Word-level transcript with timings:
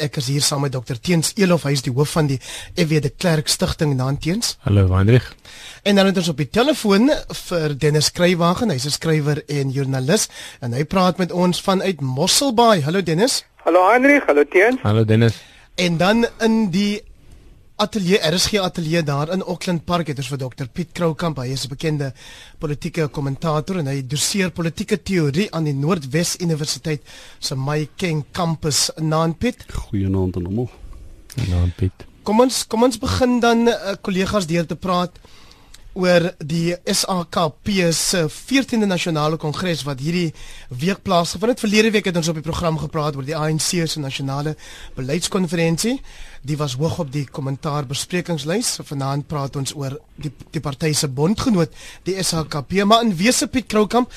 Ek 0.00 0.16
is 0.16 0.30
hier 0.32 0.40
saam 0.40 0.62
met 0.64 0.72
Dr 0.72 0.96
Teens 0.96 1.34
Elof, 1.36 1.66
hy 1.68 1.74
is 1.76 1.82
die 1.84 1.92
hoof 1.92 2.14
van 2.16 2.30
die 2.30 2.38
FW 2.72 3.02
de 3.04 3.10
Klerk 3.12 3.50
Stichting 3.52 3.92
Naanteens. 3.98 4.54
Hallo 4.64 4.86
Hendrik. 4.94 5.26
En 5.84 6.00
dan 6.00 6.08
het 6.08 6.16
ons 6.16 6.30
op 6.32 6.40
die 6.40 6.48
telefoon 6.48 7.10
vir 7.42 7.74
Dennis 7.76 8.08
Skrywagen, 8.08 8.72
hy's 8.72 8.86
'n 8.88 8.96
skrywer 8.96 9.42
en 9.46 9.70
joernalis 9.70 10.28
en 10.60 10.72
hy 10.72 10.84
praat 10.84 11.18
met 11.18 11.32
ons 11.32 11.60
vanuit 11.60 12.00
Mosselbaai. 12.00 12.82
Hallo 12.82 13.02
Dennis. 13.02 13.44
Hallo 13.64 13.90
Hendrik, 13.92 14.24
hallo 14.26 14.44
Teens. 14.44 14.80
Hallo 14.82 15.04
Dennis. 15.04 15.36
En 15.76 15.96
dan 15.96 16.26
in 16.40 16.70
die 16.70 17.02
ateljee 17.80 18.18
RSG 18.20 18.58
ateljee 18.60 19.02
daar 19.02 19.30
in 19.32 19.42
Auckland 19.42 19.84
Park 19.84 20.10
het 20.10 20.18
ons 20.20 20.28
vir 20.28 20.40
Dr 20.42 20.68
Piet 20.72 20.90
Kroukamp. 20.92 21.38
Hy 21.40 21.52
is 21.54 21.64
'n 21.64 21.72
bekende 21.72 22.12
politieke 22.58 23.08
kommentator 23.08 23.78
en 23.78 23.86
hy 23.86 24.02
doseer 24.06 24.50
politieke 24.50 25.02
teorie 25.02 25.48
aan 25.54 25.64
die 25.64 25.74
Noordwes 25.74 26.36
Universiteit 26.40 27.02
se 27.38 27.54
Maikeng 27.54 28.24
kampus 28.32 28.90
in 28.96 29.08
Naanpiet. 29.08 29.64
Goeienaand 29.72 30.36
aan 30.36 30.46
almal. 30.46 30.70
Goeienaand 31.36 31.76
Piet. 31.76 32.06
Kom 32.22 32.40
ons 32.40 32.66
kom 32.66 32.82
ons 32.82 32.98
begin 32.98 33.40
dan 33.40 33.68
uh, 33.68 33.74
kollegas 34.00 34.46
deur 34.46 34.66
te 34.66 34.76
praat 34.76 35.10
oor 35.98 36.30
die 36.38 36.74
SAKP 36.86 37.70
se 37.96 38.24
14de 38.30 38.86
nasionale 38.86 39.36
kongres 39.40 39.82
wat 39.86 40.00
hierdie 40.00 40.30
week 40.68 41.02
plaasgevind 41.02 41.54
het. 41.54 41.62
Verlede 41.64 41.90
week 41.90 42.06
het 42.06 42.16
ons 42.16 42.28
op 42.30 42.38
die 42.38 42.44
program 42.46 42.78
gepraat 42.78 43.16
oor 43.18 43.26
die 43.26 43.36
ANC 43.36 43.88
se 43.88 44.00
nasionale 44.00 44.54
beleidskonferensie. 44.94 45.96
Die 46.46 46.56
was 46.56 46.76
hoog 46.78 46.98
op 47.02 47.10
die 47.12 47.26
kommentaar 47.26 47.88
besprekingslys. 47.90 48.78
Vanaand 48.86 49.26
praat 49.26 49.56
ons 49.56 49.74
oor 49.74 49.98
die 50.16 50.32
die 50.54 50.62
party 50.62 50.92
se 50.94 51.08
bondgenoot, 51.08 51.74
die 52.06 52.16
SAKP, 52.22 52.84
maar 52.84 53.02
in 53.04 53.16
wese 53.16 53.48
Piet 53.48 53.66
Kroukamp, 53.66 54.12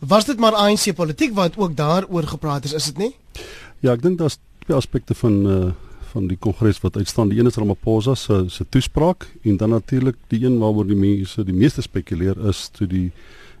was 0.00 0.24
dit 0.24 0.38
maar 0.38 0.56
ANC 0.56 0.94
politiek 0.94 1.34
wat 1.34 1.56
ook 1.56 1.76
daaroor 1.76 2.26
gepraat 2.26 2.64
is, 2.64 2.72
is 2.72 2.90
dit 2.92 2.98
nie? 2.98 3.12
Ja, 3.80 3.92
ek 3.92 4.02
dink 4.02 4.18
daar's 4.18 4.38
twee 4.64 4.76
aspekte 4.76 5.14
van 5.14 5.44
uh 5.46 5.68
van 6.12 6.28
die 6.28 6.36
kongres 6.36 6.80
wat 6.80 6.96
uitstaan. 6.96 7.28
Die 7.28 7.38
een 7.38 7.46
is 7.46 7.56
Ramaphosa 7.56 8.14
se 8.14 8.44
se 8.48 8.64
toespraak 8.68 9.26
en 9.42 9.56
dan 9.56 9.70
natuurlik 9.70 10.16
die 10.28 10.44
een 10.44 10.58
waaroor 10.58 10.86
die 10.86 10.96
mense 10.96 11.44
die 11.44 11.54
meeste 11.54 11.82
spekuleer 11.82 12.38
is 12.48 12.68
toe 12.72 12.86
die 12.86 13.10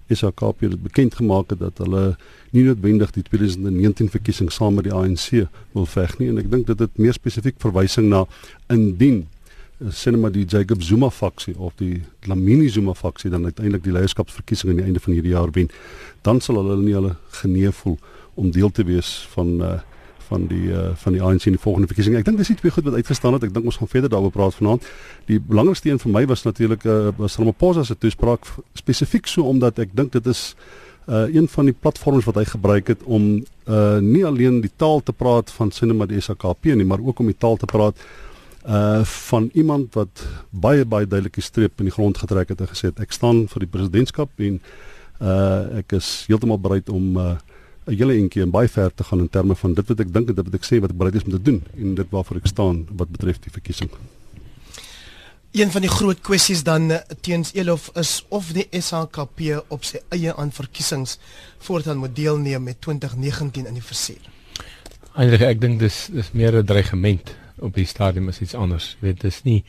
SAKP 0.08 0.60
het 0.60 0.82
bekend 0.82 1.14
gemaak 1.14 1.50
het 1.50 1.58
dat 1.58 1.78
hulle 1.78 2.16
nie 2.50 2.64
noodwendig 2.64 3.10
die 3.12 3.22
2019 3.22 4.08
verkiesing 4.08 4.52
saam 4.52 4.78
met 4.78 4.88
die 4.88 4.94
ANC 4.94 5.48
wil 5.72 5.86
veg 5.86 6.16
nie 6.18 6.30
en 6.32 6.40
ek 6.40 6.48
dink 6.52 6.68
dit 6.70 6.78
het 6.80 6.96
meer 6.96 7.16
spesifiek 7.16 7.58
verwysing 7.60 8.08
na 8.08 8.24
indien 8.72 9.26
eh, 9.80 9.90
sinema 9.92 10.30
die 10.32 10.46
Jacob 10.48 10.82
Zuma 10.82 11.10
faksie 11.12 11.54
of 11.58 11.76
die 11.76 12.00
Lamini 12.24 12.70
Zuma 12.72 12.94
faksie 12.96 13.30
dan 13.30 13.44
uiteindelik 13.44 13.84
die 13.84 13.92
leierskapsverkiesing 13.92 14.72
aan 14.72 14.80
die 14.80 14.88
einde 14.88 15.04
van 15.04 15.12
hierdie 15.18 15.36
jaar 15.36 15.52
wen 15.52 15.68
dan 16.24 16.40
sal 16.40 16.62
hulle 16.62 16.80
nie 16.80 16.96
hulle 16.96 17.16
genee 17.42 17.72
voel 17.82 17.98
om 18.38 18.50
deel 18.54 18.72
te 18.72 18.86
wees 18.88 19.12
van 19.34 19.54
uh, 19.60 19.76
van 20.28 20.46
die 20.50 20.70
uh, 20.72 20.90
van 21.02 21.16
die 21.16 21.22
ANC 21.22 21.48
in 21.50 21.56
die 21.56 21.62
volgende 21.62 21.90
verkiesing. 21.90 22.16
Ek 22.18 22.26
dink 22.28 22.38
dis 22.40 22.50
iets 22.54 22.64
baie 22.64 22.74
goed 22.74 22.86
wat 22.88 22.98
uitgestaan 23.00 23.36
het. 23.36 23.48
Ek 23.48 23.54
dink 23.54 23.68
ons 23.68 23.80
gaan 23.80 23.90
verder 23.90 24.12
daaroor 24.12 24.34
praat 24.34 24.58
vanaand. 24.58 24.86
Die 25.30 25.40
belangrikste 25.40 25.90
een 25.90 26.02
vir 26.02 26.12
my 26.14 26.26
was 26.30 26.44
natuurlik 26.46 26.84
uh, 26.84 27.08
was 27.16 27.38
Ramaphosa 27.40 27.84
se 27.84 27.96
toespraak 27.98 28.46
spesifiek 28.78 29.26
so 29.26 29.48
omdat 29.48 29.80
ek 29.84 29.96
dink 29.96 30.12
dit 30.16 30.30
is 30.30 30.52
uh, 31.08 31.26
een 31.34 31.48
van 31.48 31.64
die 31.64 31.74
platforms 31.74 32.28
wat 32.28 32.40
hy 32.40 32.44
gebruik 32.44 32.92
het 32.92 33.02
om 33.04 33.28
uh, 33.38 33.98
nie 34.04 34.24
alleen 34.26 34.60
die 34.60 34.72
taal 34.76 35.00
te 35.02 35.12
praat 35.12 35.50
van 35.56 35.72
sinema 35.72 36.06
die 36.06 36.20
SAKP 36.20 36.72
nie, 36.74 36.84
maar 36.84 37.02
ook 37.04 37.18
om 37.18 37.30
die 37.30 37.38
taal 37.38 37.56
te 37.56 37.68
praat 37.68 37.96
uh 38.68 39.00
van 39.04 39.50
iemand 39.54 39.94
wat 39.94 40.22
baie 40.50 40.84
baie 40.84 41.06
duidelike 41.06 41.40
streep 41.40 41.78
in 41.80 41.86
die 41.88 41.94
grond 41.94 42.18
getrek 42.18 42.50
het 42.52 42.60
en 42.60 42.68
gesê 42.68 42.90
het 42.90 42.98
ek 43.00 43.14
staan 43.16 43.46
vir 43.48 43.64
die 43.64 43.70
presidentskap 43.70 44.42
en 44.44 44.58
uh 45.24 45.78
ek 45.78 45.94
is 45.96 46.08
heeltemal 46.28 46.60
bereid 46.60 46.90
om 46.92 47.16
uh 47.16 47.36
'n 47.88 47.96
hele 47.96 48.14
entjie 48.20 48.42
en 48.42 48.50
baie 48.50 48.68
ver 48.68 48.94
te 48.94 49.04
gaan 49.04 49.20
in 49.24 49.28
terme 49.28 49.54
van 49.56 49.74
dit 49.74 49.88
wat 49.88 50.00
ek 50.00 50.12
dink 50.12 50.28
en 50.28 50.34
dit 50.34 50.44
wat 50.44 50.54
ek 50.54 50.64
sê 50.64 50.80
wat 50.80 50.90
ek 50.90 50.98
bereid 50.98 51.14
is 51.14 51.24
om 51.24 51.30
te 51.30 51.42
doen 51.42 51.62
en 51.76 51.94
dit 51.94 52.08
waarvoor 52.10 52.36
ek 52.36 52.46
staan 52.46 52.86
wat 52.96 53.08
betref 53.08 53.40
die 53.40 53.52
verkiesing. 53.52 53.90
Een 55.56 55.70
van 55.70 55.80
die 55.80 55.90
groot 55.90 56.20
kwessies 56.20 56.62
dan 56.62 56.90
eh, 56.90 57.00
teens 57.20 57.54
Elof 57.54 57.90
is 57.96 58.24
of 58.28 58.52
die 58.52 58.68
SHKP 58.70 59.64
op 59.68 59.84
sy 59.84 60.02
eie 60.12 60.34
aan 60.36 60.52
verkiesings 60.52 61.18
voortaan 61.58 61.96
moet 61.96 62.16
deelneem 62.16 62.62
met 62.62 62.80
2019 62.80 63.66
in 63.66 63.74
die 63.74 63.82
versuur. 63.82 64.20
Eintlik 65.16 65.46
ek 65.48 65.60
dink 65.60 65.80
dis 65.80 66.08
dis 66.12 66.32
meer 66.32 66.60
'n 66.60 66.66
dreigement 66.66 67.34
op 67.58 67.74
die 67.74 67.86
stadium 67.86 68.28
as 68.28 68.40
iets 68.40 68.54
anders. 68.54 68.96
Jy 69.00 69.06
weet 69.08 69.20
dis 69.20 69.42
nie 69.42 69.64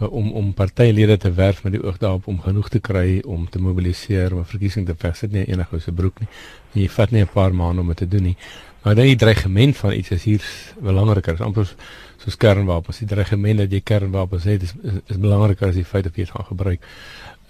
uh, 0.00 0.12
om 0.12 0.32
om 0.32 0.52
partylede 0.54 1.16
te 1.16 1.32
werf 1.32 1.62
met 1.64 1.72
die 1.72 1.82
oog 1.82 1.98
daarop 1.98 2.26
om 2.26 2.40
genoeg 2.40 2.68
te 2.68 2.78
kry 2.78 3.22
om 3.24 3.48
te 3.48 3.58
mobiliseer 3.58 4.32
om 4.32 4.40
'n 4.40 4.44
verkiesing 4.44 4.86
te 4.86 4.94
veg. 4.98 5.18
Dit 5.18 5.32
nie 5.32 5.44
enige 5.44 5.80
se 5.80 5.92
broek 5.92 6.20
nie. 6.20 6.28
En 6.74 6.80
jy 6.80 6.88
vat 6.88 7.10
nie 7.10 7.22
'n 7.22 7.28
paar 7.32 7.54
maande 7.54 7.80
om 7.80 7.88
dit 7.88 7.96
te 7.96 8.08
doen 8.08 8.22
nie. 8.22 8.36
Maar 8.82 8.94
dan 8.94 9.04
die 9.04 9.16
dreigement 9.16 9.76
van 9.76 9.92
iets 9.92 10.10
is 10.10 10.24
hier 10.24 10.42
belangriker. 10.80 11.34
Is 11.34 11.40
amper 11.40 11.74
soos 12.16 12.36
kernwapens. 12.36 12.98
Die 12.98 13.06
dreigement 13.06 13.58
dat 13.58 13.72
jy 13.72 13.80
kernwapens 13.80 14.44
het 14.44 14.62
is, 14.62 14.74
is, 14.82 14.92
is 15.06 15.18
belangriker 15.18 15.68
as 15.68 15.74
die 15.74 15.84
feit 15.84 16.04
dat 16.04 16.16
jy 16.16 16.24
dit 16.24 16.30
gaan 16.32 16.44
gebruik. 16.44 16.80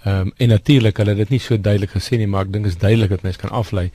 Ehm 0.03 0.19
um, 0.19 0.31
en 0.37 0.47
natuurlik 0.47 0.97
hulle 0.97 1.09
het 1.09 1.17
dit 1.17 1.29
nie 1.29 1.39
so 1.39 1.57
duidelik 1.61 1.89
gesê 1.89 2.17
nie, 2.17 2.27
maar 2.27 2.45
ek 2.45 2.53
dink 2.53 2.65
is 2.65 2.77
duidelik 2.77 3.09
dat 3.09 3.21
mense 3.21 3.39
kan 3.39 3.49
aflei 3.49 3.91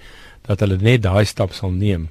dat 0.46 0.60
hulle 0.60 0.76
net 0.76 1.02
daai 1.02 1.24
stap 1.24 1.52
sal 1.52 1.70
neem 1.70 2.08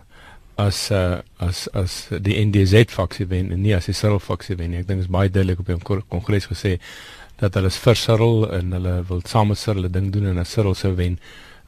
as 0.58 0.92
uh, 0.92 1.22
as 1.40 1.68
as 1.74 2.08
die 2.10 2.38
NDZ 2.46 2.92
faksie 2.92 3.28
wen 3.28 3.52
en 3.52 3.62
nie 3.62 3.76
as 3.76 3.86
die 3.86 3.94
Cyril 3.94 4.20
faksie 4.20 4.56
wen 4.56 4.72
nie. 4.72 4.82
Ek 4.82 4.88
dink 4.88 5.02
dit 5.02 5.08
is 5.08 5.12
baie 5.12 5.30
duidelik 5.30 5.60
op 5.60 5.68
die 5.72 6.02
kongres 6.10 6.48
gesê 6.52 6.78
dat 7.42 7.56
hulle 7.58 7.72
is 7.74 7.80
vir 7.82 7.98
Cyril 7.98 8.46
en 8.54 8.72
hulle 8.78 8.96
wil 9.10 9.22
saam 9.26 9.48
met 9.48 9.58
Cyril 9.58 9.86
'n 9.86 9.92
ding 9.92 10.12
doen 10.12 10.28
en 10.28 10.38
as 10.38 10.52
Cyril 10.52 10.76
sou 10.76 10.96
wen, 10.96 11.20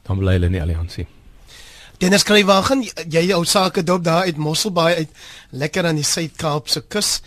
dan 0.06 0.18
bly 0.18 0.32
hulle 0.32 0.46
in 0.46 0.52
die 0.52 0.62
alliansie. 0.62 1.06
Dennis 1.98 2.20
Skrywagen, 2.20 2.82
jy 3.08 3.22
jou 3.28 3.44
sake 3.44 3.82
dop 3.82 4.04
daar 4.04 4.26
uit 4.26 4.36
Mosselbaai 4.36 4.94
uit 4.94 5.10
lekker 5.50 5.86
aan 5.86 5.94
die 5.94 6.04
Suid-Kaap 6.04 6.68
se 6.68 6.82
kus. 6.88 7.22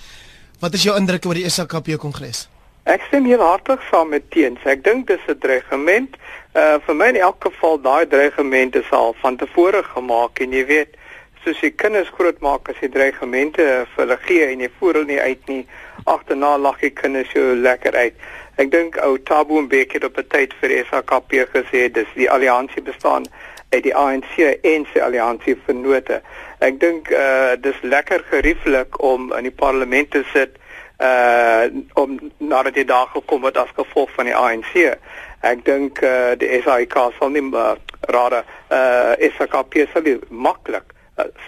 Wat 0.60 0.74
is 0.74 0.84
jou 0.84 0.96
indrukke 0.98 1.28
oor 1.28 1.40
die 1.40 1.50
SAKP 1.50 1.98
kongres? 1.98 2.48
Ek 2.84 3.04
stem 3.08 3.26
heel 3.26 3.42
hartlik 3.44 3.82
saam 3.92 4.10
met 4.10 4.30
teens. 4.32 4.60
Ek 4.66 4.84
dink 4.84 5.08
dis 5.08 5.24
'n 5.28 5.40
dreigement. 5.40 6.16
Uh 6.56 6.80
vir 6.86 6.96
my 6.96 7.08
in 7.08 7.16
elk 7.16 7.44
geval 7.44 7.82
daai 7.82 8.08
dreigement 8.08 8.76
is 8.76 8.92
al 8.92 9.16
van 9.22 9.38
tevore 9.38 9.84
gemaak 9.84 10.40
en 10.40 10.52
jy 10.52 10.66
weet 10.66 10.96
soos 11.48 11.62
jy 11.64 11.70
kinders 11.80 12.10
grootmaak 12.12 12.68
as 12.68 12.80
jy 12.84 12.90
dreigemente 12.92 13.64
vir 13.64 14.02
hulle 14.02 14.16
gee 14.26 14.48
en 14.52 14.64
jy 14.66 14.68
voer 14.80 14.98
hulle 15.00 15.08
nie 15.14 15.20
uit 15.22 15.46
nie, 15.48 15.62
agterna 16.12 16.58
lag 16.60 16.82
jy 16.84 16.90
kinders 16.96 17.30
so 17.32 17.54
lekker 17.56 17.96
uit. 17.96 18.18
Ek 18.60 18.72
dink 18.74 18.98
ou 19.06 19.14
Tabo 19.30 19.62
Mbeki 19.64 19.96
het 19.96 20.08
op 20.08 20.18
'n 20.20 20.28
tyd 20.28 20.56
vir 20.60 20.74
SAKP 20.90 21.32
gesê 21.54 21.88
dis 21.94 22.10
die 22.16 22.28
alliansie 22.30 22.84
bestaan 22.84 23.28
uit 23.72 23.84
die 23.84 23.96
ANC 23.96 24.36
en 24.64 24.88
sy 24.92 25.00
alliansie 25.00 25.56
vennote. 25.66 26.22
Ek 26.60 26.80
dink 26.80 27.12
uh 27.12 27.56
dis 27.56 27.80
lekker 27.82 28.24
gerieflik 28.32 29.00
om 29.00 29.32
in 29.34 29.44
die 29.44 29.56
parlement 29.64 30.12
te 30.12 30.24
sit 30.34 30.60
uh 31.00 31.72
om 31.94 32.20
nadat 32.40 32.76
jy 32.76 32.84
daar 32.84 33.08
gekom 33.14 33.44
het 33.46 33.58
as 33.58 33.72
gevolg 33.76 34.12
van 34.16 34.26
die 34.26 34.36
ANC. 34.36 35.00
Ek 35.42 35.64
dink 35.64 36.02
uh 36.02 36.36
die 36.36 36.62
SAIK 36.62 36.94
sal 37.20 37.30
nie 37.30 37.46
uh, 37.54 37.76
rade 38.12 38.44
uh 38.72 39.16
SAKP 39.38 39.88
sal 39.94 40.04
maklik 40.30 40.97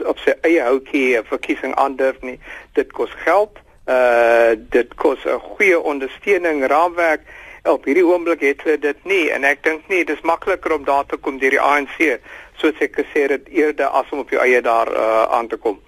op 0.06 0.18
sy 0.24 0.34
eie 0.41 0.62
houtjie 0.62 1.18
'n 1.18 1.25
verkiesing 1.25 1.75
aandurf 1.75 2.22
nie. 2.22 2.40
Dit 2.74 2.91
kos 2.91 3.12
geld. 3.25 3.57
Uh 3.88 4.56
dit 4.69 4.94
kos 4.96 5.25
'n 5.25 5.40
goeie 5.40 5.80
ondersteuning 5.80 6.68
raamwerk. 6.68 7.22
Op 7.63 7.85
hierdie 7.85 8.06
oomblik 8.06 8.41
het 8.41 8.62
hulle 8.63 8.79
dit 8.79 9.03
nie 9.03 9.29
en 9.31 9.44
ek 9.44 9.63
dink 9.63 9.88
nie 9.88 10.06
dis 10.06 10.22
makliker 10.22 10.74
om 10.74 10.84
daar 10.84 11.06
te 11.06 11.18
kom 11.18 11.38
deur 11.38 11.50
die 11.50 11.62
ANC 11.62 12.19
soos 12.58 12.79
ek 12.79 12.96
gesê 12.96 13.28
het 13.29 13.47
eerder 13.47 13.88
as 13.88 14.09
om 14.12 14.19
op 14.19 14.29
jou 14.29 14.41
eie 14.41 14.62
daar 14.62 14.91
uh, 14.91 15.24
aan 15.31 15.47
te 15.47 15.58
kom. 15.58 15.79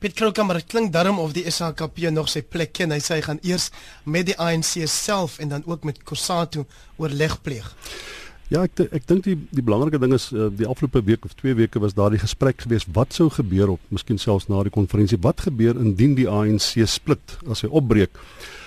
Piet 0.00 0.14
Kroukamp, 0.16 0.54
dit 0.56 0.64
klink 0.64 0.92
darm 0.92 1.18
of 1.20 1.34
die 1.36 1.44
SHKP 1.50 2.08
nog 2.08 2.30
sy 2.32 2.40
plek 2.40 2.72
ken. 2.72 2.94
Hy 2.94 3.02
sê 3.04 3.18
hy 3.18 3.24
gaan 3.26 3.40
eers 3.44 3.66
met 4.08 4.30
die 4.30 4.36
ANC 4.40 4.86
self 4.88 5.38
en 5.44 5.50
dan 5.52 5.66
ook 5.66 5.84
met 5.84 6.00
Kusatu 6.08 6.64
oorleg 6.96 7.34
pleeg. 7.44 7.68
Ja, 8.50 8.64
ek 8.66 8.80
ek 8.90 9.04
dink 9.06 9.28
die 9.28 9.36
die 9.54 9.62
belangrike 9.62 10.00
ding 10.02 10.10
is 10.16 10.32
uh, 10.34 10.48
die 10.50 10.66
afgelope 10.66 11.04
week 11.06 11.22
of 11.24 11.36
2 11.38 11.54
weke 11.54 11.78
was 11.78 11.94
daar 11.94 12.10
die 12.10 12.18
gesprek 12.18 12.64
gewees 12.64 12.82
wat 12.96 13.14
sou 13.14 13.28
gebeur 13.30 13.76
op 13.76 13.92
miskien 13.94 14.18
selfs 14.18 14.48
na 14.50 14.64
die 14.66 14.72
konferensie 14.74 15.20
wat 15.22 15.44
gebeur 15.46 15.78
indien 15.78 16.16
die 16.18 16.26
ANC 16.26 16.82
split 16.90 17.36
as 17.46 17.62
hy 17.62 17.70
opbreek. 17.70 18.18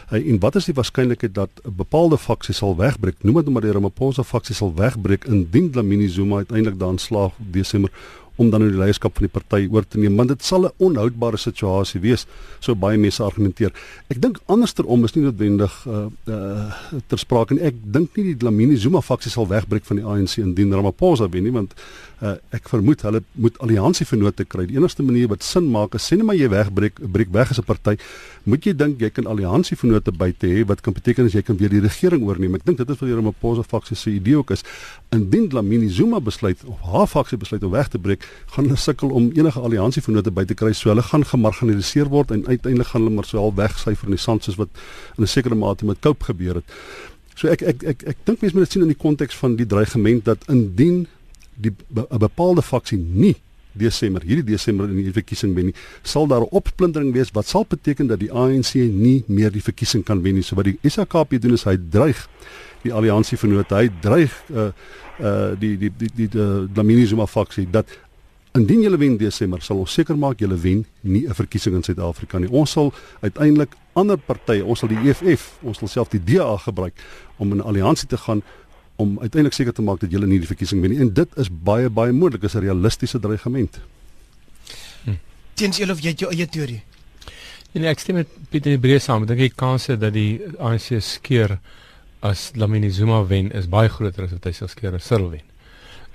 Uh, 0.07 0.21
en 0.21 0.39
wat 0.39 0.55
is 0.55 0.69
die 0.69 0.77
waarskynlikheid 0.77 1.35
dat 1.35 1.59
'n 1.65 1.75
bepaalde 1.75 2.17
faksie 2.17 2.55
sal 2.55 2.77
wegbreek? 2.79 3.19
Noem 3.27 3.43
dit 3.43 3.51
maar 3.51 3.67
die 3.67 3.75
Ramaphosa 3.75 4.23
faksie 4.23 4.55
sal 4.55 4.71
wegbreek 4.71 5.27
indien 5.27 5.71
Dlamini 5.71 6.07
Zuma 6.07 6.37
uiteindelik 6.47 6.79
daan 6.79 6.97
slaag 6.97 7.35
Desember 7.51 7.91
om 8.35 8.49
dan 8.49 8.63
nou 8.63 8.71
die 8.71 8.79
leierskap 8.79 9.17
van 9.17 9.27
die 9.27 9.33
party 9.33 9.67
oor 9.69 9.85
te 9.85 9.99
neem 10.01 10.15
want 10.17 10.31
dit 10.33 10.43
sal 10.43 10.65
'n 10.65 10.73
onhoudbare 10.77 11.37
situasie 11.37 12.01
wees 12.01 12.25
so 12.59 12.75
baie 12.75 12.97
mense 12.97 13.23
argumenteer. 13.23 13.71
Ek 14.09 14.21
dink 14.21 14.39
andersterom 14.47 15.03
is 15.03 15.15
nie 15.15 15.23
noodwendig 15.23 15.73
uh, 15.87 16.07
uh 16.27 16.71
ter 17.07 17.17
sprake 17.17 17.53
nie. 17.53 17.61
Ek 17.61 17.75
dink 17.83 18.15
nie 18.17 18.23
die 18.33 18.37
Dlamini 18.37 18.77
Zuma 18.77 19.01
faksie 19.01 19.31
sal 19.31 19.47
wegbreek 19.47 19.85
van 19.85 19.97
die 19.97 20.05
ANC 20.05 20.37
indien 20.37 20.73
Ramaphosa 20.73 21.29
wen 21.29 21.43
nie 21.43 21.51
want 21.51 21.73
uh, 22.23 22.35
ek 22.55 22.69
vermoed 22.71 23.03
hulle 23.05 23.21
moet 23.43 23.57
alliansievennote 23.63 24.45
kry. 24.49 24.65
Die 24.69 24.77
enigste 24.79 25.03
manier 25.03 25.29
wat 25.31 25.43
sin 25.45 25.67
maak 25.71 25.97
is 25.97 26.05
sê 26.07 26.17
net 26.17 26.27
maar 26.27 26.37
jy 26.39 26.47
wegbreek 26.51 27.01
breek 27.15 27.31
weg 27.35 27.51
as 27.51 27.59
'n 27.59 27.67
party, 27.67 27.97
moet 28.43 28.65
jy 28.65 28.73
dink 28.73 29.01
jy 29.01 29.09
kan 29.09 29.27
alliansievennote 29.27 30.11
buite 30.11 30.47
hê 30.47 30.63
wat 30.67 30.81
kan 30.81 30.93
beteken 30.93 31.25
as 31.25 31.33
jy 31.33 31.41
kan 31.41 31.57
weer 31.57 31.69
die 31.69 31.81
regering 31.83 32.23
oorneem. 32.23 32.55
Ek 32.55 32.65
dink 32.65 32.77
dit 32.77 32.89
is 32.89 32.99
wat 32.99 33.09
die 33.09 33.15
Ramaphosa 33.15 33.63
faksie 33.63 33.97
se 33.97 34.09
idee 34.11 34.37
ook 34.37 34.51
is. 34.51 34.63
Indien 35.11 35.49
Dlamini 35.49 35.89
Zuma 35.89 36.19
besluit 36.19 36.57
of 36.65 36.79
haar 36.81 37.07
faksie 37.07 37.37
besluit 37.37 37.63
om 37.63 37.71
weg 37.71 37.89
te 37.89 37.99
breek, 37.99 38.23
gaan 38.55 38.65
hulle 38.65 38.77
sukkel 38.77 39.09
om 39.09 39.31
enige 39.35 39.59
alliansievennote 39.59 40.31
by 40.31 40.45
te 40.45 40.53
kry. 40.53 40.73
So 40.73 40.89
hulle 40.89 41.03
gaan 41.03 41.25
gemarginaliseer 41.25 42.09
word 42.09 42.31
en 42.31 42.47
uiteindelik 42.47 42.87
gaan 42.87 43.01
hulle 43.01 43.15
maar 43.15 43.25
so 43.25 43.37
al 43.37 43.53
wegsyfer 43.53 44.07
in 44.07 44.15
die 44.15 44.21
sand 44.21 44.43
soos 44.43 44.55
wat 44.55 44.69
in 45.17 45.23
'n 45.23 45.27
sekere 45.27 45.55
mate 45.55 45.85
met 45.85 45.99
Cope 45.99 46.23
gebeur 46.25 46.55
het. 46.55 46.65
So 47.35 47.47
ek 47.47 47.61
ek 47.61 47.83
ek 47.83 48.03
ek 48.07 48.17
dink 48.25 48.41
mense 48.41 48.55
moet 48.55 48.63
dit 48.63 48.71
sien 48.71 48.81
in 48.81 48.93
die 48.93 49.03
konteks 49.03 49.35
van 49.35 49.55
die 49.55 49.65
dreigement 49.65 50.25
dat 50.25 50.45
indien 50.47 51.07
die 51.55 51.71
'n 51.71 52.19
bepaalde 52.19 52.61
faksie 52.61 52.97
nie 52.97 53.35
Desember 53.73 54.21
hierdie 54.21 54.45
Desember 54.53 54.89
in 54.89 55.01
die 55.01 55.13
verkiesing 55.13 55.55
wen 55.57 55.71
nie, 55.71 55.75
sal 56.03 56.27
daar 56.27 56.41
'n 56.41 56.51
opsplintering 56.51 57.13
wees 57.13 57.31
wat 57.33 57.47
sal 57.47 57.65
beteken 57.65 58.07
dat 58.07 58.19
die 58.19 58.31
ANC 58.31 58.73
nie 58.75 59.23
meer 59.27 59.51
die 59.51 59.61
verkiesing 59.61 60.03
kan 60.03 60.21
wen 60.21 60.35
nie. 60.35 60.43
So 60.43 60.55
wat 60.55 60.65
die 60.65 60.77
SAKP 60.83 61.41
doen 61.41 61.53
is 61.53 61.63
hy 61.63 61.77
dreig 61.89 62.27
die 62.83 62.93
alliansie 62.93 63.37
vennote, 63.37 63.75
hy 63.75 63.89
dreig 64.01 64.31
uh 64.49 64.71
uh 65.19 65.55
die 65.59 65.77
die 65.77 65.91
die 65.97 66.09
die 66.15 66.27
die 66.27 66.69
Lamini 66.75 67.05
Zuma 67.05 67.25
faksie 67.25 67.67
dat 67.71 67.87
indien 68.53 68.81
julle 68.81 68.97
wen 68.97 69.17
Desember 69.17 69.61
sal 69.61 69.79
ons 69.81 69.93
seker 69.93 70.17
maak 70.17 70.39
julle 70.39 70.57
wen 70.57 70.85
nie 71.01 71.25
'n 71.27 71.33
verkiesing 71.33 71.75
in 71.75 71.83
Suid-Afrika 71.83 72.39
nie. 72.39 72.49
Ons 72.49 72.71
sal 72.71 72.93
uiteindelik 73.21 73.75
ander 73.93 74.17
partye, 74.17 74.65
ons 74.65 74.79
sal 74.79 74.89
die 74.89 75.09
EFF, 75.09 75.57
ons 75.61 75.77
sal 75.77 75.87
self 75.87 76.09
die 76.09 76.23
DA 76.23 76.57
gebruik 76.57 76.93
om 77.37 77.53
'n 77.53 77.61
alliansie 77.61 78.07
te 78.07 78.17
gaan 78.17 78.43
om 78.95 79.19
uiteindelik 79.19 79.53
seker 79.53 79.73
te 79.73 79.81
maak 79.81 79.99
dat 79.99 80.11
julle 80.11 80.27
nie 80.29 80.39
die 80.39 80.47
verkiesing 80.47 80.81
wen 80.81 80.93
nie. 80.93 80.99
En 80.99 81.13
dit 81.13 81.37
is 81.37 81.49
baie 81.49 81.89
baie 81.89 82.11
moontlik, 82.11 82.43
is 82.43 82.55
'n 82.55 82.59
realistiese 82.59 83.19
dreigement. 83.19 83.79
Hm. 85.03 85.17
Teens 85.53 85.77
julle 85.77 85.91
of 85.91 85.99
jy 85.99 86.13
jou 86.15 86.31
eie 86.31 86.47
teorie? 86.47 86.83
Nee, 87.73 87.89
ek 87.89 87.99
stem 87.99 88.15
met 88.15 88.27
Pieter 88.49 88.77
Breë 88.77 88.99
saam. 89.01 89.23
Ek 89.23 89.27
dink 89.27 89.39
die 89.39 89.55
kanse 89.57 89.97
dat 89.97 90.13
die 90.13 90.41
ANC 90.59 91.01
skeer 91.01 91.59
as 92.21 92.51
Lamini 92.55 92.91
Zuma 92.91 93.23
wen 93.25 93.51
is 93.51 93.65
baie 93.67 93.89
groter 93.89 94.23
as 94.23 94.31
wat 94.31 94.45
hy 94.45 94.51
sal 94.51 94.67
skeer 94.67 94.93
as 94.93 95.07
Cyril 95.09 95.31
wen. 95.31 95.41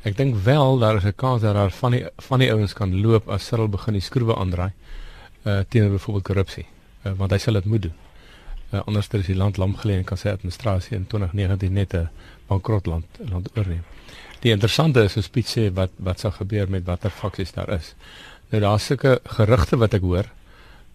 Ek 0.07 0.17
dink 0.17 0.37
wel 0.45 0.79
daar 0.79 0.97
is 0.97 1.05
'n 1.05 1.17
kans 1.17 1.43
dat 1.43 1.55
daar 1.55 1.71
van 1.71 1.93
die 1.93 2.05
van 2.29 2.39
die 2.39 2.51
ouens 2.53 2.73
kan 2.73 3.01
loop 3.03 3.29
as 3.29 3.47
Cyril 3.47 3.69
begin 3.69 3.95
die 3.95 4.01
skroewe 4.01 4.37
aandraai 4.37 4.73
uh 5.45 5.61
teenoor 5.69 5.91
byvoorbeeld 5.91 6.25
korrupsie. 6.25 6.67
Uh, 7.05 7.13
want 7.17 7.31
hy 7.31 7.39
sal 7.39 7.55
dit 7.55 7.65
moet 7.65 7.83
doen. 7.83 7.95
Uh, 8.73 8.81
anders 8.87 9.09
is 9.13 9.27
die 9.27 9.37
land 9.37 9.57
lam 9.57 9.77
gelê 9.77 9.97
en 9.99 10.05
kan 10.05 10.17
sy 10.17 10.29
administrasie 10.29 10.97
in 10.97 11.07
2019 11.07 11.73
net 11.73 11.95
'n 11.95 12.09
bankrot 12.49 12.87
land 12.87 13.07
oorneem. 13.55 13.85
Die 14.41 14.53
interessante 14.55 15.03
is 15.03 15.17
as 15.19 15.29
Piet 15.29 15.51
sê 15.51 15.69
wat 15.75 15.91
wat 15.97 16.21
sal 16.23 16.35
gebeur 16.37 16.71
met 16.71 16.87
watter 16.87 17.11
faksies 17.11 17.53
daar 17.53 17.71
is. 17.75 17.95
Nou 18.51 18.63
daar's 18.63 18.87
sulke 18.87 19.19
gerugte 19.39 19.77
wat 19.77 19.95
ek 19.99 20.03
hoor 20.03 20.29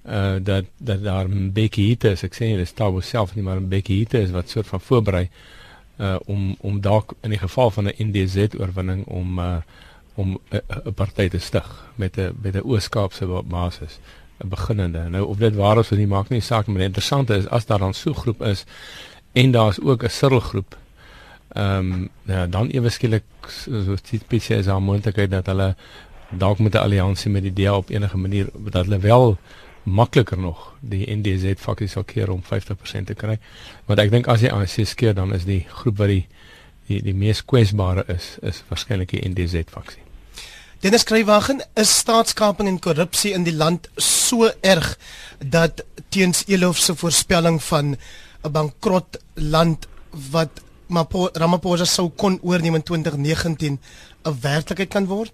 uh 0.03 0.35
dat 0.43 0.65
dat 0.77 1.03
daar 1.03 1.27
'n 1.27 1.51
bietjie 1.51 1.87
hitte 1.87 2.11
is. 2.11 2.23
Ek 2.23 2.33
sê 2.35 2.45
nie 2.45 2.57
dis 2.57 2.73
Tabo 2.73 3.01
self 3.01 3.35
nie, 3.35 3.43
maar 3.43 3.59
'n 3.59 3.69
bietjie 3.69 3.97
hitte 3.97 4.21
is 4.21 4.31
wat 4.31 4.49
soort 4.49 4.67
van 4.67 4.79
voorberei 4.79 5.29
uh 5.99 6.17
om 6.25 6.55
om 6.59 6.81
dalk 6.81 7.13
in 7.21 7.29
die 7.29 7.39
geval 7.39 7.71
van 7.71 7.87
'n 7.87 7.95
NDZ 7.97 8.55
oorwinning 8.59 9.05
om 9.05 9.39
uh 9.39 9.57
om 10.15 10.39
'n 10.51 10.93
party 10.93 11.27
te 11.29 11.39
stig 11.39 11.85
met 11.95 12.17
'n 12.17 12.35
met 12.41 12.55
'n 12.55 12.63
Oos-Kaapse 12.63 13.25
basis 13.45 13.99
'n 14.43 14.47
beginnende. 14.47 15.09
Nou 15.09 15.25
of 15.25 15.37
dit 15.37 15.55
waar 15.55 15.77
is 15.77 15.91
of 15.91 15.97
nie 15.97 16.07
maak 16.07 16.29
nie 16.29 16.41
saak, 16.41 16.67
maar 16.67 16.81
interessant 16.81 17.29
is 17.29 17.47
as 17.47 17.65
daar 17.65 17.79
dan 17.79 17.93
so 17.93 18.09
'n 18.09 18.15
groep 18.15 18.41
is 18.41 18.65
en 19.33 19.51
daar's 19.51 19.79
ook 19.79 20.03
'n 20.03 20.09
sirkelgroep 20.09 20.77
Ehm 21.53 21.77
um, 21.77 22.09
ja, 22.25 22.47
dan 22.47 22.69
ewe 22.69 22.89
skielik 22.89 23.23
so 23.47 23.95
spesiaal 23.95 24.59
is 24.59 24.67
'n 24.67 24.83
moontlikheid 24.83 25.31
dat 25.31 25.45
hulle 25.45 25.75
dalk 26.29 26.59
met 26.59 26.73
'n 26.73 26.77
alliansie 26.77 27.31
met 27.31 27.43
die 27.43 27.53
DA 27.53 27.75
op 27.75 27.89
enige 27.89 28.17
manier 28.17 28.49
dat 28.53 28.85
hulle 28.85 28.99
wel 28.99 29.37
makliker 29.83 30.39
nog 30.39 30.73
die 30.79 31.15
NDZ 31.15 31.53
fakkie 31.57 31.87
sal 31.87 32.03
keer 32.03 32.31
om 32.31 32.41
50% 32.43 33.05
te 33.05 33.13
kry. 33.13 33.39
Want 33.85 33.99
ek 33.99 34.11
dink 34.11 34.27
as 34.27 34.41
jy 34.41 34.49
ANC 34.49 34.85
skeer 34.87 35.13
dan 35.13 35.33
is 35.33 35.45
die 35.45 35.65
groep 35.69 35.97
wat 35.97 36.07
die 36.07 36.27
die 36.87 37.01
die 37.01 37.15
mees 37.15 37.45
kwesbare 37.45 38.03
is 38.07 38.37
is 38.41 38.63
waarskynlik 38.67 39.09
die 39.09 39.29
NDZ 39.29 39.63
faksie. 39.71 40.01
Dennis 40.79 41.01
skrywagen 41.01 41.61
is 41.79 41.97
staatskaping 41.97 42.67
en 42.67 42.79
korrupsie 42.79 43.31
in 43.33 43.43
die 43.43 43.55
land 43.55 43.89
so 43.95 44.51
erg 44.61 44.97
dat 45.39 45.83
teens 46.09 46.43
Elof 46.47 46.77
se 46.77 46.95
voorspelling 46.95 47.63
van 47.63 47.95
'n 48.43 48.51
bankrot 48.51 49.17
land 49.33 49.87
wat 50.31 50.61
Ramaphosa 50.93 51.85
sou 51.85 52.09
kon 52.15 52.39
oorneem 52.41 52.75
in 52.75 52.83
2019 52.83 53.79
'n 54.23 54.37
werklikheid 54.41 54.89
kan 54.89 55.07
word? 55.07 55.31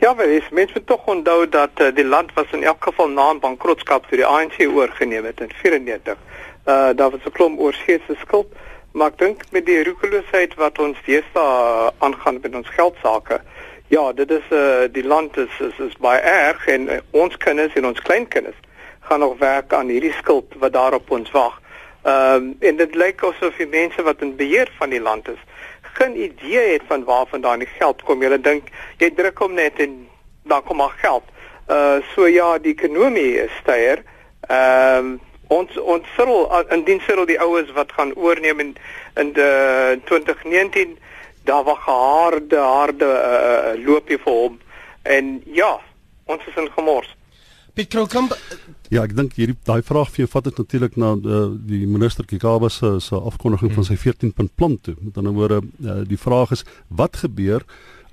Ja, 0.00 0.16
wel, 0.16 0.28
is 0.28 0.48
mens 0.50 0.72
moet 0.72 0.86
tog 0.86 1.06
onthou 1.06 1.48
dat 1.48 1.70
uh, 1.76 1.94
die 1.94 2.04
land 2.04 2.32
was 2.34 2.46
in 2.52 2.62
elk 2.62 2.84
geval 2.84 3.08
na 3.08 3.34
bankrotskap 3.34 4.06
toe 4.06 4.16
die 4.16 4.26
ANC 4.26 4.56
oorgeneem 4.60 5.24
het 5.24 5.40
in 5.40 5.50
94. 5.54 6.16
Uh 6.64 6.90
daar 6.96 7.10
was 7.10 7.20
'n 7.24 7.32
klomp 7.32 7.60
oorscheetse 7.60 8.14
skuld, 8.20 8.48
maar 8.92 9.08
ek 9.08 9.18
dink 9.18 9.44
met 9.50 9.66
die 9.66 9.84
roekeloosheid 9.84 10.54
wat 10.54 10.78
ons 10.78 10.98
deesdae 11.04 11.44
uh, 11.44 11.88
aangaan 11.98 12.38
met 12.42 12.54
ons 12.54 12.68
geldsaake, 12.68 13.40
ja, 13.88 14.12
dit 14.12 14.30
is 14.30 14.46
uh 14.50 14.88
die 14.92 15.04
land 15.04 15.36
is 15.36 15.60
is, 15.60 15.78
is 15.78 15.96
baie 15.98 16.20
erg 16.20 16.66
en 16.66 16.88
uh, 16.88 16.98
ons 17.10 17.36
kinders 17.36 17.74
en 17.74 17.86
ons 17.86 18.00
kleinkinders 18.00 18.60
gaan 19.00 19.20
nog 19.20 19.38
werk 19.38 19.72
aan 19.72 19.88
hierdie 19.88 20.12
skuld 20.12 20.54
wat 20.58 20.72
daarop 20.72 21.10
ons 21.10 21.30
wag. 21.30 21.60
Ehm 22.02 22.34
um, 22.34 22.56
en 22.60 22.76
dit 22.76 22.94
lyk 22.94 23.22
asof 23.24 23.56
die 23.60 23.68
mense 23.68 24.02
wat 24.02 24.22
in 24.24 24.36
beheer 24.36 24.70
van 24.78 24.90
die 24.90 25.00
land 25.00 25.28
is, 25.28 25.40
geen 25.82 26.16
idee 26.16 26.72
het 26.72 26.82
van 26.86 27.04
waar 27.04 27.26
vandaan 27.26 27.58
die 27.58 27.68
geld 27.78 28.02
kom. 28.02 28.22
Hulle 28.22 28.40
dink 28.40 28.70
jy 28.98 29.10
druk 29.14 29.38
hom 29.38 29.54
net 29.54 29.78
en 29.78 30.08
dan 30.48 30.62
kom 30.62 30.80
maar 30.80 30.96
geld. 31.02 31.26
Uh 31.68 31.98
so 32.14 32.26
ja, 32.26 32.58
die 32.58 32.72
ekonomie 32.72 33.36
is 33.42 33.52
styr. 33.60 34.04
Ehm 34.48 34.96
um, 34.96 35.20
ons 35.50 35.76
ons 35.78 36.06
sirkel 36.14 36.66
in 36.70 36.84
diens 36.86 37.04
sirkel 37.04 37.26
die 37.26 37.40
oues 37.42 37.70
wat 37.74 37.92
gaan 37.92 38.14
oorneem 38.14 38.60
in 38.60 38.76
in 39.18 39.32
die 39.34 40.00
2019 40.06 40.98
daar 41.44 41.64
was 41.64 41.78
harde 41.84 42.56
harde 42.56 43.06
uh, 43.06 43.72
loopie 43.84 44.18
vir 44.18 44.32
hom 44.32 44.60
en 45.02 45.42
ja, 45.46 45.80
ons 46.24 46.46
is 46.46 46.56
in 46.56 46.70
gemors. 46.76 47.16
Piet 47.74 47.90
Kroukamp 47.92 48.34
Ja, 48.90 49.04
ek 49.04 49.12
dink 49.14 49.36
hierdie 49.38 49.54
daai 49.68 49.84
vraag 49.86 50.08
vir 50.10 50.24
jou 50.24 50.30
vat 50.32 50.48
dit 50.48 50.56
natuurlik 50.58 50.96
na 50.98 51.12
uh, 51.14 51.44
die 51.54 51.84
minister 51.86 52.26
Kikaba 52.26 52.68
se 52.74 52.96
se 52.98 53.14
afkondiging 53.14 53.70
hmm. 53.70 53.78
van 53.78 53.86
sy 53.86 53.94
14 53.94 54.32
punt 54.34 54.50
plan 54.58 54.74
toe. 54.82 54.96
Met 54.98 55.20
ander 55.20 55.36
woorde, 55.36 55.60
uh, 55.84 56.00
die 56.02 56.18
vraag 56.18 56.56
is 56.56 56.64
wat 56.88 57.20
gebeur 57.22 57.62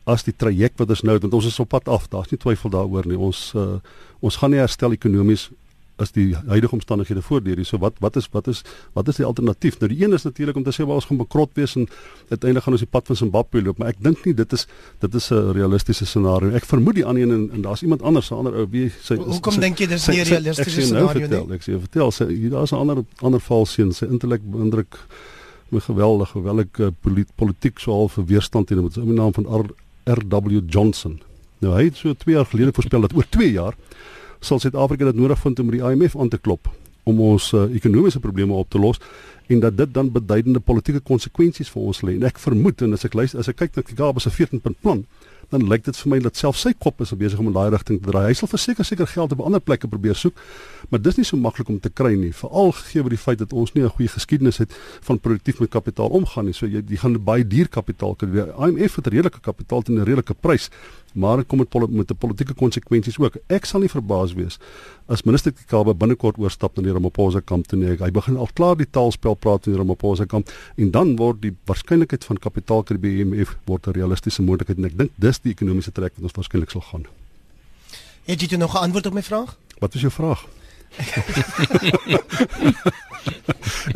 as 0.05 0.23
die 0.23 0.35
traject 0.37 0.77
wat 0.77 0.93
ons 0.93 1.01
nou 1.03 1.17
want 1.17 1.33
ons 1.33 1.47
is 1.49 1.57
op 1.59 1.71
pad 1.73 1.89
af, 1.89 2.05
daar's 2.13 2.29
nie 2.31 2.37
twyfel 2.39 2.71
daaroor 2.75 3.09
nie. 3.09 3.17
Ons 3.17 3.49
uh, 3.57 3.79
ons 4.21 4.37
gaan 4.37 4.53
nie 4.53 4.61
herstel 4.61 4.93
ekonomies 4.93 5.49
as 5.97 6.11
die 6.15 6.35
huidige 6.35 6.75
omstandighede 6.77 7.21
voortduur. 7.25 7.63
So 7.65 7.79
wat 7.81 7.97
wat 8.03 8.15
is 8.19 8.27
wat 8.31 8.47
is 8.47 8.63
wat 8.93 9.07
is 9.07 9.19
die 9.19 9.25
alternatief? 9.25 9.79
Nou 9.79 9.89
die 9.91 10.03
een 10.03 10.13
is 10.13 10.23
natuurlik 10.23 10.55
om 10.55 10.63
te 10.63 10.73
sê 10.75 10.85
ons 10.85 11.05
gaan 11.09 11.17
bekrot 11.17 11.53
wees 11.57 11.75
en 11.75 11.87
uiteindelik 12.29 12.63
gaan 12.63 12.77
ons 12.77 12.83
die 12.85 12.91
pad 12.91 13.07
van 13.07 13.15
Zimbabwe 13.15 13.61
loop, 13.61 13.77
maar 13.77 13.93
ek 13.93 14.01
dink 14.03 14.25
nie 14.25 14.33
dit 14.37 14.53
is 14.53 14.67
dit 15.01 15.15
is 15.15 15.31
'n 15.31 15.53
realistiese 15.57 16.05
scenario. 16.05 16.51
Ek 16.51 16.65
vermoed 16.65 16.95
die 16.95 17.05
ander 17.05 17.23
een 17.23 17.31
en, 17.31 17.49
en 17.53 17.61
daar's 17.61 17.81
iemand 17.81 18.01
anders, 18.01 18.31
'n 18.31 18.35
ander 18.35 18.53
ou 18.53 18.67
wie 18.69 18.91
sy 19.01 19.15
Hoekom 19.15 19.59
dink 19.59 19.79
jy 19.79 19.87
dis 19.87 20.07
nie 20.07 20.21
'n 20.21 20.27
realistiese 20.27 20.77
nou 20.79 20.87
scenario 20.87 21.19
vertel, 21.19 21.47
nie? 21.47 21.55
Ek 21.55 21.63
sê 21.63 21.79
vertel, 21.79 22.11
sy 22.11 22.49
daar's 22.49 22.71
'n 22.71 22.75
ander 22.75 23.03
ander 23.21 23.39
val 23.39 23.65
sien, 23.65 23.91
sy 23.91 24.05
intellek 24.05 24.41
beïndruk 24.41 24.97
my 25.69 25.79
geweldig, 25.79 26.29
geweldig 26.29 26.79
uh, 26.79 26.87
polit, 27.01 27.27
politiek 27.35 27.79
so 27.79 27.91
half 27.91 28.15
weerstand 28.15 28.67
teen 28.67 28.83
met 28.83 28.93
sy 28.93 29.01
naam 29.01 29.33
van 29.33 29.45
R, 29.45 29.65
R.W. 30.05 30.61
Johnson. 30.69 31.19
Nou 31.59 31.73
hy 31.73 31.87
het 31.89 31.99
so 31.99 32.13
2 32.13 32.35
jaar 32.35 32.45
gelede 32.45 32.73
voorspel 32.75 33.01
dat 33.07 33.15
oor 33.17 33.27
2 33.33 33.51
jaar 33.51 33.75
sal 34.39 34.59
Suid-Afrika 34.59 35.05
dit 35.05 35.19
nodig 35.19 35.39
vind 35.39 35.59
om 35.59 35.71
by 35.71 35.79
die 35.79 35.85
IMF 35.91 36.17
aan 36.17 36.29
te 36.29 36.37
klop 36.37 36.69
om 37.07 37.21
ons 37.23 37.51
uh, 37.55 37.67
ekonomiese 37.75 38.19
probleme 38.19 38.53
op 38.53 38.69
te 38.69 38.79
los 38.79 38.99
en 39.47 39.59
dat 39.59 39.77
dit 39.77 39.93
dan 39.93 40.11
beduidende 40.11 40.59
politieke 40.59 40.99
konsekwensies 40.99 41.69
vir 41.69 41.81
ons 41.81 42.01
lê. 42.01 42.17
En 42.17 42.27
ek 42.27 42.39
vermoed 42.39 42.81
en 42.81 42.93
as 42.93 43.05
ek 43.07 43.13
luister 43.13 43.39
as 43.39 43.47
ek 43.51 43.61
kyk 43.63 43.75
na 43.75 43.85
Kigaba 43.87 44.19
se 44.23 44.31
14 44.33 44.61
punt 44.61 44.79
plan, 44.81 45.03
dan 45.53 45.63
lyk 45.63 45.85
dit 45.85 45.95
vir 45.95 46.11
my 46.11 46.19
dat 46.23 46.35
self 46.39 46.57
sy 46.59 46.73
kop 46.75 46.99
is 47.03 47.13
besig 47.15 47.39
om 47.39 47.47
in 47.47 47.55
daai 47.55 47.69
rigting 47.71 48.01
te 48.01 48.11
draai. 48.11 48.25
Hy 48.27 48.35
sal 48.35 48.49
verseker 48.51 48.87
seker 48.87 49.07
geld 49.07 49.31
op 49.31 49.43
ander 49.47 49.63
plekke 49.63 49.87
probeer 49.87 50.17
soek, 50.19 50.35
maar 50.91 50.99
dis 51.03 51.19
nie 51.19 51.25
so 51.27 51.39
maklik 51.39 51.69
om 51.71 51.79
te 51.79 51.89
kry 51.89 52.15
nie, 52.19 52.33
veral 52.35 52.73
gegee 52.75 53.05
word 53.05 53.15
die 53.15 53.21
feit 53.21 53.39
dat 53.39 53.53
ons 53.53 53.73
nie 53.73 53.83
'n 53.83 53.95
goeie 53.95 54.11
geskiedenis 54.11 54.57
het 54.57 54.71
van 55.07 55.19
produktief 55.19 55.59
met 55.59 55.69
kapitaal 55.69 56.09
omgaan 56.09 56.45
nie. 56.45 56.53
So 56.53 56.65
jy 56.67 56.83
jy 56.83 56.97
gaan 56.97 57.23
baie 57.23 57.47
duur 57.47 57.69
kapitaal 57.69 58.15
kry. 58.15 58.27
IMF 58.59 58.95
het 58.95 59.07
redelike 59.07 59.39
kapitaal 59.39 59.81
teen 59.81 59.99
'n 59.99 60.03
redelike 60.03 60.33
prys, 60.33 60.69
maar 61.13 61.37
dit 61.37 61.47
kom 61.47 61.59
met 61.59 61.73
met 61.89 62.11
'n 62.11 62.17
politieke 62.17 62.53
konsekwensies 62.53 63.17
ook. 63.17 63.37
Ek 63.47 63.65
sal 63.65 63.79
nie 63.79 63.89
verbaas 63.89 64.33
wees 64.33 64.59
as 65.07 65.23
minister 65.23 65.51
Kikabe 65.51 65.93
binnekort 65.95 66.37
oorstap 66.37 66.75
na 66.75 66.83
die 66.83 66.91
Ramaphosa 66.91 67.39
kamp 67.39 67.67
toe 67.67 67.79
nie. 67.79 67.95
Hy 67.95 68.11
begin 68.11 68.37
al 68.37 68.49
klaar 68.53 68.75
die 68.75 68.89
taalspel 68.89 69.36
praat 69.39 69.67
in 69.67 69.73
die 69.73 69.79
Ramaphosa 69.79 70.25
kamp 70.25 70.49
en 70.75 70.91
dan 70.91 71.15
word 71.15 71.41
die 71.41 71.55
waarskynlikheid 71.69 72.25
van 72.25 72.37
kapitaal 72.37 72.83
kry 72.83 72.97
by 72.97 73.07
IMF 73.21 73.57
word 73.65 73.87
'n 73.87 73.97
realistiese 73.99 74.41
moontlikheid 74.41 74.77
en 74.77 74.85
ek 74.85 74.97
dink 74.97 75.11
dis 75.15 75.39
die 75.39 75.51
ekonomiese 75.51 75.91
trek 75.91 76.13
wat 76.15 76.23
ons 76.23 76.33
waarskynlik 76.33 76.69
sal 76.69 76.81
gaan. 76.81 77.05
Het 78.25 78.41
jy 78.41 78.57
nog 78.57 78.73
'n 78.73 78.77
antwoord 78.77 79.05
op 79.05 79.13
my 79.13 79.23
vraag? 79.23 79.57
Wat 79.79 79.95
is 79.95 80.01
jou 80.01 80.11
vraag? 80.11 80.45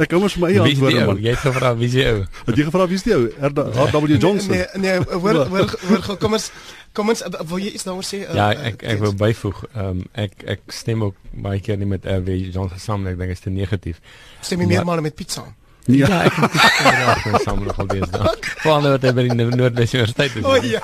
ek 0.02 0.08
kom 0.12 0.24
mos 0.26 0.36
my 0.42 0.52
antwoord 0.64 1.00
man. 1.06 1.24
Jy 1.24 1.34
het 1.36 1.44
gevra 1.46 1.74
wie 1.80 1.90
is 1.90 1.96
jy 1.98 2.06
ou? 2.12 2.22
Het 2.50 2.62
jy 2.62 2.68
gevra 2.70 2.88
wie 2.92 3.00
is 3.00 3.08
jy 3.08 3.18
ou? 3.18 3.26
R.W. 3.52 4.18
Johnson. 4.18 4.56
Nee, 4.56 4.68
nee, 4.84 5.00
hoor 5.14 5.44
hoor 5.52 5.76
hoor 5.88 6.18
kom 6.22 6.40
ons 6.40 6.52
Kom 6.92 7.08
ons 7.08 7.22
wil 7.48 7.62
jy 7.64 7.72
iets 7.72 7.86
daaroor 7.88 8.04
sê? 8.04 8.26
Uh, 8.26 8.36
ja, 8.36 8.50
ek 8.68 8.82
ek 8.84 9.00
wil 9.00 9.14
byvoeg. 9.16 9.64
Ehm 9.72 9.88
um, 9.88 10.04
ek 10.20 10.44
ek 10.58 10.74
stem 10.76 11.06
ook 11.08 11.16
baie 11.46 11.62
keer 11.64 11.80
nie 11.80 11.88
met 11.88 12.04
RW 12.04 12.36
Johnson 12.52 12.82
saam, 12.84 13.08
ek 13.08 13.16
dink 13.20 13.32
dit 13.32 13.40
is 13.40 13.46
te 13.46 13.54
negatief. 13.54 14.02
Stem 14.44 14.66
jy 14.66 14.74
meermale 14.74 15.06
met 15.06 15.16
Piet 15.16 15.32
saam? 15.32 15.54
Ja, 15.88 16.10
ja 16.12 16.18
ek 16.28 16.36
het 16.36 16.58
inderdaad 16.84 17.22
van 17.24 17.40
saam 17.46 17.64
nog 17.64 17.80
al 17.80 17.88
deesdae. 17.94 18.34
Veral 18.50 18.84
nou 18.84 18.92
dat 18.98 19.08
hy 19.08 19.14
by 19.18 19.26
die 19.30 19.38
Noordwes 19.40 19.96
Universiteit 19.96 20.36
is. 20.36 20.44
O 20.44 20.58
oh, 20.58 20.68
ja. 20.68 20.84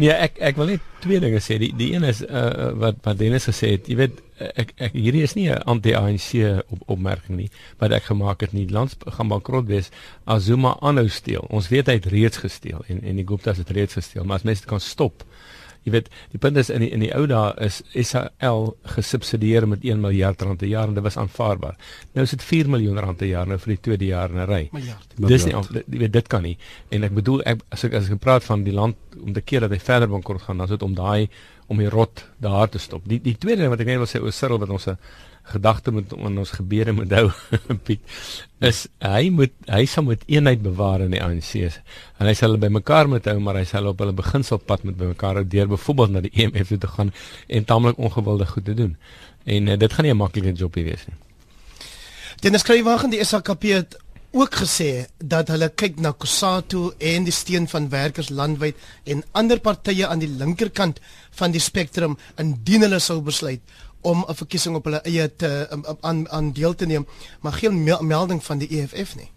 nee, 0.00 0.14
ek 0.14 0.38
ek 0.52 0.62
wil 0.62 0.70
net 0.76 0.86
twee 1.02 1.18
dinge 1.26 1.42
sê. 1.42 1.58
Die 1.58 1.72
die 1.76 1.90
een 1.96 2.06
is 2.06 2.22
uh, 2.22 2.70
wat 2.78 3.02
wat 3.02 3.18
Dennis 3.18 3.50
gesê 3.50 3.74
het, 3.74 3.90
jy 3.90 3.98
weet 3.98 4.22
ek 4.38 4.72
ek 4.76 4.92
hierdie 4.92 5.22
is 5.22 5.34
nie 5.34 5.48
'n 5.50 5.62
anti-ANC 5.66 6.62
op, 6.68 6.82
opmerking 6.86 7.36
nie, 7.36 7.50
wat 7.78 7.92
ek 7.92 8.10
gemaak 8.10 8.40
het 8.40 8.52
nie. 8.52 8.68
Land 8.68 8.96
gaan 9.06 9.28
bankrot 9.28 9.66
wees 9.66 9.90
as 10.24 10.44
Zuma 10.44 10.76
aanhou 10.80 11.08
steel. 11.08 11.46
Ons 11.50 11.68
weet 11.68 11.86
hy 11.86 11.92
het 11.92 12.06
reeds 12.06 12.36
gesteel 12.36 12.84
en 12.88 13.02
en 13.02 13.16
die 13.16 13.26
Gupta's 13.26 13.58
het 13.58 13.70
reeds 13.70 13.94
gesteel, 13.94 14.24
maar 14.24 14.36
as 14.36 14.42
mense 14.44 14.62
dit 14.62 14.70
kan 14.70 14.80
stop 14.80 15.24
Jy 15.88 15.94
weet, 15.94 16.08
die 16.34 16.40
punt 16.42 16.58
is 16.60 16.68
in 16.72 16.82
die, 16.84 16.90
in 16.92 17.02
die 17.04 17.10
ou 17.16 17.24
dae 17.30 17.52
is 17.64 17.80
SAL 18.10 18.72
gesubsidieer 18.96 19.66
met 19.70 19.84
1 19.86 20.00
miljard 20.02 20.42
rand 20.44 20.60
per 20.60 20.68
jaar 20.68 20.90
en 20.90 20.96
dit 20.98 21.04
was 21.04 21.18
aanvaarbaar. 21.20 21.78
Nou 22.16 22.26
is 22.26 22.34
dit 22.34 22.44
4 22.44 22.70
miljoen 22.74 22.98
rand 23.00 23.20
per 23.20 23.30
jaar 23.30 23.48
nou 23.48 23.58
vir 23.62 23.74
die 23.74 23.80
tweede 23.86 24.08
jaar 24.10 24.34
in 24.34 24.42
'n 24.42 24.48
ry. 24.50 24.62
Dis 25.16 25.46
nie 25.46 25.54
jy 25.54 25.84
weet 26.04 26.12
dit 26.12 26.28
kan 26.28 26.42
nie. 26.42 26.58
En 26.90 27.04
ek 27.04 27.14
bedoel 27.14 27.42
ek 27.44 27.62
as 27.70 27.84
ek 27.84 27.94
as 27.94 28.10
ek 28.10 28.20
praat 28.20 28.44
van 28.44 28.64
die 28.64 28.74
land 28.74 28.96
om 29.22 29.32
te 29.32 29.40
keer 29.40 29.60
dat 29.60 29.70
hy 29.70 29.78
verder 29.78 30.08
bankrot 30.08 30.42
gaan, 30.42 30.58
dan 30.58 30.66
is 30.66 30.76
dit 30.76 30.82
om 30.82 30.94
daai 30.94 31.28
om 31.68 31.78
die 31.78 31.88
rot 31.92 32.24
daar 32.40 32.68
te 32.68 32.78
stop. 32.78 33.04
Die 33.08 33.20
die 33.20 33.36
tweede 33.36 33.62
ding 33.62 33.72
wat 33.72 33.80
ek 33.84 33.90
net 33.90 34.00
wil 34.02 34.10
sê 34.10 34.20
oor 34.20 34.32
Cyril 34.32 34.60
wat 34.62 34.72
ons 34.72 34.88
'n 34.88 34.98
gedagte 35.48 35.90
moet 35.90 36.12
in 36.12 36.38
ons 36.38 36.50
gebede 36.50 36.92
moet 36.92 37.12
hou 37.16 37.30
Piet 37.86 38.00
is 38.68 38.86
hy 39.04 39.28
moet 39.32 39.54
hy 39.70 39.84
sal 39.88 40.04
moet 40.08 40.24
eenheid 40.26 40.62
bewaar 40.64 41.04
in 41.06 41.14
die 41.14 41.22
ANC 41.24 41.52
en 41.62 42.28
hy 42.28 42.34
sal 42.36 42.50
hulle 42.50 42.64
bymekaar 42.66 43.08
moet 43.08 43.28
hou 43.30 43.38
maar 43.44 43.60
hy 43.60 43.64
sal 43.68 43.88
op 43.92 44.02
hulle 44.02 44.16
beginselpad 44.18 44.84
met 44.88 44.98
bymekaar 44.98 45.40
hou 45.40 45.46
deur 45.46 45.70
byvoorbeeld 45.72 46.16
na 46.16 46.24
die 46.26 46.34
EMF 46.34 46.74
toe 46.74 46.80
te 46.84 46.90
gaan 46.96 47.14
en 47.46 47.64
taamlik 47.64 47.98
ongewilde 47.98 48.46
goed 48.46 48.64
te 48.64 48.74
doen. 48.74 48.96
En 49.44 49.72
uh, 49.72 49.78
dit 49.80 49.92
gaan 49.92 50.04
nie 50.04 50.12
'n 50.12 50.20
maklike 50.20 50.52
job 50.52 50.74
wees 50.74 51.06
nie. 51.08 51.16
Dennis 52.40 52.62
Kruiwagen 52.62 53.10
die 53.10 53.24
SAKP 53.24 53.62
het 53.62 53.96
ook 54.30 54.54
gesê 54.60 55.06
dat 55.16 55.48
hulle 55.48 55.70
kyk 55.72 56.00
na 56.00 56.12
Kusatu 56.12 56.90
en 56.98 57.24
die 57.24 57.32
steen 57.32 57.68
van 57.68 57.88
werkers 57.88 58.28
landwyd 58.28 58.76
en 59.04 59.24
ander 59.32 59.60
partye 59.60 60.06
aan 60.06 60.20
die 60.20 60.28
linkerkant 60.28 61.00
van 61.38 61.54
die 61.54 61.62
spektrum 61.62 62.18
indien 62.36 62.86
hulle 62.86 62.98
sou 62.98 63.20
besluit 63.22 63.60
om 64.02 64.24
'n 64.28 64.34
verkiesing 64.34 64.76
op 64.76 64.84
hulle 64.84 65.00
eie 65.02 65.36
te 65.36 65.66
um, 65.72 65.84
um, 65.88 65.98
aan 66.00 66.28
aan 66.30 66.52
deel 66.52 66.74
te 66.74 66.86
neem, 66.86 67.06
maar 67.40 67.52
geen 67.52 67.84
melding 68.00 68.44
van 68.44 68.58
die 68.58 68.68
EFF 68.70 69.16
nie. 69.16 69.30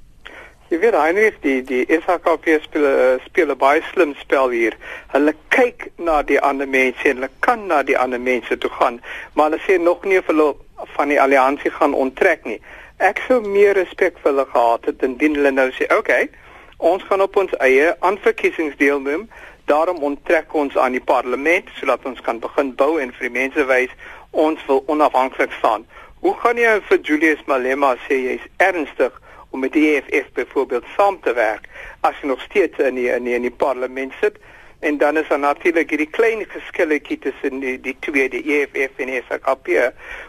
Jy 0.71 0.77
weet 0.79 0.95
Heinrich, 0.95 1.39
die 1.43 1.61
die 1.67 1.83
SHKP 1.91 2.61
speel 2.63 2.85
eh, 2.87 3.19
speel 3.25 3.49
'n 3.51 3.57
baie 3.57 3.81
slim 3.91 4.13
spel 4.15 4.49
hier. 4.49 4.77
Hulle 5.11 5.33
kyk 5.49 5.89
na 5.97 6.21
die 6.23 6.39
ander 6.39 6.67
mense 6.67 7.09
en 7.09 7.15
hulle 7.15 7.29
kan 7.39 7.65
na 7.67 7.83
die 7.83 7.97
ander 7.97 8.19
mense 8.19 8.57
toe 8.57 8.69
gaan, 8.69 9.01
maar 9.33 9.49
hulle 9.49 9.59
sê 9.67 9.75
nog 9.81 10.05
nie 10.05 10.17
of 10.19 10.27
hulle 10.31 10.55
van 10.95 11.11
die 11.11 11.21
alliansie 11.21 11.71
gaan 11.71 11.93
onttrek 11.93 12.45
nie. 12.45 12.61
Ek 12.97 13.19
sou 13.27 13.41
meer 13.41 13.73
respek 13.73 14.15
vir 14.23 14.31
hulle 14.31 14.45
gehad 14.45 14.85
het 14.85 15.03
indien 15.03 15.35
hulle 15.35 15.51
nou 15.51 15.69
sê, 15.71 15.83
"Oké, 15.83 15.97
okay, 15.97 16.29
ons 16.77 17.03
gaan 17.03 17.21
op 17.21 17.35
ons 17.35 17.51
eie 17.57 17.95
aan 17.99 18.17
verkiesings 18.17 18.77
deelneem." 18.77 19.29
Daarom 19.71 20.03
onttrek 20.03 20.53
ons 20.53 20.77
aan 20.77 20.91
die 20.91 21.03
parlement 21.13 21.69
sodat 21.79 22.03
ons 22.09 22.19
kan 22.21 22.39
begin 22.43 22.73
bou 22.75 22.97
en 22.99 23.13
vir 23.15 23.29
die 23.29 23.35
mense 23.37 23.63
wys 23.69 23.91
ons 24.45 24.59
wil 24.67 24.81
onafhanklik 24.91 25.53
staan. 25.59 25.85
Hoe 26.19 26.33
gaan 26.41 26.59
jy 26.59 26.73
vir 26.89 26.99
Julius 27.07 27.43
Malema 27.47 27.93
sê 28.07 28.17
jy's 28.19 28.47
ernstig 28.59 29.15
om 29.51 29.63
met 29.63 29.71
die 29.71 29.85
EFF 29.93 30.27
byvoorbeeld 30.35 30.89
saam 30.97 31.21
te 31.23 31.31
werk 31.39 31.69
as 32.07 32.19
jy 32.19 32.33
nog 32.33 32.43
steeds 32.49 32.83
in 32.83 32.99
die, 32.99 33.07
in 33.15 33.23
die, 33.29 33.37
in 33.39 33.47
die 33.47 33.59
parlement 33.63 34.17
sit? 34.19 34.43
En 34.81 34.97
dan 34.97 35.17
is 35.17 35.27
daar 35.29 35.39
natuurlik 35.39 35.89
hierdie 35.93 36.09
klein 36.09 36.43
geskilletjie 36.49 37.19
tussen 37.23 37.59
die 37.63 37.75
die 37.79 37.95
twee 37.99 38.27
die 38.33 38.41
EFF 38.57 38.99
en 38.99 39.11
die 39.13 39.23
SAP 39.29 39.69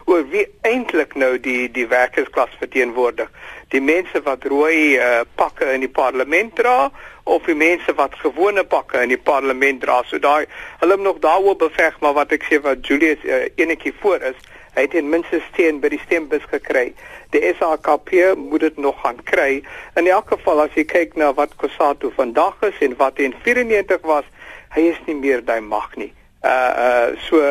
oor 0.05 0.27
wie 0.29 0.45
eintlik 0.61 1.15
nou 1.19 1.33
die 1.41 1.71
die 1.73 1.87
werkersklas 1.89 2.53
verteenwoordig. 2.61 3.31
Die 3.73 3.81
mense 3.81 4.21
wat 4.23 4.45
rooi 4.45 5.01
uh, 5.01 5.25
pakke 5.35 5.71
in 5.73 5.81
die 5.81 5.89
parlement 5.89 6.53
dra 6.55 6.91
of 7.23 7.45
die 7.47 7.55
mense 7.55 7.93
wat 7.95 8.15
gewone 8.19 8.63
pakke 8.63 9.01
in 9.03 9.13
die 9.13 9.19
parlement 9.19 9.81
dra. 9.81 10.01
So 10.07 10.19
daai 10.19 10.45
hulle 10.81 10.97
nog 10.97 11.21
daaroor 11.23 11.55
beveg, 11.55 11.99
maar 12.03 12.17
wat 12.17 12.35
ek 12.35 12.47
sê 12.49 12.59
wat 12.63 12.83
Julius 12.87 13.23
uh, 13.23 13.45
enetjie 13.55 13.93
voor 14.01 14.23
is, 14.33 14.39
hy 14.73 14.87
het 14.87 14.95
ten 14.95 15.09
minste 15.09 15.39
steen 15.51 15.79
by 15.83 15.91
die 15.93 16.01
stembus 16.03 16.45
gekry. 16.51 16.91
Die 17.33 17.41
SAKP 17.57 18.35
moet 18.37 18.65
dit 18.65 18.77
nog 18.77 18.99
gaan 19.01 19.21
kry. 19.23 19.61
In 19.99 20.09
elk 20.09 20.33
geval 20.33 20.65
as 20.65 20.75
jy 20.77 20.85
kyk 20.89 21.15
na 21.17 21.31
wat 21.37 21.55
Kosato 21.61 22.11
vandag 22.17 22.57
is 22.69 22.81
en 22.85 22.97
wat 22.99 23.21
in 23.21 23.35
94 23.45 24.01
was 24.09 24.27
hy 24.73 24.87
is 24.89 25.01
nie 25.05 25.17
meer 25.17 25.43
daai 25.45 25.61
mag 25.61 25.93
nie. 26.01 26.11
Uh 26.43 26.71
uh 26.85 27.09
so 27.29 27.41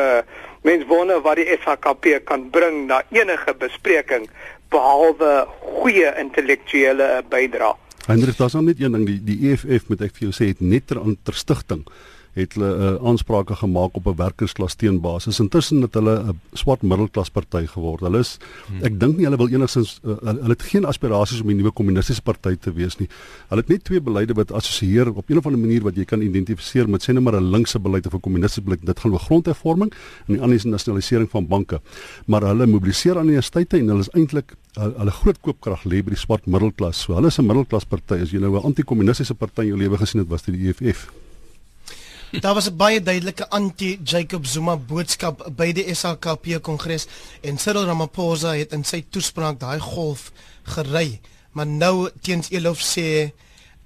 mens 0.67 0.85
wonder 0.87 1.21
wat 1.23 1.39
die 1.39 1.47
SHKP 1.55 2.19
kan 2.27 2.49
bring 2.51 2.85
na 2.91 3.01
enige 3.15 3.55
bespreking 3.59 4.27
behalwe 4.73 5.45
goeie 5.79 6.11
intellektuele 6.19 7.23
bydrae. 7.31 7.82
Hendrik, 8.05 8.35
daar's 8.37 8.53
net 8.53 8.81
een 8.81 8.91
ding 8.91 9.05
die 9.07 9.19
die 9.23 9.51
EFF 9.51 9.87
met 9.87 10.01
ek 10.03 10.17
vir 10.17 10.27
jou 10.27 10.33
sê 10.35 10.49
het 10.51 10.59
net 10.59 10.89
ter, 10.91 10.99
ter 11.23 11.37
stigting 11.39 11.85
het 12.33 12.55
hulle 12.57 12.69
uh, 12.69 12.87
eh, 12.87 13.07
aansprake 13.09 13.55
gemaak 13.55 13.95
op 13.95 14.07
'n 14.07 14.15
werkersklas 14.15 14.75
teenbasis. 14.75 15.39
Intussen 15.39 15.81
het 15.81 15.93
hulle 15.93 16.15
'n 16.19 16.39
swart 16.53 16.81
middelklas 16.81 17.29
party 17.29 17.65
geword. 17.65 17.99
Hulle 17.99 18.19
is 18.19 18.37
hmm. 18.67 18.83
ek 18.83 18.99
dink 18.99 19.17
nie 19.17 19.25
hulle 19.25 19.37
wil 19.37 19.47
enigsins 19.47 19.99
uh, 20.03 20.17
hulle 20.23 20.55
het 20.55 20.61
geen 20.61 20.85
aspirasies 20.85 21.41
om 21.41 21.49
'n 21.49 21.55
nuwe 21.55 21.71
kommunistiese 21.71 22.21
party 22.21 22.55
te 22.55 22.73
wees 22.73 22.97
nie. 22.97 23.09
Hulle 23.49 23.61
het 23.61 23.69
net 23.69 23.83
twee 23.83 24.01
beleide 24.01 24.33
wat 24.33 24.51
assosieer 24.51 25.09
op 25.15 25.29
'n 25.29 25.37
of 25.37 25.45
ander 25.45 25.59
manier 25.59 25.83
wat 25.83 25.95
jy 25.95 26.05
kan 26.05 26.21
identifiseer 26.21 26.89
met 26.89 27.03
sê 27.03 27.13
net 27.13 27.23
maar 27.23 27.35
'n 27.35 27.51
linkse 27.51 27.79
beleid 27.79 28.05
of 28.05 28.13
'n 28.13 28.19
kommunistiese 28.19 28.61
beleid. 28.61 28.85
Dit 28.85 28.99
gaan 28.99 29.11
oor 29.11 29.19
grondhervorming 29.19 29.91
en 30.27 30.33
die 30.33 30.41
ander 30.41 30.55
is 30.55 30.63
nasionalisering 30.63 31.29
van 31.29 31.47
banke. 31.47 31.81
Maar 32.25 32.41
hulle 32.41 32.67
mobiliseer 32.67 33.17
aan 33.17 33.27
die 33.27 33.33
universiteite 33.33 33.77
en 33.77 33.87
hulle 33.87 33.99
is 33.99 34.09
eintlik 34.13 34.55
hulle 34.73 35.11
groot 35.11 35.39
koopkrag 35.41 35.83
lê 35.85 36.01
by 36.03 36.15
die 36.15 36.19
swart 36.19 36.47
middelklas. 36.49 37.03
So 37.05 37.13
hulle 37.13 37.27
is 37.27 37.37
'n 37.39 37.45
middelklas 37.45 37.85
party. 37.85 38.21
As 38.21 38.31
jy 38.31 38.39
nou 38.39 38.57
'n 38.57 38.65
anti-kommunistiese 38.65 39.35
party 39.35 39.61
in 39.61 39.67
jou 39.67 39.77
lewe 39.77 39.97
gesien 39.97 40.21
het, 40.21 40.29
was 40.29 40.43
dit 40.43 40.55
die 40.55 40.69
EFF. 40.69 41.22
Daar 42.39 42.53
was 42.53 42.69
'n 42.69 42.75
baie 42.75 43.01
duidelike 43.01 43.49
anti-Jacob 43.49 44.45
Zuma 44.45 44.77
boodskap 44.77 45.49
by 45.55 45.71
die 45.71 45.93
SAKP 45.95 46.61
kongres 46.61 47.05
en 47.41 47.57
Cyril 47.57 47.85
Ramaphosa 47.85 48.55
het 48.55 48.71
in 48.71 48.83
sy 48.83 49.05
toespraak 49.09 49.59
daai 49.59 49.79
golf 49.79 50.31
gery. 50.63 51.19
Maar 51.51 51.67
nou 51.67 52.09
teens 52.21 52.49
Elof 52.49 52.81
sê 52.81 53.31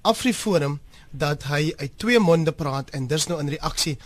Afriforum 0.00 0.80
dat 1.10 1.42
hy 1.42 1.74
uit 1.76 1.92
twee 1.96 2.18
monde 2.18 2.52
praat 2.52 2.90
en 2.90 3.06
dis 3.06 3.26
nou 3.26 3.40
in 3.40 3.48
reaksie 3.48 3.98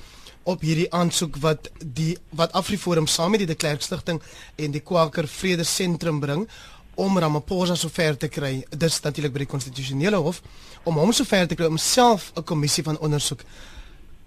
op 0.42 0.60
hierdie 0.60 0.92
aansoek 0.92 1.36
wat 1.36 1.70
die 1.84 2.18
wat 2.30 2.52
Afriforum 2.52 3.06
saam 3.06 3.30
met 3.30 3.38
die 3.38 3.46
De 3.46 3.54
Klerk 3.54 3.82
Stichting 3.82 4.22
en 4.54 4.70
die 4.70 4.80
Quaker 4.80 5.28
Vrede 5.28 5.64
Sentrum 5.64 6.20
bring 6.20 6.48
om 6.94 7.18
Ramaphosa 7.18 7.74
sover 7.74 8.16
te 8.16 8.28
kry. 8.28 8.64
Dis 8.70 9.00
natuurlik 9.00 9.32
by 9.32 9.38
die 9.38 9.52
konstitusionele 9.54 10.16
hof 10.16 10.42
om 10.82 10.98
hom 10.98 11.12
sover 11.12 11.46
te 11.46 11.54
kry 11.54 11.66
om 11.66 11.78
self 11.78 12.32
'n 12.36 12.44
kommissie 12.44 12.84
van 12.84 12.98
ondersoek 12.98 13.44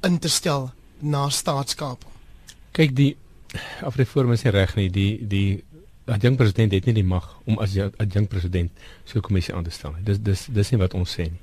in 0.06 0.20
te 0.20 0.30
stel 0.30 0.70
na 1.00 1.30
staatskap. 1.30 2.06
Kyk 2.76 2.94
die 2.96 3.16
Afriforum 3.86 4.36
is 4.36 4.44
nie 4.46 4.54
reg 4.54 4.76
nie. 4.78 4.90
Die 4.94 5.10
die 5.26 5.64
adjunkt 6.06 6.38
president 6.38 6.76
het 6.76 6.86
nie 6.86 7.00
die 7.00 7.08
mag 7.08 7.26
om 7.50 7.58
as 7.64 7.74
adjunkt 7.78 8.30
president 8.30 8.72
so 9.06 9.18
'n 9.18 9.22
kommissie 9.22 9.56
aan 9.56 9.64
te 9.64 9.72
stel 9.72 9.94
nie. 9.94 10.04
Dis 10.04 10.20
dis 10.20 10.46
dis 10.46 10.72
nie 10.72 10.80
wat 10.80 10.94
ons 10.94 11.18
sê 11.18 11.24
nie. 11.32 11.42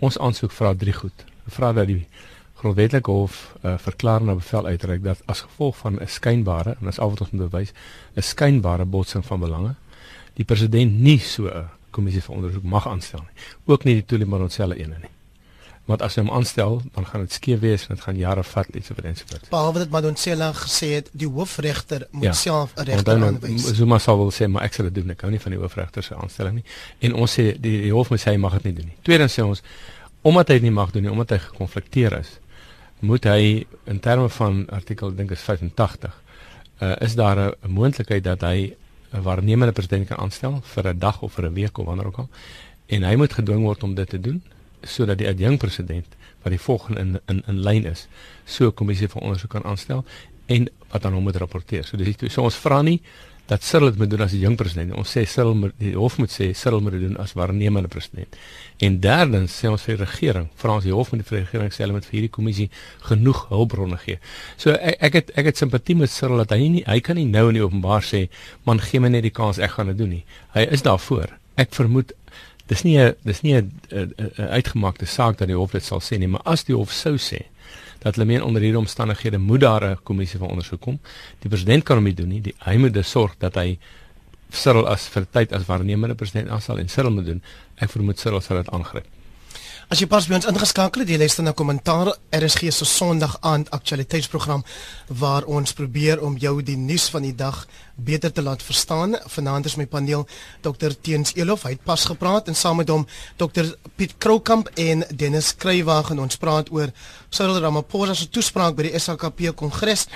Ons 0.00 0.18
aansoek 0.18 0.52
vra 0.52 0.74
drie 0.74 0.92
goed. 0.92 1.24
Vra 1.46 1.72
dat 1.72 1.86
die 1.86 2.06
grondwetlike 2.54 3.10
hof 3.10 3.54
'n 3.62 3.66
uh, 3.66 3.78
verklaring 3.78 4.26
na 4.26 4.34
bevel 4.34 4.66
uitreik 4.66 5.02
dat 5.02 5.22
as 5.26 5.40
gevolg 5.40 5.76
van 5.76 6.00
'n 6.00 6.08
skynbare 6.08 6.76
en 6.80 6.86
as 6.86 6.98
al 6.98 7.10
wat 7.10 7.20
ons 7.20 7.30
moet 7.30 7.50
bewys 7.50 7.72
'n 8.16 8.22
skynbare 8.22 8.84
botsing 8.84 9.24
van 9.24 9.40
belange 9.40 9.74
die 10.34 10.44
president 10.44 11.00
nie 11.00 11.18
so 11.18 11.48
'n 11.48 11.68
kommissie 11.90 12.22
vir 12.22 12.36
ondersoek 12.36 12.62
mag 12.62 12.86
aanstel 12.86 13.20
nie. 13.20 13.42
Ook 13.66 13.84
nie 13.84 13.94
die 13.94 14.06
Toelimoronselle 14.06 14.76
ene 14.76 14.98
nie 14.98 15.19
want 15.90 16.02
as 16.06 16.16
jy 16.16 16.22
hom 16.22 16.32
aanstel, 16.36 16.80
dan 16.94 17.06
gaan 17.06 17.24
dit 17.26 17.34
skeef 17.34 17.60
wees 17.64 17.86
en 17.86 17.96
dit 17.96 18.04
gaan 18.04 18.18
jare 18.18 18.44
vat 18.46 18.68
iets 18.78 18.92
oor 18.92 19.06
ensovoorts. 19.10 19.48
Behalwe 19.52 19.84
dit 19.84 19.94
Madonsela 19.94 20.50
gesê 20.56 20.90
het, 20.98 21.08
die 21.12 21.28
hoofregter 21.28 22.06
moet 22.10 22.30
ja. 22.30 22.34
self 22.38 22.74
'n 22.76 22.86
regter 22.90 23.24
aanwys. 23.26 23.66
Zuma 23.78 23.98
sal 23.98 24.18
wel 24.18 24.30
sê 24.32 24.48
maar 24.48 24.62
ek 24.68 24.78
sal 24.78 24.90
dit 24.90 25.00
doen, 25.00 25.10
ek 25.16 25.24
hou 25.26 25.30
nie 25.30 25.40
van 25.40 25.56
die 25.56 25.60
hoofregter 25.60 26.06
se 26.06 26.14
aanstelling 26.14 26.60
nie. 26.60 26.66
En 27.08 27.14
ons 27.14 27.38
sê 27.38 27.50
die, 27.58 27.76
die 27.88 27.92
hof 27.92 28.10
moet 28.10 28.22
sê 28.22 28.34
hy 28.34 28.36
mag 28.36 28.52
dit 28.60 28.70
nie 28.70 28.76
doen 28.78 28.86
nie. 28.92 28.96
Tweedens 29.02 29.34
sê 29.34 29.42
ons 29.42 29.62
omdat 30.22 30.48
hy 30.48 30.54
dit 30.60 30.68
nie 30.68 30.76
mag 30.76 30.90
doen 30.92 31.02
nie, 31.02 31.10
omdat 31.10 31.30
hy 31.30 31.38
gekonflikteer 31.48 32.18
is, 32.18 32.38
moet 33.00 33.24
hy 33.24 33.66
in 33.88 34.00
terme 34.00 34.28
van 34.28 34.66
artikel 34.68 35.14
dink 35.16 35.30
is 35.32 35.40
85 35.40 36.12
uh, 36.80 36.92
is 37.00 37.14
daar 37.14 37.36
'n 37.36 37.72
moontlikheid 37.72 38.24
dat 38.24 38.40
hy 38.40 38.76
'n 39.12 39.22
waarnemende 39.22 39.72
president 39.72 40.06
kan 40.06 40.18
aanstel 40.18 40.60
vir 40.62 40.88
'n 40.88 40.98
dag 40.98 41.22
of 41.22 41.32
vir 41.32 41.44
'n 41.46 41.54
week 41.54 41.78
of 41.78 41.86
wanneer 41.86 42.06
ook 42.06 42.18
al 42.18 42.28
en 42.86 43.02
hy 43.02 43.14
moet 43.16 43.32
gedwing 43.32 43.62
word 43.62 43.82
om 43.82 43.94
dit 43.94 44.08
te 44.08 44.20
doen 44.20 44.42
sodat 44.82 45.18
die 45.18 45.28
adjunkt 45.28 45.60
president 45.60 46.16
wat 46.42 46.52
die 46.54 46.60
volgende 46.60 47.00
in 47.00 47.20
in 47.26 47.42
in 47.46 47.62
lyn 47.62 47.84
is, 47.84 48.08
so 48.44 48.66
'n 48.66 48.74
kommissie 48.74 49.08
van 49.08 49.22
ondersoek 49.22 49.50
kan 49.50 49.64
aanstel 49.64 50.04
en 50.46 50.68
wat 50.90 51.02
dan 51.02 51.12
hom 51.12 51.22
moet 51.22 51.36
rapporteer. 51.36 51.84
So 51.84 51.96
dis 51.96 52.32
so 52.32 52.42
ons 52.42 52.56
vra 52.56 52.82
nie 52.82 53.00
dat 53.50 53.64
Cyril 53.66 53.90
dit 53.90 53.98
moet 53.98 54.10
doen 54.10 54.20
as 54.22 54.30
die 54.30 54.40
jong 54.44 54.54
president. 54.58 54.92
Ons 54.94 55.10
sê 55.16 55.24
Cyril 55.26 55.56
moet 55.58 55.72
die 55.82 55.96
hof 55.98 56.18
moet 56.22 56.30
sê 56.30 56.52
Cyril 56.54 56.84
moet 56.84 56.94
dit 56.94 57.02
doen 57.08 57.16
as 57.18 57.32
waarnemende 57.34 57.90
president. 57.90 58.36
En 58.78 58.98
derdens 59.02 59.56
sê 59.58 59.66
ons 59.70 59.82
vir 59.82 59.96
die 59.96 60.04
regering, 60.04 60.46
vra 60.60 60.76
ons 60.78 60.86
die 60.86 60.94
hof 60.94 61.10
moet 61.10 61.24
die 61.26 61.40
regering 61.40 61.74
sê 61.74 61.82
hulle 61.82 61.96
moet 61.96 62.06
vir 62.06 62.18
hierdie 62.18 62.32
kommissie 62.36 62.68
genoeg 63.08 63.42
hulpbronne 63.50 63.98
gee. 64.04 64.20
So 64.56 64.76
ek 64.78 65.02
ek 65.08 65.18
het 65.18 65.34
ek 65.42 65.50
het 65.50 65.62
simpatie 65.64 65.98
met 65.98 66.14
Cyril 66.14 66.44
dat 66.44 66.54
hy 66.54 66.70
nie 66.76 66.84
hy 66.86 67.00
kan 67.02 67.18
nie 67.18 67.26
nou 67.26 67.48
in 67.50 67.58
die 67.58 67.66
openbaar 67.66 68.06
sê 68.06 68.28
man 68.70 68.82
gee 68.86 69.02
my 69.02 69.10
net 69.10 69.26
die 69.26 69.34
kans 69.34 69.58
ek 69.58 69.74
gaan 69.74 69.90
dit 69.90 69.98
doen 69.98 70.14
nie. 70.20 70.24
Hy 70.54 70.68
is 70.70 70.86
daarvoor 70.86 71.34
ek 71.58 71.74
vermoed 71.74 72.14
dis 72.70 72.84
nie 72.86 72.98
'n 72.98 73.14
dis 73.26 73.42
nie 73.42 73.54
'n 73.56 73.70
uitgemaakte 74.36 75.06
saak 75.06 75.38
dat 75.38 75.48
die 75.48 75.56
hof 75.56 75.72
dit 75.72 75.84
sal 75.84 76.00
sê 76.00 76.18
nie, 76.18 76.28
maar 76.28 76.44
as 76.44 76.64
die 76.64 76.74
hof 76.74 76.92
sou 76.92 77.16
sê 77.18 77.42
dat 78.00 78.14
hulle 78.14 78.26
meen 78.26 78.42
onder 78.42 78.62
hierdie 78.62 78.78
omstandighede 78.78 79.38
moet 79.38 79.60
daar 79.60 79.84
'n 79.84 79.98
kommissie 80.02 80.38
van 80.38 80.48
ondersoek 80.48 80.80
kom. 80.80 80.98
Die 81.40 81.48
president 81.48 81.84
kan 81.84 81.96
hom 81.96 82.04
nie 82.04 82.14
doen 82.14 82.28
nie. 82.28 82.40
Die 82.40 82.54
hy 82.58 82.76
moet 82.76 82.94
dus 82.94 83.10
sorg 83.10 83.34
dat 83.38 83.54
hy 83.54 83.78
Cyril 84.50 84.88
as 84.88 85.08
vir 85.08 85.26
tyd 85.30 85.52
as 85.52 85.66
waarnemende 85.66 86.14
president 86.14 86.48
aanstel 86.48 86.78
en 86.78 86.88
Cyril 86.88 87.10
moet 87.10 87.26
doen. 87.26 87.42
Ek 87.76 87.90
vermoed 87.90 88.18
Cyril 88.18 88.40
sal 88.40 88.56
dit 88.56 88.70
aangryp. 88.70 89.06
As 89.90 89.98
jy 89.98 90.06
pas 90.06 90.22
by 90.30 90.36
ons 90.36 90.46
ingeskakel 90.46 91.02
het, 91.02 91.08
jy 91.10 91.16
luister 91.18 91.42
na 91.42 91.50
kommentaar 91.50 92.12
RSG 92.36 92.68
se 92.70 92.86
Sondag 92.86 93.32
aand 93.42 93.72
aktualiteitsprogram 93.74 94.60
waar 95.18 95.48
ons 95.50 95.72
probeer 95.74 96.20
om 96.22 96.36
jou 96.38 96.52
die 96.62 96.76
nuus 96.78 97.08
van 97.10 97.24
die 97.26 97.32
dag 97.34 97.64
beter 97.98 98.30
te 98.30 98.44
laat 98.46 98.62
verstaan. 98.62 99.16
Vanaand 99.34 99.66
is 99.66 99.74
my 99.80 99.88
paneel 99.90 100.28
Dr 100.62 100.94
Teens 100.94 101.34
Elof, 101.34 101.64
hy 101.66 101.72
het 101.74 101.82
pas 101.82 102.04
gepraat 102.06 102.46
en 102.46 102.54
saam 102.54 102.78
met 102.78 102.92
hom 102.94 103.02
Dr 103.42 103.72
Piet 103.98 104.14
Kroukamp 104.22 104.70
en 104.78 105.02
Dennis 105.10 105.48
Kruiwagen 105.58 106.20
en 106.20 106.28
ons 106.28 106.38
praat 106.38 106.70
oor 106.70 106.94
Cyril 107.26 107.58
Ramaphosa 107.58 108.14
se 108.14 108.28
toespraak 108.30 108.78
by 108.78 108.86
die 108.86 108.94
SHKP 108.94 109.50
Kongres. 109.58 110.06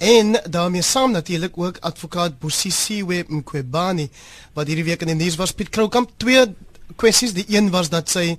En 0.00 0.38
daarmee 0.48 0.80
saam 0.80 1.12
natuurlik 1.12 1.60
ook 1.60 1.82
advokaat 1.84 2.40
Bosisiwe 2.40 3.26
Mqwebani 3.28 4.08
wat 4.56 4.72
hierdie 4.72 4.88
week 4.88 5.04
in 5.04 5.12
die 5.12 5.20
nuus 5.26 5.36
was 5.36 5.52
Piet 5.52 5.68
Kroukamp 5.68 6.16
twee 6.16 6.48
kwessies 6.96 7.36
die 7.36 7.44
een 7.52 7.68
was 7.68 7.92
dat 7.92 8.08
sy 8.08 8.30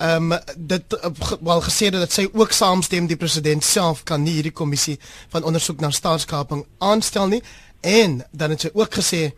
ehm 0.00 0.32
um, 0.32 0.38
dit 0.56 0.96
wel 1.40 1.60
gesê 1.60 1.90
dat 1.92 2.12
sy 2.12 2.24
ook 2.32 2.52
saamstem 2.56 3.06
die 3.06 3.18
president 3.20 3.64
self 3.64 4.02
kan 4.08 4.22
nie 4.22 4.38
hierdie 4.38 4.56
kommissie 4.56 4.96
van 5.28 5.44
ondersoek 5.44 5.80
na 5.80 5.90
staatskaping 5.90 6.64
aanstel 6.78 7.28
nie. 7.28 7.42
En 7.80 8.22
dan 8.32 8.50
het 8.50 8.60
sy 8.60 8.70
ook 8.72 8.94
gesê 9.00 9.30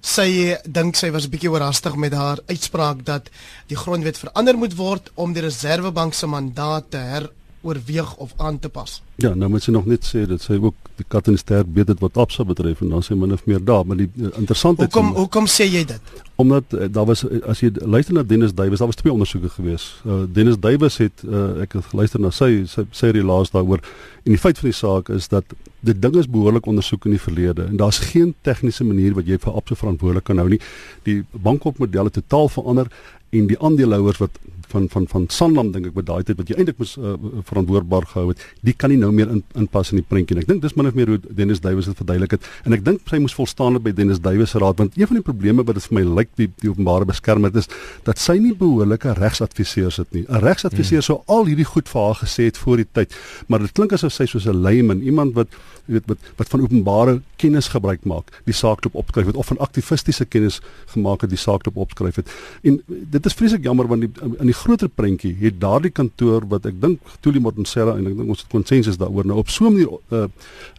sy 0.00 0.56
dink 0.64 0.96
sy 0.96 1.10
was 1.10 1.26
'n 1.26 1.30
bietjie 1.30 1.50
oorhaastig 1.50 1.96
met 1.96 2.12
haar 2.12 2.38
uitspraak 2.46 3.04
dat 3.04 3.28
die 3.66 3.76
grondwet 3.76 4.18
verander 4.18 4.56
moet 4.56 4.76
word 4.76 5.10
om 5.14 5.32
die 5.32 5.42
reservebank 5.42 6.14
se 6.14 6.26
mandaat 6.26 6.90
te 6.90 6.96
her 6.96 7.30
oorweeg 7.60 8.16
of 8.16 8.32
aan 8.36 8.58
te 8.58 8.68
pas. 8.68 9.02
Ja, 9.16 9.34
nou 9.34 9.50
moet 9.50 9.62
sy 9.62 9.72
nog 9.74 9.86
net 9.90 10.06
sê 10.06 10.22
dat 10.30 10.42
sy 10.44 10.58
ook 10.62 10.74
die 10.98 11.06
kat 11.10 11.26
en 11.30 11.38
ster 11.38 11.64
weet 11.74 11.90
dit 11.90 12.02
wat 12.02 12.18
Absa 12.22 12.44
betref 12.46 12.82
en 12.84 12.92
dan 12.94 13.02
sê 13.02 13.16
min 13.18 13.34
of 13.34 13.44
meer 13.50 13.62
daar, 13.64 13.86
maar 13.86 13.98
die 13.98 14.08
uh, 14.14 14.30
interessante 14.38 14.86
Hoekom 14.86 15.10
hoekom 15.16 15.48
sê 15.50 15.66
jy 15.66 15.82
dit? 15.90 16.12
Omdat 16.38 16.76
uh, 16.76 16.86
daar 16.94 17.08
was 17.10 17.24
uh, 17.26 17.40
as 17.50 17.62
jy 17.64 17.72
luister 17.82 18.14
na 18.14 18.22
Dennis 18.22 18.54
Duwys, 18.54 18.78
daar 18.78 18.90
was 18.92 19.00
twee 19.00 19.12
ondersoeke 19.12 19.50
gewees. 19.56 19.88
Uh, 20.06 20.22
Dennis 20.32 20.58
Duwys 20.62 21.00
het 21.02 21.24
uh, 21.26 21.64
ek 21.64 21.74
het 21.78 21.90
geluister 21.90 22.22
na 22.22 22.30
sy 22.34 22.62
sy 22.70 22.86
sy 22.94 23.10
relaas 23.16 23.50
daaroor 23.54 23.82
en 24.22 24.34
die 24.34 24.38
feit 24.38 24.60
van 24.60 24.70
die 24.70 24.78
saak 24.78 25.10
is 25.14 25.26
dat 25.32 25.56
dit 25.80 25.98
ding 26.02 26.14
is 26.18 26.26
behoorlik 26.30 26.66
ondersoek 26.66 27.06
in 27.06 27.14
die 27.14 27.22
verlede 27.22 27.68
en 27.68 27.76
daar's 27.78 27.98
geen 28.10 28.34
tegniese 28.46 28.86
manier 28.86 29.14
wat 29.18 29.26
jy 29.30 29.38
vir 29.42 29.58
Absa 29.58 29.78
verantwoordelik 29.78 30.26
kan 30.26 30.38
hou 30.42 30.48
nie. 30.50 30.62
Die 31.06 31.20
bankopmodelle 31.32 32.10
totaal 32.14 32.50
verander 32.54 32.90
en 33.30 33.46
die 33.50 33.58
aandeelhouers 33.60 34.20
wat 34.22 34.38
van 34.68 34.88
van 34.88 35.06
van 35.08 35.24
Sanlam 35.28 35.70
dink 35.72 35.88
ek 35.88 35.96
met 35.96 36.06
daai 36.08 36.22
tyd 36.28 36.38
wat 36.40 36.50
jy 36.50 36.56
eintlik 36.60 36.78
moes 36.80 36.94
uh, 37.00 37.14
verantwoordbaar 37.48 38.06
gehou 38.10 38.26
het, 38.30 38.42
die 38.66 38.74
kan 38.76 38.92
nie 38.92 38.98
nou 39.00 39.10
meer 39.14 39.30
in, 39.32 39.42
inpas 39.58 39.92
in 39.94 40.00
die 40.02 40.06
prentjie 40.06 40.36
nie. 40.36 40.44
Ek 40.44 40.50
dink 40.50 40.62
dis 40.64 40.76
min 40.76 40.90
of 40.90 40.98
meer 40.98 41.12
hoe 41.12 41.18
Dennis 41.24 41.62
Duwys 41.64 41.88
dit 41.90 42.00
verduidelik 42.00 42.36
het 42.36 42.48
en 42.68 42.76
ek 42.76 42.84
dink 42.86 43.08
sy 43.08 43.20
moes 43.22 43.36
volstaan 43.36 43.80
by 43.84 43.94
Dennis 43.96 44.20
Duwys 44.24 44.52
se 44.54 44.62
raad 44.62 44.80
want 44.82 44.98
een 44.98 45.10
van 45.10 45.20
die 45.20 45.24
probleme 45.24 45.64
wat 45.68 45.80
dit 45.80 45.88
vir 45.88 45.98
my 46.00 46.04
lyk 46.20 46.34
die 46.40 46.50
die 46.60 46.72
openbare 46.72 47.08
beskermer 47.08 47.54
is 47.56 47.70
dat 48.06 48.20
sy 48.22 48.36
nie 48.42 48.54
behoorlike 48.58 49.16
regsadviseurs 49.18 50.02
het 50.02 50.12
nie. 50.12 50.24
'n 50.28 50.44
Regsadviseur 50.44 51.00
hmm. 51.00 51.08
sou 51.08 51.18
al 51.26 51.48
hierdie 51.48 51.68
goed 51.68 51.88
vir 51.88 52.02
haar 52.02 52.20
gesê 52.20 52.48
het 52.50 52.60
voor 52.60 52.84
die 52.84 52.88
tyd, 52.92 53.16
maar 53.48 53.64
dit 53.64 53.72
klink 53.72 53.92
asof 53.96 54.12
sy 54.12 54.26
soos 54.26 54.46
'n 54.46 54.62
layman, 54.62 55.02
iemand 55.02 55.34
wat 55.34 55.48
weet 55.88 56.06
wat 56.06 56.18
wat 56.36 56.48
van 56.48 56.60
openbare 56.60 57.20
kennis 57.36 57.68
gebruik 57.72 58.04
maak, 58.04 58.30
die 58.44 58.54
saak 58.54 58.84
loop 58.84 58.94
opskryf 58.94 59.26
het 59.26 59.36
of 59.36 59.46
van 59.46 59.58
aktivistiese 59.64 60.24
kennis 60.24 60.60
gemaak 60.92 61.24
het 61.24 61.30
die 61.30 61.40
saak 61.40 61.66
loop 61.66 61.76
opskryf 61.76 62.20
het. 62.20 62.32
En 62.62 62.80
dit 62.86 63.17
is 63.26 63.34
vreeslik 63.34 63.64
jammer 63.64 63.86
want 63.88 64.00
die 64.00 64.10
in 64.38 64.46
die 64.46 64.56
groter 64.56 64.88
prentjie 64.88 65.34
het 65.40 65.60
daardie 65.60 65.90
kantoor 65.90 66.46
wat 66.48 66.66
ek 66.66 66.80
dink 66.80 67.00
Tuli 67.20 67.40
Mortensela 67.40 67.96
en 67.96 68.06
ek 68.06 68.16
dink 68.18 68.28
ons 68.28 68.42
het 68.44 68.50
konsensus 68.52 68.98
daaroor 69.00 69.26
nou 69.26 69.38
op 69.38 69.48
so 69.48 69.66
'n 69.68 69.72
manier 69.72 69.88
uh, 70.12 70.28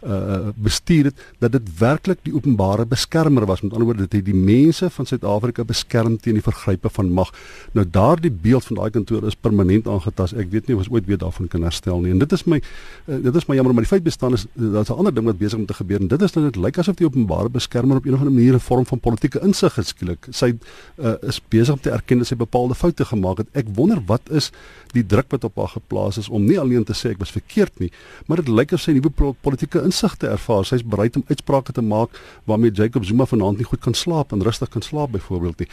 uh 0.02 0.52
bestuur 0.56 1.04
het 1.04 1.16
dat 1.38 1.52
dit 1.52 1.78
werklik 1.78 2.18
die 2.22 2.34
openbare 2.34 2.86
beskermer 2.86 3.46
was. 3.46 3.60
Met 3.62 3.72
ander 3.72 3.84
woorde 3.84 4.06
dit 4.06 4.12
het 4.12 4.24
die 4.24 4.34
mense 4.34 4.90
van 4.90 5.06
Suid-Afrika 5.06 5.64
beskerm 5.64 6.18
teen 6.18 6.34
die 6.34 6.42
vergrype 6.42 6.88
van 6.88 7.12
mag. 7.12 7.32
Nou 7.72 7.86
daardie 7.90 8.30
beeld 8.30 8.64
van 8.64 8.76
daai 8.76 8.90
kantoor 8.90 9.26
is 9.26 9.34
permanent 9.34 9.86
aangetast. 9.86 10.32
Ek 10.32 10.50
weet 10.50 10.66
nie 10.66 10.76
of 10.76 10.82
ons 10.82 10.90
ooit 10.90 11.06
weer 11.06 11.18
daarvan 11.18 11.48
kan 11.48 11.62
herstel 11.62 12.00
nie. 12.00 12.10
En 12.10 12.18
dit 12.18 12.32
is 12.32 12.44
my 12.44 12.60
uh, 13.06 13.22
dit 13.22 13.34
is 13.36 13.46
my 13.46 13.54
jammer 13.54 13.74
maar 13.74 13.82
die 13.82 13.92
feit 13.92 14.04
bestaan 14.04 14.32
is 14.32 14.46
daar's 14.54 14.90
'n 14.90 14.98
ander 14.98 15.14
ding 15.14 15.26
wat 15.26 15.38
besig 15.38 15.58
om 15.58 15.66
te 15.66 15.74
gebeur 15.74 16.00
en 16.00 16.08
dit 16.08 16.22
is 16.22 16.32
dat 16.32 16.42
dit 16.42 16.56
lyk 16.56 16.78
asof 16.78 16.96
die 16.96 17.06
openbare 17.06 17.48
beskermer 17.48 17.96
op 17.96 18.04
'n 18.04 18.14
of 18.14 18.20
ander 18.20 18.32
manier 18.32 18.54
'n 18.54 18.60
vorm 18.60 18.86
van 18.86 19.00
politieke 19.00 19.40
insig 19.42 19.72
geskielik 19.72 20.26
sy 20.30 20.52
uh, 20.98 21.14
is 21.22 21.40
besig 21.48 21.74
om 21.74 21.80
te 21.80 21.90
erken 21.90 22.18
sy 22.30 22.38
bepaalde 22.38 22.76
foute 22.78 23.04
gemaak 23.04 23.42
het 23.44 23.58
ek 23.58 23.70
wonder 23.76 24.00
wat 24.06 24.30
is 24.30 24.50
die 24.94 25.04
druk 25.06 25.30
wat 25.34 25.44
op 25.46 25.58
haar 25.60 25.72
geplaas 25.74 26.18
is 26.18 26.28
om 26.28 26.44
nie 26.46 26.58
alleen 26.58 26.84
te 26.86 26.94
sê 26.96 27.12
ek 27.14 27.20
was 27.22 27.32
verkeerd 27.34 27.78
nie, 27.82 27.90
maar 28.26 28.42
dit 28.42 28.50
lyk 28.50 28.74
of 28.74 28.82
sy 28.82 28.94
nuwe 28.96 29.12
politieke 29.42 29.82
insigte 29.86 30.30
ervaar. 30.30 30.64
Sy's 30.66 30.82
bereid 30.82 31.16
om 31.18 31.24
uitsprake 31.28 31.74
te 31.76 31.84
maak 31.84 32.16
waarmee 32.50 32.74
Jacob 32.74 33.06
Zuma 33.06 33.26
vanaand 33.30 33.60
nie 33.60 33.68
goed 33.68 33.82
kan 33.84 33.94
slaap 33.94 34.34
en 34.34 34.42
rustig 34.46 34.70
kan 34.72 34.82
slaap 34.82 35.14
byvoorbeeld 35.14 35.62
nie. 35.62 35.68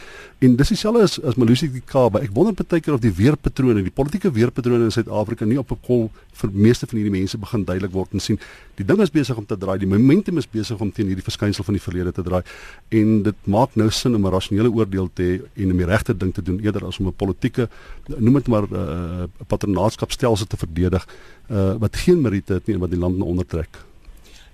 En 0.46 0.56
dis 0.58 0.72
dieselfde 0.74 1.02
as 1.02 1.18
as 1.26 1.38
Malusi 1.40 1.70
Kaba. 1.86 2.22
Ek 2.22 2.34
wonder 2.34 2.54
baie 2.54 2.82
keer 2.82 2.94
of 2.94 3.02
die 3.02 3.12
weerpatrone, 3.14 3.82
die 3.82 3.94
politieke 3.94 4.30
weerpatrone 4.34 4.88
in 4.88 4.94
Suid-Afrika 4.94 5.46
nie 5.46 5.58
op 5.58 5.72
'n 5.72 5.80
kol 5.82 6.10
vir 6.32 6.50
meeste 6.52 6.86
van 6.86 6.98
hierdie 6.98 7.14
mense 7.14 7.38
begin 7.38 7.64
duidelik 7.64 7.92
word 7.92 8.12
en 8.12 8.20
sien 8.20 8.38
die 8.76 8.84
ding 8.86 9.00
is 9.02 9.10
besig 9.10 9.36
om 9.36 9.46
te 9.46 9.56
draai, 9.58 9.78
die 9.78 9.90
momentum 9.90 10.38
is 10.38 10.46
besig 10.46 10.78
om 10.80 10.92
teen 10.92 11.06
hierdie 11.06 11.24
verskynsel 11.24 11.64
van 11.64 11.74
die 11.74 11.82
verlede 11.82 12.12
te 12.12 12.22
draai 12.22 12.42
en 12.90 13.22
dit 13.22 13.34
maak 13.46 13.74
nou 13.74 13.90
sin 13.90 14.14
om 14.14 14.26
'n 14.26 14.30
rasionele 14.30 14.70
oordeel 14.70 15.10
te 15.14 15.22
hê 15.22 15.62
en 15.62 15.70
om 15.72 15.76
die 15.76 15.86
regte 15.86 16.16
ding 16.16 16.32
te 16.32 16.42
doen 16.42 16.47
eerder 16.56 16.86
as 16.86 16.98
om 16.98 17.06
'n 17.06 17.16
politieke 17.16 17.68
noem 18.06 18.34
dit 18.34 18.48
maar 18.48 18.62
'n 18.62 18.74
uh, 18.74 19.46
patronaatskapstelsel 19.46 20.46
te 20.46 20.56
verdedig 20.56 21.06
uh, 21.50 21.74
wat 21.78 21.96
geen 21.96 22.20
meriete 22.20 22.52
het 22.52 22.66
nie 22.66 22.74
en 22.74 22.80
wat 22.80 22.90
die 22.90 22.98
land 22.98 23.22
ondertrek. 23.22 23.78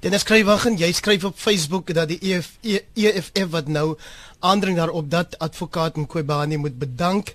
Dennis 0.05 0.21
Skrywagen, 0.21 0.77
jy 0.77 0.93
skryf 0.93 1.25
op 1.25 1.39
Facebook 1.41 1.95
dat 1.95 2.09
die 2.09 2.19
EF, 2.21 2.59
e, 2.61 2.83
EFF 2.93 3.47
wat 3.51 3.69
nou 3.73 3.97
aandring 4.45 4.77
daarop 4.77 5.11
dat 5.11 5.39
advokaat 5.39 5.97
Mqobani 5.97 6.57
moet 6.57 6.79
bedank 6.79 7.35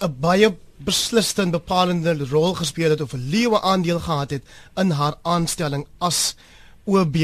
'n 0.00 0.14
baie 0.20 0.56
beslissende 0.76 1.42
en 1.42 1.50
bepalende 1.50 2.26
rol 2.28 2.54
gespeel 2.54 2.90
het 2.90 3.00
of 3.00 3.12
'n 3.12 3.28
leeu 3.32 3.56
aandeel 3.56 4.00
gehad 4.00 4.30
het 4.30 4.42
in 4.76 4.90
haar 4.90 5.14
aanstelling 5.22 5.86
as 5.98 6.34
OB. 6.84 7.16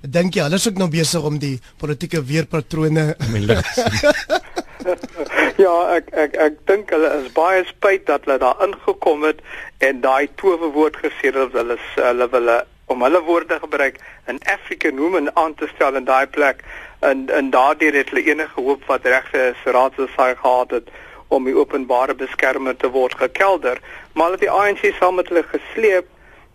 Dink 0.00 0.34
jy 0.34 0.42
hulle 0.42 0.54
is 0.54 0.68
ook 0.68 0.78
nou 0.78 0.90
besig 0.90 1.22
om 1.22 1.38
die 1.38 1.60
politieke 1.76 2.24
weerpatrone 2.24 3.16
ja, 5.64 5.74
ek 5.96 6.10
ek 6.24 6.36
ek 6.46 6.60
dink 6.70 6.92
hulle 6.94 7.10
is 7.20 7.32
baie 7.36 7.64
spyt 7.68 8.06
dat 8.10 8.26
hulle 8.26 8.38
daar 8.42 8.62
ingekom 8.66 9.24
het 9.28 9.40
en 9.78 10.00
daai 10.04 10.28
towerwoord 10.40 11.00
gesê 11.02 11.30
het 11.30 11.40
dat 11.40 11.58
hulle 11.60 11.78
hulle 11.96 12.28
wil 12.36 12.52
om 12.92 13.02
hulle 13.02 13.20
woorde 13.24 13.58
gebruik 13.60 13.96
in 14.28 14.38
Afrika 14.52 14.90
noem 14.90 15.16
en 15.16 15.36
aan 15.40 15.54
te 15.54 15.68
stel 15.74 15.96
in 15.96 16.04
daai 16.10 16.26
plek 16.26 16.64
en 17.00 17.28
en 17.38 17.50
daardeur 17.50 17.96
het 18.00 18.12
hulle 18.12 18.26
enige 18.32 18.60
hoop 18.60 18.84
wat 18.90 19.08
regte 19.14 19.48
is 19.52 19.66
raadsaai 19.76 20.34
gehad 20.42 20.70
het 20.78 20.92
om 21.28 21.48
die 21.48 21.56
openbare 21.56 22.14
beskermer 22.14 22.76
te 22.76 22.90
word 22.90 23.16
gekelder, 23.18 23.80
maar 24.12 24.30
hulle 24.30 24.38
het 24.38 24.46
die 24.46 24.52
ANC 24.52 24.98
saam 24.98 25.18
met 25.20 25.30
hulle 25.32 25.44
gesleep 25.48 26.10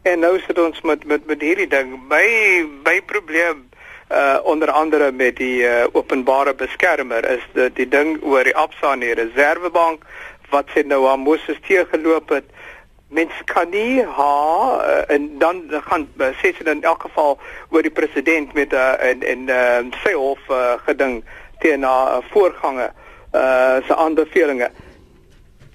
en 0.08 0.22
nou 0.24 0.38
sit 0.46 0.60
ons 0.62 0.82
met 0.88 1.04
met 1.06 1.26
met 1.28 1.42
hierdie 1.44 1.68
ding. 1.68 1.96
My 2.12 2.28
my 2.86 3.00
probleem 3.12 3.65
uh 4.12 4.39
onder 4.43 4.72
andere 4.72 5.12
met 5.12 5.36
die 5.38 5.62
uh, 5.62 5.86
openbare 5.91 6.54
beskermer 6.54 7.26
is 7.30 7.43
die, 7.54 7.69
die 7.74 7.88
ding 7.88 8.17
oor 8.24 8.43
die 8.43 8.56
Absa 8.56 8.93
en 8.93 9.00
die 9.00 9.13
Reservebank 9.13 10.06
wat 10.50 10.72
sê 10.74 10.82
nou 10.86 11.04
aan 11.08 11.22
Moses 11.22 11.60
teë 11.67 11.86
geloop 11.91 12.30
het. 12.34 12.48
Mens 13.13 13.34
kan 13.45 13.69
nie 13.69 14.02
ha 14.02 14.38
uh, 14.82 15.04
en 15.13 15.30
dan 15.41 15.62
gaan 15.69 16.08
uh, 16.17 16.32
sê 16.41 16.54
sy 16.58 16.65
in 16.65 16.84
elk 16.84 17.06
geval 17.06 17.38
oor 17.69 17.86
die 17.86 17.93
president 17.93 18.54
met 18.54 18.74
'n 18.74 18.82
uh, 18.82 19.10
en 19.10 19.22
en 19.34 19.50
uh, 19.50 20.00
sy 20.04 20.13
hof 20.13 20.41
uh, 20.50 20.74
geding 20.86 21.24
teen 21.60 21.82
'n 21.82 21.86
uh, 21.86 22.17
voorganger 22.32 22.91
uh 23.34 23.78
se 23.86 23.95
aanbevelings. 23.95 24.74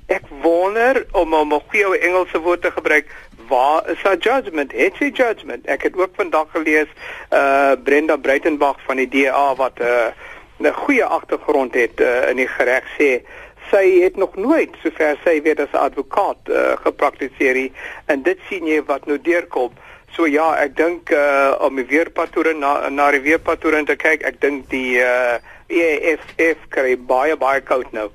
Ek 0.06 0.26
wonder 0.42 1.06
om 1.12 1.34
om 1.34 1.54
'n 1.54 1.62
goeie 1.70 1.98
Engelse 1.98 2.40
woord 2.40 2.62
te 2.62 2.70
gebruik, 2.70 3.06
waar 3.48 3.90
is 3.90 4.02
haar 4.02 4.16
judgment? 4.16 4.72
Het 4.72 4.94
sy 4.98 5.10
judgment? 5.14 5.66
Ek 5.66 5.82
het 5.82 5.96
ook 5.96 6.14
vandag 6.16 6.50
gelees 6.50 6.90
uh 7.30 7.72
Brenda 7.84 8.16
Breitenberg 8.16 8.80
van 8.86 8.96
die 8.96 9.08
DA 9.08 9.54
wat 9.54 9.78
'n 9.78 9.82
uh, 9.82 10.68
'n 10.68 10.72
goeie 10.72 11.04
agtergrond 11.04 11.74
het 11.74 12.00
uh, 12.00 12.28
in 12.30 12.36
die 12.36 12.48
reg 12.58 12.84
sê 12.98 13.22
sy 13.70 14.00
het 14.02 14.16
nog 14.16 14.36
nooit 14.36 14.70
sover 14.82 15.18
sy 15.24 15.42
weet 15.42 15.60
as 15.60 15.72
'n 15.72 15.84
advokaat 15.88 16.48
uh, 16.48 16.76
gepraktiseer 16.84 17.70
en 18.06 18.22
dit 18.22 18.38
sien 18.48 18.66
jy 18.66 18.82
wat 18.84 19.06
nou 19.06 19.18
deurkom. 19.20 19.72
So 20.14 20.26
ja, 20.26 20.54
ek 20.62 20.76
dink 20.76 21.10
uh 21.10 21.54
om 21.58 21.76
die 21.76 21.86
weerpatrone 21.90 22.58
na 22.58 22.88
na 22.88 23.10
die 23.10 23.20
weerpatrone 23.20 23.84
te 23.84 23.96
kyk, 23.96 24.22
ek 24.22 24.40
dink 24.40 24.70
die 24.70 25.00
uh 25.02 25.38
EFF 25.66 26.68
kry 26.68 26.94
baie 26.96 27.36
baie 27.36 27.60
koud 27.60 27.90
nou. 27.92 28.10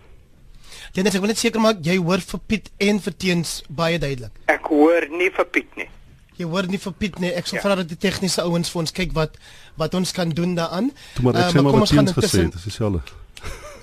Dennis, 0.95 1.15
ek 1.15 1.23
wil 1.23 1.31
net 1.31 1.41
seker 1.41 1.61
maak 1.61 1.81
jy 1.85 1.99
hoor 2.01 2.23
vir 2.31 2.41
Piet 2.49 2.69
en 2.81 2.99
vir 3.03 3.15
Teens 3.21 3.59
baie 3.69 3.99
duidelik. 4.01 4.33
Ek 4.49 4.69
hoor 4.73 5.05
nie 5.13 5.29
vir 5.35 5.49
Piet 5.53 5.77
nie. 5.77 5.89
Jy 6.39 6.47
hoor 6.49 6.69
nie 6.71 6.79
vir 6.81 6.95
Piet 6.97 7.19
nie. 7.21 7.31
Ek 7.35 7.49
sal 7.49 7.59
ja. 7.59 7.63
vra 7.67 7.75
dat 7.81 7.89
die 7.91 7.99
tegniese 7.99 8.45
ouens 8.47 8.71
vir 8.71 8.81
ons 8.85 8.95
kyk 8.95 9.13
wat 9.17 9.35
wat 9.79 9.95
ons 9.99 10.13
kan 10.15 10.31
doen 10.35 10.55
daaraan. 10.57 10.89
Maar 11.21 11.43
ek 11.43 11.49
uh, 11.49 11.51
sê 11.53 11.63
maar 11.63 11.75
kom 11.75 11.85
ons 11.85 11.95
gaan 11.97 12.13
gesê, 12.15 12.45
dis 12.53 12.69
dieselfde. 12.69 13.03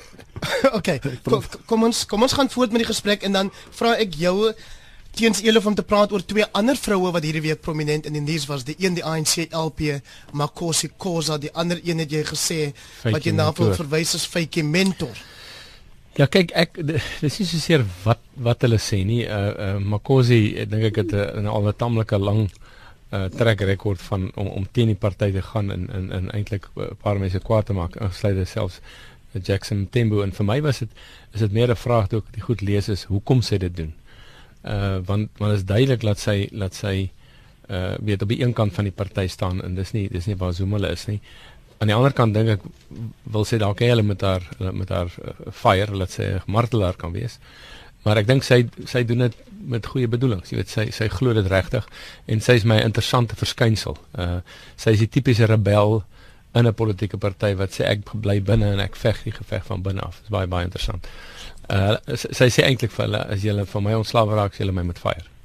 okay. 0.79 0.99
Kom, 1.29 1.45
kom 1.69 1.87
ons 1.89 2.03
kom 2.09 2.27
ons 2.27 2.35
gaan 2.37 2.51
voort 2.53 2.75
met 2.75 2.85
die 2.85 2.91
gesprek 2.91 3.23
en 3.25 3.39
dan 3.39 3.53
vra 3.79 3.95
ek 4.03 4.19
jou 4.21 4.51
teens 5.17 5.41
Elof 5.41 5.65
om 5.71 5.77
te 5.79 5.85
praat 5.87 6.13
oor 6.13 6.25
twee 6.29 6.45
ander 6.59 6.77
vroue 6.77 7.09
wat 7.15 7.25
hierdie 7.25 7.45
week 7.47 7.63
prominent 7.65 8.05
in 8.09 8.19
die 8.19 8.25
nuus 8.25 8.45
was. 8.51 8.67
Die 8.69 8.77
een 8.83 8.99
die 8.99 9.05
ANC 9.05 9.47
LP 9.49 10.03
Makosi 10.37 10.91
Khoza, 10.99 11.39
die 11.41 11.53
ander 11.57 11.81
een 11.85 12.03
het 12.05 12.13
jy 12.13 12.25
gesê 12.29 12.59
Feikie 12.75 13.15
wat 13.15 13.31
jy 13.31 13.33
na 13.37 13.49
wil 13.57 13.73
verwys 13.79 14.13
as 14.19 14.27
Faitjie 14.29 14.67
mentor. 14.67 15.17
Ja 16.17 16.25
kyk 16.33 16.53
ek 16.57 16.79
dis 16.81 17.41
nie 17.41 17.45
so 17.45 17.59
seer 17.61 17.83
wat 18.05 18.23
wat 18.41 18.65
hulle 18.65 18.79
sê 18.81 19.03
nie. 19.05 19.25
Uh 19.25 19.51
uh 19.53 19.81
Makosi 19.81 20.65
dink 20.65 20.89
ek 20.91 21.03
het 21.03 21.13
'n 21.13 21.47
al 21.47 21.69
'n 21.69 21.77
tamelike 21.77 22.19
lang 22.19 22.49
uh 23.13 23.29
trek 23.29 23.61
rekord 23.61 24.01
van 24.01 24.31
om 24.35 24.47
om 24.47 24.67
teen 24.73 24.89
die 24.89 25.03
party 25.05 25.31
te 25.33 25.43
gaan 25.43 25.71
en 25.71 25.89
en 25.91 26.13
en 26.13 26.31
eintlik 26.31 26.69
'n 26.77 26.97
paar 27.03 27.19
mense 27.19 27.39
kwaad 27.39 27.67
te 27.67 27.73
maak, 27.73 27.97
insluitende 27.97 28.47
selfs 28.47 28.81
Jackson 29.43 29.89
Tembo 29.91 30.23
en 30.23 30.33
vir 30.33 30.47
my 30.47 30.61
was 30.63 30.79
dit 30.79 30.89
is 31.35 31.41
dit 31.41 31.53
meer 31.53 31.71
'n 31.71 31.77
vraag 31.77 32.09
toe 32.09 32.19
ek 32.19 32.33
dit 32.33 32.43
goed 32.43 32.61
lees 32.61 32.89
is 32.89 33.05
hoekom 33.05 33.41
sê 33.41 33.59
dit 33.59 33.77
doen 33.77 33.93
uh 34.65 34.99
want 35.05 35.29
want 35.39 35.53
is 35.53 35.65
duidelik 35.65 36.01
dat 36.01 36.19
sy 36.19 36.49
dat 36.53 36.75
sy 36.75 37.11
uh 37.69 37.95
weet 38.01 38.23
op 38.23 38.29
die 38.29 38.43
een 38.43 38.53
kant 38.53 38.75
van 38.75 38.85
die 38.85 38.93
party 38.93 39.27
staan 39.27 39.63
en 39.63 39.75
dis 39.75 39.93
nie 39.93 40.09
dis 40.09 40.27
nie 40.27 40.37
waar 40.37 40.53
Zuma 40.53 40.79
is 40.89 41.07
nie. 41.07 41.21
Aan 41.79 41.91
die 41.91 41.97
ander 41.97 42.15
kant 42.17 42.35
dink 42.35 42.49
ek 42.57 42.63
wil 43.33 43.45
sê 43.45 43.59
dalk 43.61 43.83
hy 43.85 43.91
hulle 43.93 44.07
met 44.07 44.23
haar 44.25 44.45
met 44.73 44.93
haar 44.93 45.11
uh, 45.23 45.35
fire 45.53 45.97
laat 45.97 46.15
sê 46.15 46.31
martelaar 46.47 46.97
kan 47.01 47.13
wees. 47.13 47.39
Maar 48.07 48.23
ek 48.23 48.29
dink 48.31 48.47
sy 48.47 48.63
sy 48.87 49.03
doen 49.05 49.27
dit 49.27 49.39
met 49.67 49.87
goeie 49.93 50.09
bedoelings. 50.09 50.53
Jy 50.53 50.61
weet 50.61 50.73
sy 50.73 50.87
sy 50.95 51.09
glo 51.13 51.35
dit 51.37 51.49
regtig 51.51 51.87
en 52.31 52.43
sy 52.45 52.59
is 52.61 52.67
my 52.69 52.79
interessante 52.85 53.39
verskynsel. 53.39 53.99
Uh 54.15 54.41
sy 54.79 54.95
is 54.97 55.03
die 55.05 55.11
tipiese 55.19 55.49
rebel 55.51 56.03
in 56.57 56.67
'n 56.67 56.75
politieke 56.75 57.19
party 57.21 57.53
wat 57.61 57.77
sê 57.77 57.85
ek 57.85 58.09
bly 58.15 58.41
binne 58.41 58.73
en 58.73 58.81
ek 58.81 58.97
veg 58.97 59.25
die 59.25 59.37
geveg 59.39 59.65
van 59.67 59.83
binne 59.83 60.01
af. 60.01 60.21
Dit 60.23 60.31
is 60.31 60.37
baie 60.39 60.47
baie 60.47 60.65
interessant. 60.65 61.09
Uh 61.69 61.97
sy 62.15 62.49
sê 62.49 62.65
eintlik 62.65 62.95
vir 62.95 63.07
hulle 63.07 63.25
as 63.27 63.43
julle 63.43 63.67
van 63.67 63.83
my 63.83 63.95
ontslawe 64.01 64.35
raak, 64.35 64.57
julle 64.57 64.73
my 64.73 64.83
met 64.83 65.03
fire. 65.03 65.36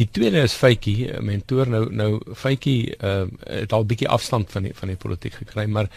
Die 0.00 0.08
tweede 0.08 0.40
is 0.40 0.56
Faitjie, 0.56 1.10
'n 1.12 1.24
mentor 1.24 1.68
nou 1.68 1.82
nou 1.92 2.10
Faitjie 2.34 2.96
uh 3.04 3.26
het 3.44 3.72
al 3.72 3.82
'n 3.82 3.90
bietjie 3.92 4.08
afstand 4.08 4.50
van 4.50 4.62
die 4.62 4.74
van 4.74 4.88
die 4.88 4.96
politiek 4.96 5.34
gekry, 5.34 5.66
maar 5.66 5.90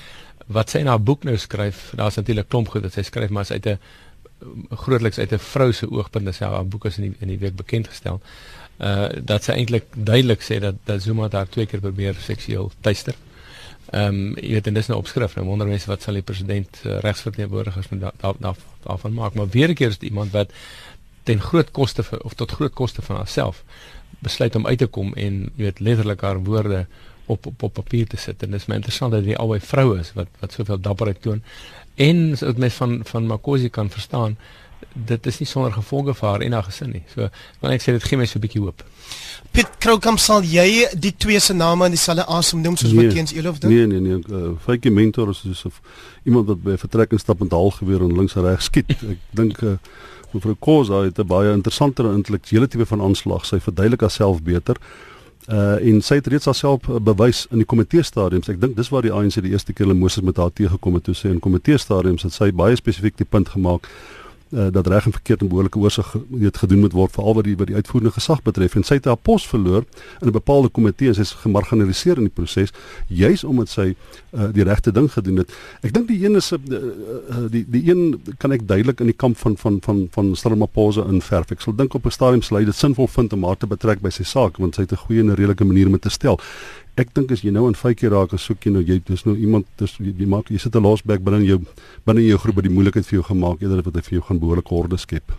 wat 0.48 0.70
sy 0.70 0.82
in 0.84 0.92
haar 0.92 1.02
boek 1.02 1.24
nou 1.24 1.38
skryf, 1.38 1.94
daar's 1.96 2.16
natuurlik 2.20 2.50
klomp 2.50 2.68
goed 2.68 2.84
wat 2.84 2.94
sy 2.94 3.02
skryf, 3.02 3.30
maar 3.30 3.46
sy 3.46 3.54
uit 3.54 3.68
'n 3.68 3.80
grootliks 4.76 5.20
uit 5.20 5.32
'n 5.32 5.40
vrou 5.40 5.72
se 5.72 5.88
oogpunt 5.92 6.28
as 6.28 6.40
haar 6.40 6.66
boek 6.66 6.86
is 6.86 6.98
in 6.98 7.04
die, 7.04 7.16
in 7.20 7.28
die 7.28 7.40
week 7.40 7.56
bekend 7.56 7.88
gestel. 7.88 8.22
Uh 8.80 9.10
dat 9.24 9.44
sy 9.44 9.52
eintlik 9.52 9.86
duidelik 9.96 10.42
sê 10.42 10.60
dat 10.60 10.76
dat 10.84 11.02
Zuma 11.02 11.28
daar 11.28 11.50
twee 11.50 11.66
keer 11.66 11.80
probeer 11.80 12.16
seksueel 12.16 12.72
tuister. 12.82 13.16
Ehm 13.92 14.08
um, 14.08 14.36
jy 14.36 14.54
weet 14.56 14.68
en 14.68 14.74
dis 14.74 14.88
nou 14.88 14.98
opskrif 15.00 15.36
nou 15.36 15.46
wonder 15.46 15.68
mense 15.68 15.88
wat 15.88 16.02
sal 16.02 16.14
die 16.14 16.24
president 16.26 16.82
uh, 16.86 17.00
regsverteenwoordigers 17.00 17.88
daarvan 17.88 18.00
da, 18.20 18.34
da, 18.40 18.54
da, 19.04 19.10
maak 19.10 19.34
maar 19.34 19.50
weer 19.50 19.70
'n 19.70 19.74
keer 19.74 19.88
is 19.88 20.00
dit 20.00 20.10
iemand 20.10 20.32
wat 20.32 20.52
ten 21.24 21.42
groot 21.42 21.72
koste 21.72 22.04
vir, 22.04 22.22
of 22.24 22.34
tot 22.34 22.52
groot 22.52 22.74
koste 22.74 23.02
van 23.02 23.16
haarself 23.16 23.64
besluit 24.24 24.56
om 24.56 24.68
uit 24.68 24.78
te 24.78 24.88
kom 24.88 25.14
en 25.14 25.50
jy 25.56 25.68
weet 25.68 25.80
letterlik 25.80 26.22
haar 26.22 26.44
woorde 26.44 26.86
op 27.26 27.46
op 27.46 27.64
op 27.64 27.74
papier 27.74 28.08
te 28.08 28.18
sit. 28.18 28.44
En 28.44 28.52
dis 28.52 28.66
my 28.68 28.76
interessant 28.76 29.12
dat 29.12 29.24
die 29.24 29.38
albei 29.38 29.60
vroue 29.60 30.00
is 30.00 30.14
wat 30.14 30.28
wat 30.40 30.52
soveel 30.52 30.80
dapperheid 30.80 31.22
toon. 31.22 31.42
En 31.96 32.38
so 32.38 32.46
dit 32.46 32.58
mes 32.58 32.74
van 32.74 33.00
van 33.04 33.28
Makosi 33.28 33.70
kan 33.70 33.90
verstaan 33.90 34.38
dit 34.94 35.26
is 35.26 35.40
nie 35.40 35.48
sonder 35.48 35.72
gevolge 35.74 36.14
vir 36.18 36.30
haar 36.30 36.44
en 36.46 36.56
haar 36.58 36.66
gesin 36.68 36.92
nie. 36.94 37.04
So 37.14 37.28
want 37.62 37.74
ek 37.74 37.84
sê 37.84 37.96
dit 37.96 38.04
gee 38.04 38.20
my 38.20 38.26
so 38.30 38.40
'n 38.40 38.44
bietjie 38.46 38.62
hoop. 38.62 38.84
Piet 39.52 39.70
Kroukamp 39.80 40.20
sal 40.20 40.44
jy 40.44 40.88
die 40.98 41.14
twee 41.18 41.40
se 41.40 41.54
name 41.54 41.86
in 41.86 41.92
dieselfde 41.92 42.26
asem 42.26 42.62
noem 42.62 42.78
soos 42.78 42.92
nee, 42.92 43.06
wat 43.06 43.16
teens 43.16 43.34
Elof 43.34 43.60
doen? 43.60 43.72
Nee 43.72 43.88
nee 43.88 44.00
nee, 44.00 44.20
uh, 44.30 44.54
Faitjie 44.66 44.92
mentor 44.92 45.30
is 45.30 45.40
soos 45.40 45.66
of 45.66 45.82
iemand 46.24 46.48
wat 46.48 46.64
by 46.64 46.72
'n 46.72 46.78
vertrekking 46.78 47.20
stap 47.20 47.40
met 47.40 47.52
haalgeweer 47.52 48.02
en 48.02 48.16
links 48.18 48.36
en 48.36 48.44
reg 48.44 48.62
skiet. 48.62 48.90
Ek 49.14 49.20
dink 49.32 49.62
uh, 49.62 49.78
mevrou 50.34 50.56
Kosa 50.60 51.04
het 51.04 51.20
'n 51.20 51.28
baie 51.28 51.52
interessante 51.54 52.04
intellektuele 52.04 52.68
tipe 52.68 52.86
van 52.86 53.02
aanslag. 53.02 53.46
Sy 53.46 53.60
verduidelik 53.60 54.02
haarself 54.02 54.44
beter. 54.44 54.78
Uh 55.50 55.76
en 55.90 56.02
sy 56.02 56.16
het 56.16 56.28
reeds 56.28 56.46
haarself 56.46 56.82
bewys 57.02 57.48
in 57.52 57.58
die 57.58 57.66
komitee 57.66 58.04
stadiums. 58.04 58.50
Ek 58.50 58.62
dink 58.62 58.76
dis 58.76 58.90
waar 58.90 59.02
die 59.02 59.12
ANC 59.12 59.42
die 59.42 59.52
eerste 59.52 59.74
keer 59.74 59.88
hulle 59.88 60.00
Moses 60.00 60.24
met 60.24 60.38
haar 60.38 60.54
teëgekom 60.54 60.94
het 60.94 61.04
toe 61.04 61.14
sy 61.14 61.28
in 61.28 61.40
komitee 61.40 61.78
stadiums 61.78 62.24
het 62.24 62.34
sy 62.34 62.52
baie 62.52 62.76
spesifiek 62.76 63.18
die 63.18 63.28
punt 63.28 63.50
gemaak 63.50 63.90
uh, 64.54 64.68
dat 64.72 64.88
reg 64.88 65.06
en 65.06 65.12
verkeerd 65.12 65.42
en 65.42 65.48
behoorlike 65.48 65.80
oorsig 65.80 66.16
weet 66.30 66.58
gedoen 66.58 66.80
moet 66.80 66.94
word 66.94 67.12
veral 67.12 67.34
wat 67.34 67.44
die 67.44 67.56
wat 67.58 67.68
die 67.68 67.76
uitvoerende 67.76 68.14
gesag 68.14 68.42
betref 68.42 68.76
en 68.76 68.84
sy 68.84 69.00
het 69.00 69.06
haar 69.06 69.18
pos 69.18 69.48
verloor 69.48 69.84
in 70.22 70.28
'n 70.28 70.32
bepaalde 70.32 70.70
komitee 70.70 71.08
en 71.08 71.16
sy 71.16 71.22
is 71.22 71.32
gemarginaliseer 71.44 72.18
in 72.18 72.30
die 72.30 72.36
proses 72.36 72.74
juis 73.08 73.44
omdat 73.44 73.70
sy 73.70 73.96
uh, 74.32 74.48
die 74.54 74.64
regte 74.64 74.92
ding 74.92 75.12
gedoen 75.12 75.38
het. 75.38 75.52
Ek 75.82 75.94
dink 75.94 76.08
die 76.08 76.26
een 76.26 76.36
is 76.36 76.52
uh, 76.52 76.60
uh, 76.60 77.50
die 77.50 77.66
die 77.68 77.90
een 77.90 78.22
kan 78.38 78.52
ek 78.52 78.68
duidelik 78.68 79.00
in 79.00 79.12
die 79.12 79.18
kamp 79.18 79.38
van 79.38 79.58
van 79.58 79.80
van 79.82 80.08
van 80.12 80.36
Stramapose 80.36 81.06
inverf. 81.08 81.52
Ek 81.52 81.62
sal 81.62 81.76
dink 81.76 81.94
op 81.94 82.06
'n 82.06 82.12
stadium 82.12 82.42
sal 82.42 82.58
hy 82.58 82.66
dit 82.66 82.76
sinvol 82.76 83.08
vind 83.08 83.34
om 83.34 83.44
haar 83.44 83.58
te 83.58 83.68
betrek 83.68 84.02
by 84.02 84.10
sy 84.10 84.24
saak 84.24 84.58
want 84.58 84.76
sy 84.76 84.82
het 84.82 84.92
'n 84.92 85.06
goeie 85.06 85.20
en 85.20 85.36
redelike 85.36 85.66
manier 85.66 85.88
om 85.88 86.00
te 86.00 86.10
stel 86.10 86.40
ek 86.98 87.14
dink 87.14 87.32
as 87.34 87.42
jy 87.42 87.52
nou 87.54 87.66
in 87.68 87.78
fytjie 87.78 88.12
raak 88.14 88.34
as 88.38 88.46
soek 88.46 88.68
jy 88.68 88.74
nou 88.76 88.84
jy 88.86 89.00
dis 89.08 89.26
nou 89.26 89.34
iemand 89.36 89.66
dis 89.82 89.96
jy, 89.98 90.14
jy 90.20 90.28
maak 90.30 90.52
jy 90.52 90.60
sit 90.62 90.76
'n 90.76 90.84
losback 90.84 91.24
binne 91.26 91.46
jou 91.46 91.60
binne 92.06 92.22
jou 92.22 92.38
groep 92.38 92.56
wat 92.56 92.68
die 92.70 92.76
moeilikheid 92.76 93.06
vir 93.06 93.20
jou 93.20 93.26
gemaak 93.32 93.62
eerder 93.62 93.82
wat 93.82 93.96
hy 93.96 94.02
vir 94.02 94.18
jou 94.20 94.24
gaan 94.28 94.40
behoorlik 94.40 94.68
horde 94.68 94.98
skep. 94.98 95.34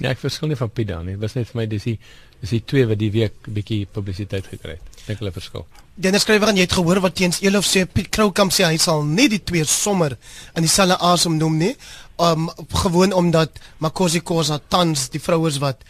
Ja, 0.00 0.14
ek 0.14 0.18
verskil 0.22 0.48
nie 0.48 0.56
van 0.56 0.70
Piet 0.70 0.88
dan 0.88 1.04
nie. 1.04 1.12
Dit 1.18 1.20
was 1.20 1.34
net 1.36 1.48
vir 1.50 1.60
my 1.60 1.66
dis 1.66 1.84
die 1.84 1.98
dis 2.40 2.50
die 2.50 2.62
twee 2.64 2.86
wat 2.88 2.98
die 2.98 3.10
week 3.12 3.34
bietjie 3.52 3.84
publisiteit 3.84 4.46
gekry 4.48 4.78
het. 4.78 4.86
Dink 5.06 5.18
hulle 5.20 5.32
verskil. 5.32 5.66
Dennis 6.00 6.22
skrywer 6.24 6.48
en 6.48 6.56
jy 6.56 6.64
het 6.64 6.72
gehoor 6.72 7.02
wat 7.04 7.18
teens 7.18 7.42
Elof 7.44 7.66
sê 7.68 7.84
Piet 7.84 8.08
Kroukamp 8.08 8.54
sê 8.56 8.64
hy 8.64 8.78
sal 8.80 9.02
nie 9.04 9.28
die 9.28 9.42
twee 9.44 9.66
sommer 9.68 10.16
in 10.56 10.64
dieselfde 10.64 10.96
asem 11.04 11.36
noem 11.36 11.58
nie. 11.60 11.74
Um 12.20 12.50
gewoon 12.68 13.12
omdat 13.12 13.50
Makosi 13.78 14.20
Khoza 14.20 14.60
tans 14.68 15.08
die 15.08 15.20
vrouers 15.20 15.58
wat 15.58 15.80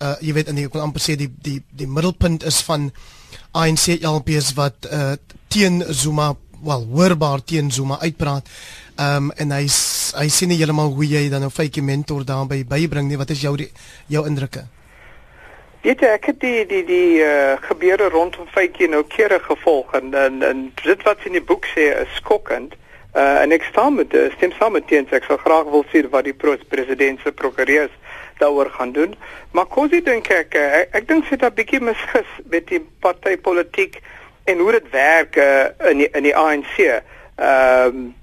uh 0.00 0.14
jy 0.20 0.32
weet 0.32 0.48
in 0.48 0.56
die 0.60 0.68
wil 0.68 0.84
amper 0.84 1.02
sê 1.02 1.16
die 1.18 1.28
die 1.42 1.58
die 1.76 1.88
middelpunt 1.90 2.44
is 2.46 2.60
van 2.64 2.92
ANC 3.52 3.98
LPs 4.06 4.54
wat 4.54 4.86
uh, 4.86 5.12
teen 5.48 5.82
Zuma 5.88 6.34
wel 6.62 6.86
hoorbaar 6.92 7.42
teen 7.44 7.70
Zuma 7.70 7.98
uitpraat. 8.00 8.48
Um, 9.00 9.30
en 9.36 9.50
hy 9.50 9.64
hy 10.20 10.26
sien 10.28 10.50
nie 10.52 10.58
heeltemal 10.60 10.92
hoe 10.94 11.06
jy 11.06 11.28
dan 11.28 11.44
'n 11.44 11.50
feitjie 11.50 11.82
mentor 11.82 12.24
daarby 12.24 12.64
bybring 12.64 13.08
nie. 13.08 13.18
Wat 13.18 13.30
is 13.30 13.40
jou 13.40 13.56
die, 13.56 13.70
jou 14.06 14.26
indrukke? 14.26 14.66
Weet 15.82 16.00
jy 16.00 16.06
ek 16.06 16.24
het 16.26 16.40
die 16.40 16.66
die 16.66 16.84
die 16.84 17.24
uh, 17.24 17.56
gebeure 17.60 18.08
rondom 18.08 18.46
feitjie 18.46 18.88
nou 18.88 19.02
kere 19.08 19.40
gevolg 19.40 19.94
en, 19.94 20.14
en 20.14 20.42
en 20.42 20.72
dit 20.84 21.02
wat 21.02 21.24
in 21.24 21.32
die 21.32 21.44
boek 21.44 21.66
sê 21.74 21.90
is 22.02 22.16
skokkend. 22.20 22.72
Uh, 22.72 22.89
en 23.12 23.52
ek 23.52 23.62
staan 23.62 23.94
met 23.94 24.14
stem 24.36 24.52
saam 24.52 24.72
met 24.72 24.86
teens 24.86 25.10
ek 25.10 25.24
sal 25.24 25.36
graag 25.36 25.64
wil 25.64 25.84
sien 25.90 26.08
wat 26.10 26.24
die 26.24 26.34
president 26.68 27.20
se 27.20 27.32
prokureurs 27.32 27.90
daaroor 28.38 28.70
gaan 28.70 28.92
doen. 28.92 29.14
Maar 29.50 29.66
Kosi 29.66 30.02
dink 30.02 30.28
ek 30.28 30.54
ek, 30.54 30.54
ek, 30.54 30.88
ek 31.00 31.08
dink 31.08 31.24
sy 31.24 31.36
het 31.36 31.44
'n 31.44 31.54
bietjie 31.54 31.80
misgis 31.80 32.30
met 32.50 32.66
die 32.68 32.80
partytetiek 33.00 34.00
en 34.44 34.58
hoe 34.58 34.72
dit 34.72 34.90
werk 34.90 35.36
uh, 35.36 35.90
in 35.90 35.98
die, 35.98 36.10
in 36.10 36.22
die 36.22 36.36
ANC. 36.36 36.76
Ehm 36.78 37.86
um, 37.86 38.14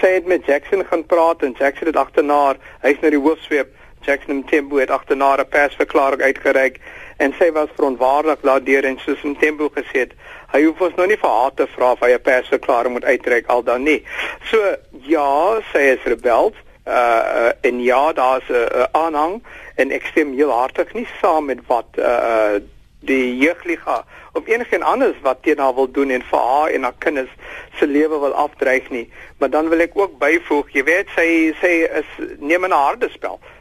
sy 0.00 0.08
het 0.18 0.26
met 0.26 0.44
Jackson 0.44 0.84
gaan 0.84 1.06
praat 1.06 1.42
en 1.42 1.54
Jackson 1.58 1.86
het 1.86 1.96
agterna, 1.96 2.56
hy's 2.82 2.98
nou 3.00 3.10
die 3.10 3.20
hoofsweep. 3.22 3.68
Jackson 4.02 4.34
en 4.34 4.44
Tembo 4.44 4.76
het 4.76 4.90
agterna 4.90 5.36
'n 5.36 5.48
persverklaring 5.48 6.22
uitgereik 6.22 6.80
en 7.16 7.34
sy 7.38 7.52
was 7.52 7.68
verontwaardig 7.76 8.40
daardeur 8.40 8.84
en 8.84 8.98
soos 8.98 9.22
Tembo 9.38 9.70
gesê 9.74 9.98
het, 10.04 10.12
hy 10.52 10.62
hoef 10.64 10.80
ons 10.80 10.94
nou 10.96 11.06
nie 11.06 11.18
vir 11.20 11.30
haar 11.30 11.54
te 11.54 11.66
vra 11.66 11.92
of 11.92 12.00
hy 12.00 12.12
'n 12.14 12.22
persverklaring 12.22 12.92
moet 12.92 13.04
uitreik 13.04 13.46
al 13.46 13.62
dan 13.62 13.82
nie. 13.82 14.02
So 14.50 14.76
ja, 15.06 15.60
sy 15.72 15.82
is 15.96 16.04
rebels 16.04 16.54
uh 16.86 17.50
en 17.60 17.82
ja 17.82 18.12
daar's 18.12 18.48
'n 18.48 18.54
uh, 18.54 18.84
aanhang 18.92 19.42
en 19.74 19.90
ek 19.90 20.06
stem 20.06 20.34
heel 20.34 20.50
hartig 20.50 20.92
nie 20.94 21.08
saam 21.20 21.44
met 21.44 21.58
wat 21.66 21.86
uh 21.98 22.60
die 23.00 23.36
jeugliga 23.38 24.04
of 24.32 24.46
enigeen 24.46 24.82
anders 24.82 25.16
wat 25.22 25.42
teen 25.42 25.58
haar 25.58 25.74
wil 25.74 25.90
doen 25.90 26.10
en 26.10 26.22
vir 26.22 26.38
haar 26.38 26.70
en 26.70 26.82
haar 26.82 26.94
kinders 26.98 27.30
se 27.78 27.86
lewe 27.86 28.18
wil 28.18 28.34
afdreig 28.34 28.90
nie 28.90 29.12
maar 29.38 29.50
dan 29.50 29.68
wil 29.68 29.80
ek 29.80 29.98
ook 29.98 30.18
byvoeg 30.18 30.70
jy 30.72 30.82
weet 30.84 31.08
sy 31.14 31.54
sê 31.62 31.72
is 32.00 32.10
neem 32.38 32.64
'n 32.64 32.70
harde 32.72 33.08
spel 33.10 33.40
uh 33.42 33.55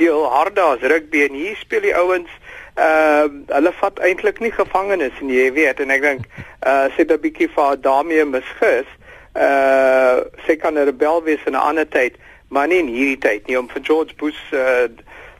deel 0.00 0.24
harde 0.32 0.60
as 0.60 0.86
rugby 0.92 1.24
en 1.26 1.34
hier 1.34 1.56
speel 1.56 1.84
die 1.88 1.96
ouens 1.96 2.30
uh 2.78 3.26
hulle 3.54 3.72
vat 3.80 3.98
eintlik 4.06 4.40
nie 4.40 4.52
gevangenes 4.54 5.16
en 5.20 5.30
jy 5.34 5.50
weet 5.52 5.80
en 5.82 5.90
ek 5.90 6.02
dink 6.02 6.28
uh 6.62 6.86
sy 6.94 7.02
het 7.02 7.12
'n 7.12 7.20
bietjie 7.26 7.50
vir 7.56 7.76
daarmee 7.88 8.24
misgis 8.24 8.88
uh 9.34 10.24
sy 10.46 10.56
kan 10.56 10.78
'n 10.78 10.88
rebel 10.90 11.22
wees 11.22 11.44
in 11.46 11.54
'n 11.54 11.66
ander 11.70 11.88
tyd 11.88 12.18
maar 12.48 12.68
nie 12.68 12.78
in 12.78 12.90
hierdie 12.92 13.20
tyd 13.20 13.46
nie 13.46 13.58
om 13.58 13.68
vir 13.68 13.82
George 13.84 14.14
Bush 14.20 14.40
uh, 14.56 14.88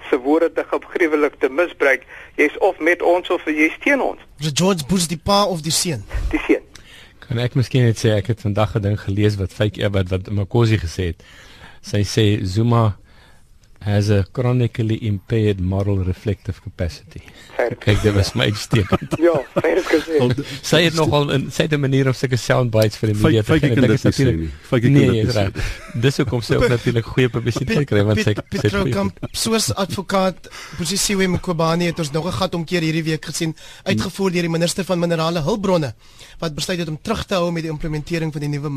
se 0.09 0.19
woorde 0.21 0.53
te 0.53 0.64
gruwelik 0.69 1.35
te 1.38 1.49
misbruik. 1.49 2.07
Jy's 2.37 2.59
of 2.59 2.79
met 2.79 3.03
ons 3.03 3.31
of 3.31 3.45
jy's 3.45 3.77
teen 3.85 4.01
ons. 4.03 4.21
Is 4.38 4.51
George 4.55 4.87
Bush 4.88 5.07
die 5.07 5.21
pa 5.21 5.45
of 5.45 5.62
die 5.64 5.73
seun? 5.73 6.05
Die 6.33 6.41
seun. 6.47 6.64
Kan 7.25 7.41
ek 7.43 7.57
miskien 7.59 7.85
net 7.88 8.01
sê 8.01 8.14
ek 8.17 8.33
het 8.33 8.41
vandag 8.45 8.77
'n 8.77 8.83
ding 8.83 9.01
gelees 9.01 9.37
wat 9.37 9.53
fake 9.53 9.91
wat 9.93 10.09
wat 10.09 10.31
Makosi 10.31 10.79
gesê 10.79 11.12
het. 11.12 11.25
Sy 11.81 12.03
sê 12.05 12.45
Zuma 12.45 12.99
has 13.81 14.11
a 14.11 14.25
chronically 14.33 14.99
impaired 15.07 15.61
moral 15.61 15.99
reflective 15.99 16.61
capacity. 16.62 17.23
Kyk, 17.57 18.03
dit 18.03 18.14
was 18.14 18.33
my 18.35 18.49
uitstekend. 18.51 19.14
ja, 19.27 19.35
baie 19.55 19.83
gesê. 19.87 20.19
Sy 20.67 20.81
het 20.87 20.97
nogal 20.99 21.31
in 21.35 21.47
sy 21.55 21.67
het 21.67 21.75
'n 21.77 21.81
manier 21.81 22.09
of 22.09 22.17
sulke 22.17 22.37
sound 22.37 22.71
bites 22.71 22.97
vir 22.97 23.12
die 23.12 23.19
media 23.23 23.43
te 23.43 23.59
gee. 23.59 23.71
Ek 23.71 23.81
dink 23.81 24.05
natuurlik. 24.05 24.91
Nee, 24.91 25.23
is 25.23 25.35
reg. 25.35 25.53
Dis 25.95 26.17
hoekom 26.17 26.43
sy 26.43 26.59
ook 26.59 26.69
natuurlik 26.69 27.07
goeie 27.07 27.29
publisiteit 27.29 27.87
kry 27.88 28.03
want 28.05 28.23
sy 28.23 28.35
Petro 28.35 28.85
Kamp 28.91 29.19
soos 29.33 29.71
advokaat 29.75 30.51
posisie 30.79 31.17
wie 31.17 31.29
Mkobani 31.29 31.91
het 31.91 31.99
ons 31.99 32.12
nog 32.12 32.27
'n 32.27 32.38
gat 32.41 32.55
omkeer 32.55 32.83
hierdie 32.83 33.05
week 33.05 33.25
gesien 33.25 33.57
uitgevoer 33.85 34.31
deur 34.33 34.43
die 34.43 34.57
minister 34.59 34.85
van 34.85 34.99
minerale 34.99 35.41
hulpbronne 35.41 35.95
wat 36.38 36.55
besluit 36.55 36.79
het 36.79 36.88
om 36.88 36.99
terug 37.03 37.25
te 37.27 37.35
hou 37.35 37.51
met 37.53 37.62
die 37.62 37.71
implementering 37.71 38.33
van 38.33 38.41
die 38.41 38.49
nuwe 38.49 38.71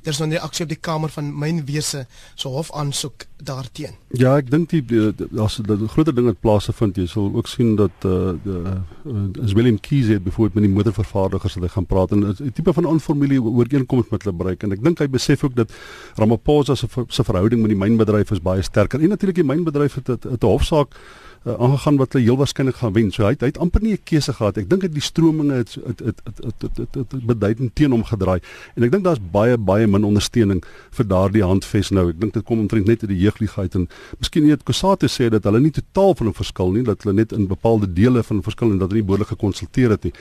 mynbehandves. 0.00 0.04
Daar's 0.04 0.18
nou 0.18 0.28
'n 0.28 0.32
reaksie 0.32 0.64
op 0.64 0.68
die 0.68 0.80
Kamer 0.80 1.08
van 1.08 1.38
Mynwese 1.38 2.06
se 2.34 2.48
hof 2.48 2.72
aansoek 2.72 3.26
daarteen. 3.36 3.94
Ja, 4.10 4.36
ek 4.36 4.50
dink 4.50 4.70
die 4.70 4.82
as 5.38 5.56
die 5.56 5.88
groter 5.88 6.14
ding 6.14 6.26
wat 6.26 6.40
plaasvind, 6.40 6.96
jy 6.96 7.06
sal 7.06 7.30
ook 7.34 7.46
sien 7.46 7.76
dat 7.76 7.90
eh 8.04 8.10
uh, 8.10 8.34
uh, 9.06 9.42
as 9.42 9.52
William 9.52 9.80
Keys 9.80 10.08
het 10.08 10.24
byvoorbeeld 10.24 10.54
met 10.54 10.64
die 10.64 10.72
motorvervaardigers 10.72 11.54
hy 11.54 11.68
gaan 11.68 11.86
praat 11.86 12.10
en 12.10 12.26
'n 12.26 12.52
tipe 12.52 12.72
van 12.72 12.84
onformule 12.84 13.42
ooreenkoms 13.42 14.10
met 14.10 14.22
hulle 14.22 14.36
bereik 14.36 14.62
en 14.62 14.72
ek 14.72 14.82
dink 14.82 14.98
hy 14.98 15.08
besef 15.08 15.44
ook 15.44 15.54
dat 15.54 15.72
Ramaphosa 16.16 16.74
se 16.74 16.86
se 17.08 17.24
verhouding 17.24 17.60
met 17.60 17.70
die 17.70 17.78
mynbedryf 17.78 18.30
is 18.30 18.40
baie 18.40 18.62
sterker 18.62 19.00
en 19.00 19.08
natuurlik 19.08 19.36
die 19.36 19.44
mynbedryf 19.44 19.94
het 19.94 20.08
'n 20.24 20.46
hofsaak 20.46 20.96
uh, 21.44 21.54
aangegaan 21.58 21.96
wat 21.96 22.12
hulle 22.12 22.24
heel 22.24 22.36
waarskynlik 22.36 22.76
gaan 22.76 22.92
wen. 22.92 23.10
So 23.12 23.24
hy 23.24 23.32
het, 23.34 23.40
hy 23.40 23.50
het 23.52 23.58
amper 23.58 23.82
nie 23.82 23.92
'n 23.92 24.04
keuse 24.04 24.32
gehad. 24.32 24.58
Ek 24.58 24.68
dink 24.70 24.82
dit 24.82 24.92
die 24.92 25.02
strominge 25.02 25.54
het 25.54 25.74
het 25.74 26.00
het 26.00 26.20
het 26.24 26.38
het 26.44 26.62
het, 26.62 26.94
het, 26.94 27.12
het 27.12 27.26
beduidend 27.26 27.74
teen 27.74 27.90
hom 27.90 28.04
gedraai. 28.04 28.40
En 28.76 28.82
ek 28.82 28.90
dink 28.92 29.04
daar's 29.04 29.22
baie 29.32 29.56
baie 29.56 29.86
min 29.86 30.04
ondersteuning 30.04 30.62
vir 30.90 31.06
daardie 31.06 31.44
handves 31.44 31.90
nou. 31.90 32.08
Ek 32.10 32.20
dink 32.20 32.34
dit 32.34 32.44
kom 32.44 32.58
omtrent 32.58 32.86
net 32.86 33.02
uit 33.02 33.10
die 33.10 33.22
jeugligheid 33.24 33.74
en 33.74 33.88
miskien 34.18 34.46
net 34.46 34.62
Kusate 34.62 35.08
sê 35.08 35.28
dat 35.28 35.44
hulle 35.44 35.60
nie 35.60 35.70
totaal 35.70 36.14
van 36.14 36.26
'n 36.28 36.34
verskil 36.34 36.72
nie, 36.72 36.82
dat 36.82 37.02
hulle 37.02 37.14
net 37.14 37.32
in 37.32 37.46
bepaalde 37.46 37.92
dele 37.92 38.22
van 38.22 38.42
verskil 38.42 38.70
en 38.70 38.78
dat 38.78 38.90
hulle 38.90 39.00
nie 39.00 39.06
behoorlik 39.06 39.28
gekonsulteer 39.28 39.90
het 39.90 40.04
nie. 40.04 40.12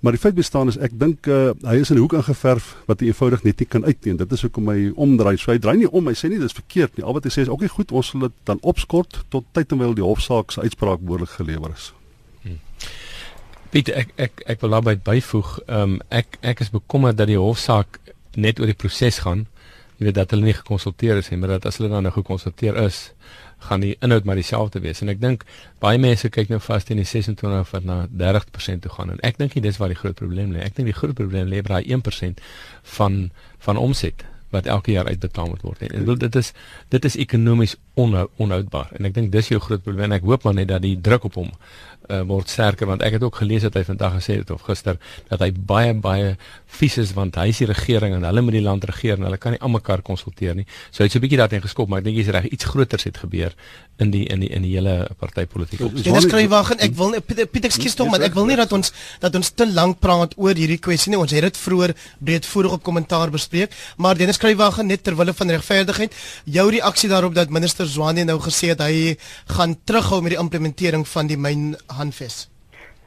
Maar 0.00 0.12
die 0.16 0.20
feit 0.20 0.34
bestaan 0.34 0.68
is 0.72 0.78
ek 0.80 0.94
dink 0.96 1.28
uh, 1.28 1.50
hy 1.66 1.76
is 1.82 1.90
in 1.92 1.98
'n 1.98 2.00
hoek 2.00 2.14
ingeverf 2.16 2.72
wat 2.88 3.00
hy 3.00 3.10
eenvoudig 3.10 3.42
net 3.44 3.58
nie 3.60 3.68
kan 3.68 3.84
uitteen. 3.84 4.16
Dit 4.16 4.32
is 4.32 4.40
hoekom 4.40 4.68
hy 4.72 4.92
omdraai. 4.96 5.36
So 5.36 5.52
hy 5.52 5.58
draai 5.58 5.76
nie 5.76 5.90
om. 5.90 6.08
Hy 6.08 6.16
sê 6.16 6.30
nie 6.32 6.40
dis 6.40 6.56
verkeerd 6.56 6.96
nie. 6.96 7.04
Al 7.04 7.12
wat 7.12 7.24
hy 7.24 7.30
sê 7.30 7.44
is 7.44 7.52
okay, 7.52 7.68
goed, 7.68 7.92
ons 7.92 8.06
sal 8.06 8.20
dit 8.20 8.32
dan 8.44 8.58
opskort 8.62 9.24
tot 9.28 9.44
tyd 9.52 9.68
terwyl 9.68 9.94
die 9.94 10.04
hofsaak 10.04 10.52
se 10.52 10.60
uitspraak 10.60 11.04
behoorlik 11.04 11.36
gelewer 11.36 11.76
is. 11.76 11.92
Hmm. 12.42 12.58
Piet, 13.70 13.88
ek 13.88 14.14
ek 14.16 14.42
ek 14.46 14.60
wil 14.60 14.70
daarby 14.70 14.96
byvoeg. 14.96 15.58
Ehm 15.68 15.82
um, 15.82 16.00
ek 16.08 16.38
ek 16.40 16.60
is 16.60 16.72
bekommerd 16.72 17.20
dat 17.20 17.28
die 17.28 17.38
hofsaak 17.38 18.00
net 18.36 18.60
oor 18.60 18.66
die 18.72 18.78
proses 18.78 19.18
gaan. 19.18 19.46
Jy 19.98 20.08
weet 20.08 20.14
dat 20.16 20.30
hulle 20.32 20.48
nie 20.48 20.56
gekonsulteer 20.56 21.20
is 21.20 21.28
nie, 21.28 21.36
maar 21.36 21.58
dat 21.58 21.66
as 21.66 21.76
hulle 21.76 21.90
dan 21.92 22.08
nou 22.08 22.12
gekonsulteer 22.12 22.76
is, 22.86 23.12
gaan 23.68 23.84
die 23.84 23.96
inhoud 24.00 24.24
maar 24.24 24.40
dieselfde 24.40 24.80
wees 24.80 25.02
en 25.04 25.12
ek 25.12 25.20
dink 25.20 25.44
baie 25.82 26.00
mense 26.00 26.28
kyk 26.32 26.48
nou 26.52 26.60
vas 26.64 26.86
teen 26.88 27.00
die 27.00 27.08
26 27.08 27.72
wat 27.74 27.84
na 27.84 28.00
30% 28.22 28.84
toe 28.86 28.92
gaan 28.96 29.14
en 29.14 29.22
ek 29.26 29.38
dink 29.40 29.56
dis 29.60 29.78
waar 29.80 29.92
die 29.92 29.98
groot 29.98 30.16
probleem 30.16 30.52
lê. 30.54 30.64
Ek 30.64 30.76
dink 30.76 30.88
die 30.88 30.96
groot 30.96 31.14
probleem 31.18 31.48
lê 31.50 31.62
by 31.64 31.80
daai 31.80 31.94
1% 31.96 32.40
van 32.96 33.22
van 33.60 33.76
omset 33.76 34.24
wat 34.50 34.66
elke 34.66 34.90
jaar 34.92 35.06
uitbetaal 35.06 35.46
moet 35.46 35.62
word. 35.62 35.82
En 35.86 36.04
dit 36.18 36.36
is 36.36 36.52
dit 36.88 37.04
is 37.04 37.16
ekonomies 37.16 37.76
onhou, 37.94 38.26
onhoudbaar 38.36 38.90
en 38.98 39.06
ek 39.06 39.14
dink 39.14 39.32
dis 39.32 39.52
jou 39.52 39.60
groot 39.62 39.82
probleem 39.82 40.10
en 40.10 40.18
ek 40.18 40.26
hoop 40.26 40.46
maar 40.46 40.56
net 40.58 40.72
dat 40.72 40.82
die 40.82 40.96
druk 41.00 41.28
op 41.30 41.38
hom 41.38 41.52
uh, 42.10 42.22
word 42.28 42.50
sterker 42.50 42.86
want 42.90 43.02
ek 43.06 43.18
het 43.18 43.22
ook 43.22 43.40
gelees 43.42 43.62
dat 43.62 43.78
hy 43.78 43.84
vandag 43.88 44.18
gesê 44.18 44.40
het 44.40 44.50
of 44.50 44.64
gister 44.66 44.98
dat 45.28 45.40
hy 45.40 45.50
baie 45.52 45.94
baie 45.94 46.36
vies 46.78 46.98
is 47.02 47.12
want 47.16 47.38
hy 47.40 47.48
is 47.52 47.60
die 47.62 47.68
regering 47.70 48.14
en 48.16 48.26
hulle 48.28 48.42
moet 48.44 48.58
die 48.58 48.64
land 48.64 48.84
regeer 48.90 49.18
en 49.18 49.28
hulle 49.28 49.40
kan 49.40 49.54
nie 49.56 49.60
almekaar 49.60 50.02
konsulteer 50.06 50.54
nie. 50.58 50.66
So 50.90 51.02
hy 51.02 51.08
het 51.08 51.12
so 51.12 51.18
'n 51.18 51.24
bietjie 51.26 51.38
daarteen 51.38 51.62
geskop, 51.62 51.88
maar 51.88 51.98
ek 51.98 52.04
dink 52.04 52.16
jy's 52.16 52.28
reg, 52.28 52.46
iets 52.50 52.64
groters 52.64 53.04
het 53.04 53.16
gebeur 53.16 53.54
in 53.98 54.10
die 54.10 54.24
in 54.32 54.40
die 54.40 54.48
in 54.48 54.62
die 54.62 54.72
hele 54.76 55.08
partytetiek. 55.18 55.80
Dit 55.94 56.16
is 56.16 56.26
kry 56.26 56.48
wag 56.48 56.70
en 56.74 56.80
ek 56.80 56.94
wil 56.94 57.14
Piet 57.20 57.64
ekskuus 57.64 57.94
tog 57.94 58.10
maar 58.10 58.22
ek 58.22 58.34
wil 58.34 58.46
nie 58.46 58.56
dat 58.56 58.72
ons 58.72 58.92
dat 59.20 59.34
ons 59.34 59.50
te 59.50 59.66
lank 59.66 60.00
praat 60.00 60.34
oor 60.36 60.54
hierdie 60.54 60.78
kwessie 60.78 61.10
nie. 61.12 61.18
Ons 61.20 61.34
het 61.36 61.42
dit 61.42 61.56
vroeër 61.56 61.94
breedvoerig 62.18 62.72
op 62.72 62.82
kommentaar 62.82 63.30
bespreek, 63.30 63.74
maar 63.96 64.16
Dennis 64.16 64.38
Kruiwagen 64.38 64.86
net 64.86 65.04
ter 65.04 65.16
wille 65.16 65.34
van 65.36 65.50
regverdigheid, 65.50 66.14
jou 66.44 66.66
reaksie 66.70 67.08
daarop 67.08 67.34
dat 67.34 67.50
minister 67.50 67.86
Zwane 67.86 68.24
nou 68.24 68.38
gesê 68.40 68.72
het 68.72 68.80
hy 68.80 69.16
gaan 69.46 69.76
terughou 69.84 70.20
met 70.22 70.34
die 70.34 70.40
implementering 70.40 71.06
van 71.08 71.26
die 71.30 71.36
myn 71.36 71.74
handves. 72.00 72.48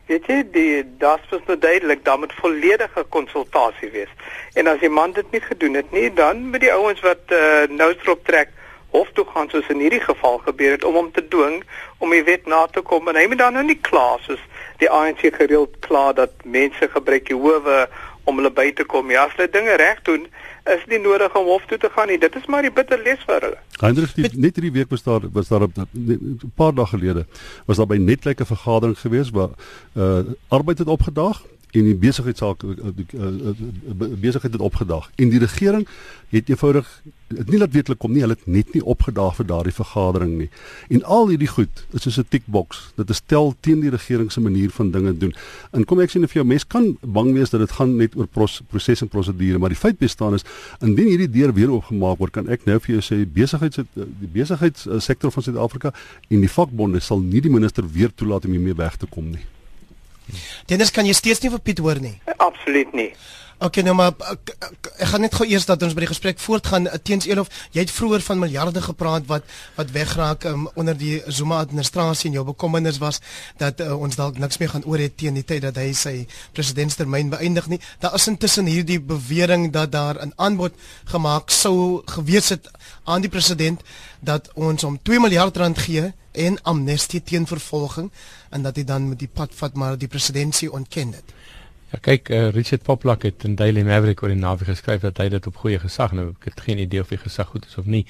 Weet 0.10 0.28
jy, 0.28 0.40
die 0.54 0.72
das 1.00 1.24
was 1.32 1.46
nou 1.48 1.56
duidelik, 1.58 2.04
daar 2.06 2.20
moet 2.20 2.34
volledige 2.40 3.06
konsultasie 3.16 3.90
wees. 3.94 4.12
En 4.60 4.68
as 4.68 4.82
die 4.84 4.92
man 4.92 5.16
dit 5.16 5.30
nie 5.32 5.42
gedoen 5.42 5.80
het 5.80 5.92
nie, 5.96 6.10
dan 6.14 6.50
met 6.52 6.62
die 6.66 6.74
ouens 6.74 7.00
wat 7.06 7.32
uh, 7.32 7.64
nou 7.72 7.94
strop 8.00 8.26
trek 8.28 8.52
hof 8.94 9.10
toe 9.18 9.26
gaan 9.34 9.50
soos 9.50 9.70
in 9.74 9.80
hierdie 9.82 10.04
geval 10.04 10.38
gebeur 10.46 10.76
het 10.76 10.84
om 10.86 10.98
hom 11.00 11.10
te 11.12 11.24
dwing 11.28 11.64
om 11.98 12.12
die 12.14 12.24
wet 12.28 12.46
na 12.46 12.66
te 12.70 12.84
kom 12.86 13.08
en 13.10 13.18
hy 13.18 13.24
moet 13.30 13.42
dan 13.42 13.56
nou 13.58 13.64
nie 13.66 13.80
kla 13.88 14.20
soos 14.22 14.42
die 14.84 14.90
ANC 14.90 15.24
gereeld 15.34 15.80
kla 15.88 16.12
dat 16.20 16.44
mense 16.46 16.90
gebruik 16.94 17.26
die 17.32 17.38
howe 17.38 17.88
om 18.30 18.38
hulle 18.40 18.52
by 18.54 18.70
te 18.78 18.86
kom. 18.88 19.10
Ja, 19.12 19.26
as 19.26 19.34
hulle 19.36 19.50
dinge 19.52 19.74
reg 19.82 20.04
doen, 20.08 20.28
is 20.64 20.84
nie 20.88 21.00
nodig 21.00 21.36
om 21.36 21.46
hof 21.46 21.66
toe 21.66 21.78
te 21.78 21.90
gaan 21.92 22.08
nie. 22.08 22.18
Dit 22.20 22.36
is 22.36 22.46
maar 22.46 22.62
die 22.62 22.72
bitter 22.72 23.00
les 23.04 23.24
vir 23.28 23.42
hulle. 23.42 23.60
Hendrik, 23.82 24.16
net 24.16 24.56
hierdie 24.56 24.72
week 24.72 24.92
was 24.94 25.04
daar 25.04 25.28
was 25.34 25.48
daar 25.52 25.68
'n 25.68 26.52
paar 26.56 26.74
dae 26.74 26.86
gelede 26.86 27.26
was 27.66 27.78
daar 27.78 27.88
by 27.88 27.98
Netlyk 27.98 28.40
'n 28.40 28.46
vergadering 28.46 29.00
gewees 29.00 29.30
waar 29.30 29.50
uh 29.96 30.24
arbeid 30.48 30.78
het 30.78 30.88
opgedaag 30.88 31.44
en 31.74 31.88
die 31.90 31.96
besigheidsaak 31.98 32.64
eh, 32.64 32.70
eh, 32.70 33.28
eh, 33.50 34.08
besigheid 34.22 34.54
het 34.54 34.62
opgedag. 34.62 35.10
En 35.16 35.30
die 35.30 35.40
regering 35.40 35.88
het 36.30 36.50
eenvoudig 36.50 36.90
dit 37.34 37.50
nie 37.50 37.58
laat 37.58 37.74
weetlik 37.74 37.98
kom 38.02 38.12
nie 38.14 38.22
hulle 38.22 38.36
het 38.38 38.46
net 38.46 38.74
nie 38.78 38.82
opgedaag 38.86 39.36
vir 39.40 39.48
daardie 39.50 39.74
vergadering 39.74 40.36
nie. 40.38 40.50
En 40.94 41.04
al 41.04 41.32
hierdie 41.32 41.50
goed 41.50 41.86
is 41.98 42.06
soos 42.06 42.18
'n 42.18 42.26
tickbox 42.30 42.94
dit 42.96 43.10
is 43.10 43.22
tel 43.26 43.56
teen 43.60 43.80
die 43.82 43.90
regering 43.90 44.32
se 44.32 44.42
manier 44.42 44.70
van 44.70 44.92
dinge 44.92 45.18
doen. 45.18 45.34
En 45.72 45.86
kom 45.86 46.00
ek 46.00 46.10
sê 46.10 46.20
net 46.20 46.30
vir 46.30 46.42
jou 46.42 46.48
mens 46.48 46.68
kan 46.68 46.98
bang 47.02 47.34
wees 47.34 47.50
dat 47.50 47.60
dit 47.60 47.72
gaan 47.72 47.96
net 47.96 48.16
oor 48.16 48.28
proses 48.68 49.02
en 49.02 49.08
prosedure 49.08 49.58
maar 49.58 49.70
die 49.70 49.78
feit 49.78 49.98
bestaan 49.98 50.34
is 50.34 50.46
indien 50.82 51.08
hierdie 51.08 51.30
deur 51.30 51.54
weer 51.54 51.72
oopgemaak 51.72 52.18
word 52.18 52.32
kan 52.32 52.50
ek 52.50 52.66
nou 52.66 52.80
vir 52.80 52.96
jou 52.96 53.02
sê 53.02 53.26
besigheids 53.26 53.80
die 53.96 54.32
besigheidssektor 54.34 55.32
van 55.32 55.44
Suid-Afrika 55.44 55.94
en 56.30 56.40
die 56.40 56.50
vakbonde 56.50 57.00
sal 57.00 57.20
nie 57.20 57.42
die 57.42 57.50
minister 57.50 57.84
weer 57.92 58.14
toelaat 58.14 58.46
om 58.46 58.52
hiermee 58.52 58.76
weg 58.76 58.98
te 58.98 59.08
kom 59.08 59.32
nie 59.32 59.46
Dennis, 60.70 60.92
kan 60.92 61.08
jy 61.08 61.16
steeds 61.18 61.44
nie 61.44 61.52
vir 61.54 61.62
Piet 61.64 61.82
hoor 61.84 62.00
nie? 62.04 62.16
Absoluut 62.38 62.94
nie. 62.94 63.10
OK, 63.64 63.78
nou 63.80 63.94
maar 63.96 64.12
ek, 64.28 64.50
ek, 64.60 64.88
ek 64.92 65.08
gaan 65.08 65.22
net 65.24 65.36
gou 65.40 65.46
eers 65.48 65.64
dat 65.64 65.84
ons 65.86 65.94
by 65.96 66.04
die 66.04 66.10
gesprek 66.10 66.42
voortgaan 66.44 66.90
eh, 66.90 66.98
teens 67.00 67.24
Elof. 67.30 67.48
Jy 67.72 67.86
het 67.86 67.92
vroeër 67.96 68.24
van 68.26 68.42
miljarde 68.42 68.82
gepraat 68.84 69.30
wat 69.30 69.46
wat 69.78 69.94
wegraak 69.96 70.44
um, 70.50 70.66
onder 70.76 70.98
die 71.00 71.22
Zuma 71.32 71.62
administrasie 71.64 72.28
en 72.28 72.36
jou 72.36 72.44
bekommernis 72.50 73.00
was 73.00 73.22
dat 73.62 73.80
uh, 73.80 73.94
ons 73.96 74.18
dalk 74.20 74.42
niks 74.42 74.60
meer 74.60 74.74
gaan 74.74 74.84
oor 74.84 75.00
hê 75.00 75.08
teen 75.08 75.40
die 75.40 75.46
tyd 75.48 75.64
dat 75.64 75.80
hy 75.80 75.94
sy 75.96 76.14
presidentstermyn 76.58 77.32
beëindig 77.32 77.70
nie. 77.72 77.80
Daar 78.04 78.18
is 78.20 78.28
intussen 78.28 78.68
hierdie 78.68 79.00
bewering 79.00 79.70
dat 79.72 79.94
daar 79.96 80.20
'n 80.20 80.36
aanbod 80.36 80.76
gemaak 81.14 81.48
sou 81.48 82.04
gewees 82.18 82.52
het 82.52 82.68
aan 83.08 83.24
die 83.24 83.32
president 83.32 83.80
dat 84.20 84.52
ons 84.60 84.84
hom 84.84 85.00
2 85.00 85.24
miljard 85.24 85.56
rand 85.58 85.80
gee 85.80 86.12
en 86.34 86.60
amnestie 86.64 87.24
teen 87.24 87.48
vervolging 87.48 88.12
en 88.50 88.68
dat 88.68 88.76
hy 88.76 88.84
dan 88.84 89.08
met 89.10 89.20
die 89.20 89.32
pad 89.32 89.56
vat 89.56 89.74
maar 89.74 89.98
die 89.98 90.12
presidentsie 90.12 90.72
ontken 90.72 91.16
dit. 91.16 91.34
Ja 91.94 92.00
kyk, 92.02 92.30
uh, 92.34 92.48
Richard 92.50 92.82
Poplak 92.82 93.22
het 93.22 93.44
in 93.46 93.54
Daily 93.56 93.84
Maverick 93.86 94.24
oor 94.24 94.32
die 94.34 94.40
naweek 94.40 94.66
geskryf 94.72 95.04
dat 95.04 95.20
hy 95.22 95.28
dit 95.30 95.46
op 95.46 95.60
goeie 95.62 95.78
gesag 95.78 96.16
nou 96.18 96.32
ek 96.32 96.48
het 96.50 96.64
geen 96.66 96.80
idee 96.82 97.04
of 97.04 97.12
die 97.14 97.20
gesag 97.22 97.52
goed 97.52 97.68
is 97.70 97.78
of 97.78 97.86
nie. 97.86 98.02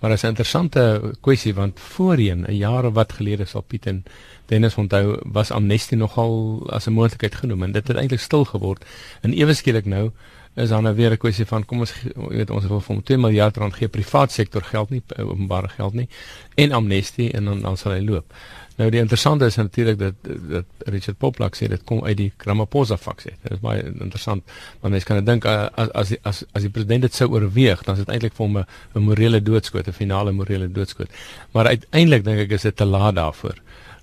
Maar 0.00 0.10
dit 0.10 0.18
is 0.18 0.24
'n 0.24 0.32
interessante 0.34 1.14
kwessie 1.20 1.54
want 1.54 1.78
voorheen, 1.80 2.42
'n 2.48 2.56
jaar 2.56 2.84
of 2.84 2.94
wat 2.94 3.12
gelede 3.12 3.44
sal 3.44 3.62
Piet 3.62 3.86
en 3.86 4.02
Dennis 4.46 4.74
onthou 4.74 5.20
was 5.24 5.50
amnestie 5.50 5.96
nogal 5.96 6.66
as 6.70 6.86
'n 6.86 6.92
moontlikheid 6.92 7.34
genoem 7.34 7.62
en 7.62 7.72
dit 7.72 7.88
het 7.88 7.96
eintlik 7.96 8.20
stil 8.20 8.44
geword. 8.44 8.84
En 9.22 9.32
ewe 9.32 9.54
skielik 9.54 9.86
nou 9.86 10.10
is 10.54 10.68
dan 10.68 10.82
nou 10.82 10.94
weer 10.94 11.12
'n 11.12 11.16
kwessie 11.16 11.46
van 11.46 11.64
kom 11.64 11.78
ons 11.80 11.94
weet 12.14 12.50
ons 12.50 12.66
wil 12.66 12.80
vir 12.80 13.02
2 13.02 13.18
miljard 13.18 13.56
rand 13.56 13.74
gee 13.74 13.88
privaat 13.88 14.32
sektor 14.32 14.62
geld 14.62 14.90
nie 14.90 15.02
openbare 15.16 15.68
geld 15.68 15.94
nie 15.94 16.08
en 16.54 16.72
amnestie 16.72 17.32
en 17.32 17.44
dan 17.44 17.60
dan 17.60 17.76
sal 17.76 17.92
hy 17.92 18.00
loop. 18.00 18.34
Nou 18.80 18.88
die 18.88 19.00
interessante 19.00 19.44
is 19.44 19.56
natuurlik 19.60 19.98
dat 19.98 20.14
dat 20.24 20.64
Richard 20.88 21.18
Poplak 21.18 21.56
sê 21.58 21.68
dit 21.68 21.82
kom 21.84 22.00
uit 22.04 22.16
die 22.16 22.30
Ramaphosa 22.48 22.96
faksie. 22.96 23.34
Dit 23.42 23.58
is 23.58 23.60
baie 23.60 23.82
interessant 23.84 24.44
want 24.80 24.94
mense 24.94 25.08
kan 25.08 25.20
dink 25.24 25.44
as 25.44 25.90
as 25.92 26.14
as 26.22 26.44
as 26.56 26.64
die 26.64 26.72
president 26.72 27.04
dit 27.04 27.14
sou 27.14 27.28
oorweeg, 27.34 27.82
dan 27.84 27.98
is 27.98 28.04
dit 28.06 28.14
eintlik 28.14 28.38
vir 28.38 28.46
hom 28.46 28.56
'n 28.62 29.04
morele 29.04 29.42
doodskoot, 29.42 29.88
'n 29.88 29.92
finale 29.92 30.32
morele 30.32 30.72
doodskoot. 30.72 31.10
Maar 31.52 31.66
uiteindelik 31.66 32.24
dink 32.24 32.38
ek 32.38 32.56
is 32.56 32.62
dit 32.62 32.76
te 32.76 32.84
laat 32.84 33.14
daarvoor. 33.14 33.60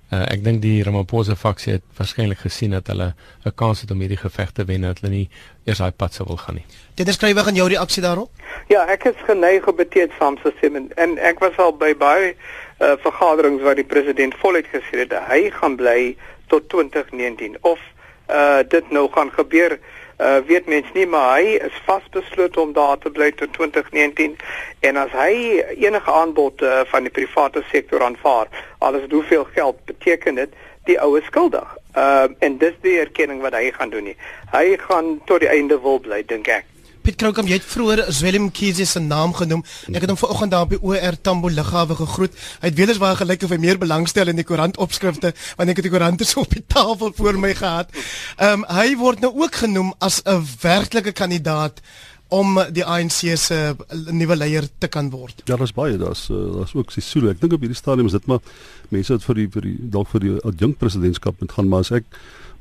Uh, 0.07 0.21
ek 0.31 0.43
dink 0.43 0.61
die 0.61 0.83
Ramaphosa 0.83 1.35
faksie 1.35 1.73
het 1.73 1.83
waarskynlik 1.97 2.39
gesien 2.39 2.71
dat 2.71 2.87
hulle 2.87 3.13
'n 3.45 3.51
kans 3.55 3.81
het 3.81 3.91
om 3.91 3.99
hierdie 3.99 4.17
geveg 4.17 4.51
te 4.51 4.63
wen 4.65 4.81
dat 4.81 4.99
hulle 4.99 5.11
nie 5.11 5.29
eers 5.65 5.77
daai 5.77 5.91
pad 5.91 6.13
sou 6.13 6.27
wil 6.27 6.37
gaan 6.37 6.55
nie. 6.55 6.65
Dit 6.95 7.07
is 7.07 7.15
skrywe 7.15 7.43
gaan 7.43 7.55
jou 7.55 7.67
reaksie 7.67 8.01
daarop? 8.01 8.29
Ja, 8.67 8.85
ek 8.87 9.03
is 9.03 9.15
geneig 9.25 9.67
op 9.67 9.77
dit 9.77 10.11
saamstem 10.19 10.75
en, 10.75 10.87
en 10.95 11.17
ek 11.17 11.39
was 11.39 11.57
al 11.57 11.73
by 11.73 11.93
baie 11.95 12.35
uh, 12.79 12.93
vergaderings 13.03 13.63
waar 13.63 13.75
die 13.75 13.87
president 13.87 14.35
voluit 14.41 14.67
gesê 14.73 15.03
het 15.05 15.13
hy 15.29 15.49
gaan 15.59 15.75
bly 15.75 16.15
tot 16.47 16.69
2019 16.69 17.57
of 17.61 17.79
uh, 18.29 18.59
dit 18.67 18.91
nou 18.91 19.07
gaan 19.11 19.31
gebeur 19.31 19.79
uh 20.17 20.37
weet 20.49 20.65
mens 20.65 20.87
nie 20.93 21.05
maar 21.05 21.35
hy 21.37 21.57
is 21.61 21.75
vasbeslote 21.85 22.59
om 22.59 22.71
daar 22.73 22.97
te 22.97 23.09
bly 23.13 23.31
tot 23.37 23.53
2019 23.53 24.37
en 24.79 24.97
as 24.97 25.11
hy 25.13 25.61
enige 25.77 26.11
aanbod 26.11 26.61
uh, 26.61 26.79
van 26.89 27.05
die 27.05 27.13
private 27.13 27.61
sektor 27.71 28.01
aanvaar 28.03 28.49
alles 28.77 29.05
hoeveel 29.11 29.45
geld 29.53 29.85
beteken 29.85 30.41
dit 30.41 30.57
die 30.87 30.97
oue 31.03 31.21
skuldig. 31.21 31.75
Uh 31.97 32.27
en 32.39 32.57
dis 32.57 32.73
die 32.81 32.97
erkenning 32.99 33.41
wat 33.43 33.53
hy 33.57 33.69
gaan 33.75 33.91
doen 33.93 34.09
nie. 34.09 34.17
Hy 34.53 34.77
gaan 34.87 35.17
tot 35.25 35.43
die 35.43 35.51
einde 35.51 35.79
wil 35.83 35.99
bly 35.99 36.23
dink 36.25 36.47
ek 36.47 36.65
Piet 37.07 37.15
Kroukamp, 37.21 37.47
jy 37.47 37.55
het 37.55 37.63
vroeër 37.63 38.01
Zwelin 38.11 38.49
Mkhize 38.49 38.83
se 38.83 38.99
naam 38.99 39.31
genoem. 39.31 39.61
Ek 39.93 40.03
het 40.03 40.11
hom 40.11 40.17
vanoggend 40.19 40.51
daar 40.51 40.65
op 40.65 40.73
die 40.73 40.79
OR 40.83 41.15
Tambo 41.23 41.47
lughawe 41.47 41.95
gegroet. 41.95 42.33
Hy 42.59 42.67
het 42.67 42.75
weles 42.75 42.97
baie 42.99 43.15
gelyk 43.15 43.45
of 43.47 43.53
hy 43.55 43.59
meer 43.63 43.77
belangstel 43.79 44.27
in 44.27 44.35
die 44.35 44.43
koerant 44.43 44.75
opskrifte 44.83 45.31
want 45.31 45.71
ek 45.71 45.79
het 45.79 45.87
die 45.87 45.91
koerante 45.93 46.27
so 46.27 46.43
op 46.43 46.51
die 46.51 46.65
tafel 46.67 47.13
voor 47.15 47.39
my 47.39 47.53
gehad. 47.55 47.95
Ehm 48.35 48.65
um, 48.65 48.65
hy 48.75 48.97
word 48.99 49.23
nou 49.23 49.31
ook 49.39 49.55
genoem 49.55 49.93
as 50.03 50.19
'n 50.25 50.43
werklike 50.59 51.15
kandidaat 51.15 51.79
om 52.27 52.59
die 52.75 52.83
ANC 52.83 53.37
se 53.39 53.75
nuwe 54.11 54.35
leier 54.35 54.67
te 54.77 54.87
kan 54.87 55.09
word. 55.09 55.41
Ja, 55.45 55.55
daar's 55.55 55.71
baie, 55.71 55.97
daar's 55.97 56.27
uh, 56.29 56.55
daar's 56.59 56.75
ook 56.75 56.91
Sisulu. 56.91 57.29
Ek 57.29 57.39
dink 57.39 57.53
op 57.53 57.63
hierdie 57.63 57.79
stadium 57.79 58.11
is 58.11 58.17
dit 58.19 58.27
maar 58.27 58.43
mense 58.89 59.13
wat 59.15 59.23
vir 59.23 59.35
die 59.35 59.47
vir 59.47 59.61
die 59.61 59.77
dalk 59.95 60.11
vir 60.11 60.19
die 60.19 60.35
adjunkt 60.43 60.77
presidentskap 60.83 61.39
moet 61.39 61.55
gaan, 61.55 61.71
maar 61.71 61.87
as 61.87 61.91
ek 61.91 62.03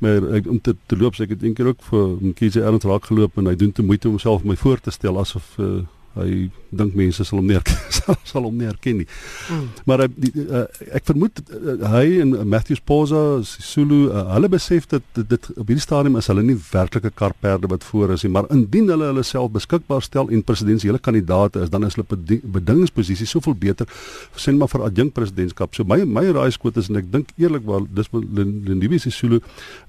maar 0.05 0.25
ek 0.39 0.49
om 0.51 0.61
te, 0.61 0.77
te 0.87 0.97
loop, 0.97 1.17
so 1.17 1.25
ek 1.25 1.37
het 1.37 1.45
eendag 1.47 1.73
ook 1.73 1.85
vir 1.91 2.09
Mkhize 2.31 2.63
erns 2.63 2.85
raak 2.89 3.09
geloop 3.11 3.39
en 3.41 3.51
hy 3.51 3.57
doen 3.59 3.73
te 3.73 3.85
moeite 3.87 4.09
om 4.09 4.17
homself 4.17 4.45
my 4.45 4.57
voor 4.61 4.81
te 4.81 4.95
stel 4.95 5.19
asof 5.21 5.55
uh, 5.59 5.85
hy 6.17 6.49
dink 6.77 6.97
mense 6.99 7.25
sal 7.25 7.41
hom 7.41 7.49
nie 7.49 7.57
herken 7.57 7.77
sal 8.31 8.47
hom 8.47 8.57
nie 8.59 8.69
herken 8.69 9.01
nie. 9.03 9.09
Mm. 9.51 9.67
Maar 9.89 10.05
uh, 10.07 10.09
die, 10.17 10.33
uh, 10.47 10.65
ek 10.97 11.07
vermoed 11.09 11.41
uh, 11.47 11.77
hy 11.93 12.05
en 12.25 12.35
Matthews 12.49 12.83
Poza, 12.85 13.23
Sisulu, 13.47 14.07
uh, 14.11 14.27
hulle 14.35 14.51
besef 14.53 14.89
dat 14.91 15.05
dit, 15.17 15.29
dit 15.35 15.49
op 15.57 15.65
hierdie 15.67 15.85
stadium 15.85 16.19
is 16.21 16.29
hulle 16.33 16.45
nie 16.47 16.59
werklike 16.71 17.13
karperde 17.17 17.71
wat 17.73 17.85
voor 17.87 18.15
is 18.17 18.27
nie, 18.27 18.33
maar 18.35 18.49
indien 18.55 18.91
hulle 18.93 19.11
hulle 19.13 19.25
self 19.27 19.53
beskikbaar 19.55 20.05
stel 20.05 20.31
en 20.33 20.45
presidensiële 20.47 21.01
kandidaate 21.03 21.65
is, 21.65 21.73
dan 21.73 21.87
is 21.87 21.97
hulle 21.99 22.07
bedingingsposisie 22.57 23.29
soveel 23.29 23.57
beter 23.67 23.89
sien 24.37 24.59
maar 24.61 24.71
vir 24.71 24.85
adjunk 24.87 25.15
presidentskap. 25.17 25.75
So 25.75 25.85
my 25.89 26.03
my 26.05 26.25
raaiskoot 26.37 26.77
is 26.81 26.91
en 26.91 27.01
ek 27.01 27.09
dink 27.13 27.33
eerlikwaar 27.41 27.87
dis 27.97 28.11
Lindiwe 28.13 29.01
Sisulu 29.03 29.41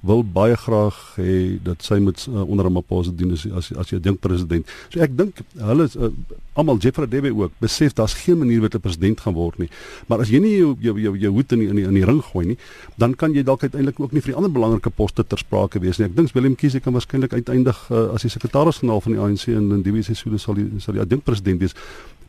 wil 0.08 0.24
baie 0.24 0.58
graag 0.60 0.98
hê 1.18 1.38
dat 1.64 1.86
sy 1.86 2.00
moet 2.04 2.24
uh, 2.30 2.44
onder 2.44 2.70
'n 2.70 2.74
Maposa 2.78 3.12
dien 3.12 3.32
as 3.32 3.46
as 3.46 3.72
as 3.72 3.94
adjunk 3.94 4.22
president. 4.22 4.66
So 4.90 5.02
ek 5.02 5.16
dink 5.18 5.42
hulle 5.58 5.90
uh, 5.96 6.12
almal 6.54 6.78
Jeffrey 6.82 7.08
Debe 7.08 7.36
ook 7.36 7.52
besef 7.60 7.94
daar's 7.94 8.14
geen 8.14 8.38
manier 8.38 8.62
wat 8.62 8.74
'n 8.74 8.80
president 8.80 9.22
gaan 9.22 9.34
word 9.34 9.58
nie. 9.58 9.70
Maar 10.08 10.20
as 10.20 10.30
jy 10.30 10.40
nie 10.40 10.58
jou 10.58 10.76
jou 10.80 11.00
jou, 11.00 11.18
jou 11.18 11.32
hoed 11.32 11.52
in 11.52 11.60
die, 11.60 11.68
in 11.68 11.76
die 11.76 11.86
in 11.86 11.94
die 11.94 12.06
ring 12.06 12.22
gooi 12.22 12.46
nie, 12.46 12.58
dan 12.96 13.16
kan 13.16 13.34
jy 13.34 13.44
dalk 13.44 13.62
uiteindelik 13.62 14.00
ook 14.00 14.12
nie 14.12 14.22
vir 14.22 14.32
die 14.32 14.36
ander 14.36 14.52
belangrike 14.52 14.90
poste 14.90 15.28
ter 15.28 15.38
sprake 15.38 15.80
wees 15.80 15.98
nie. 15.98 16.08
Ek 16.08 16.16
dink 16.16 16.34
Willem 16.34 16.56
Kiese 16.56 16.80
kan 16.80 16.94
waarskynlik 16.94 17.34
uiteindig 17.34 17.90
uh, 17.92 18.14
as 18.14 18.22
die 18.22 18.30
sekretaris-generaal 18.30 19.02
van 19.02 19.12
die 19.12 19.22
ANC 19.22 19.48
in 19.48 19.72
in 19.72 19.82
die 19.82 20.04
Sesule 20.04 20.38
sal 20.38 20.54
die 20.54 20.80
sal 20.80 20.94
die 20.94 21.02
adjunk 21.02 21.24
president 21.24 21.60
wees 21.60 21.76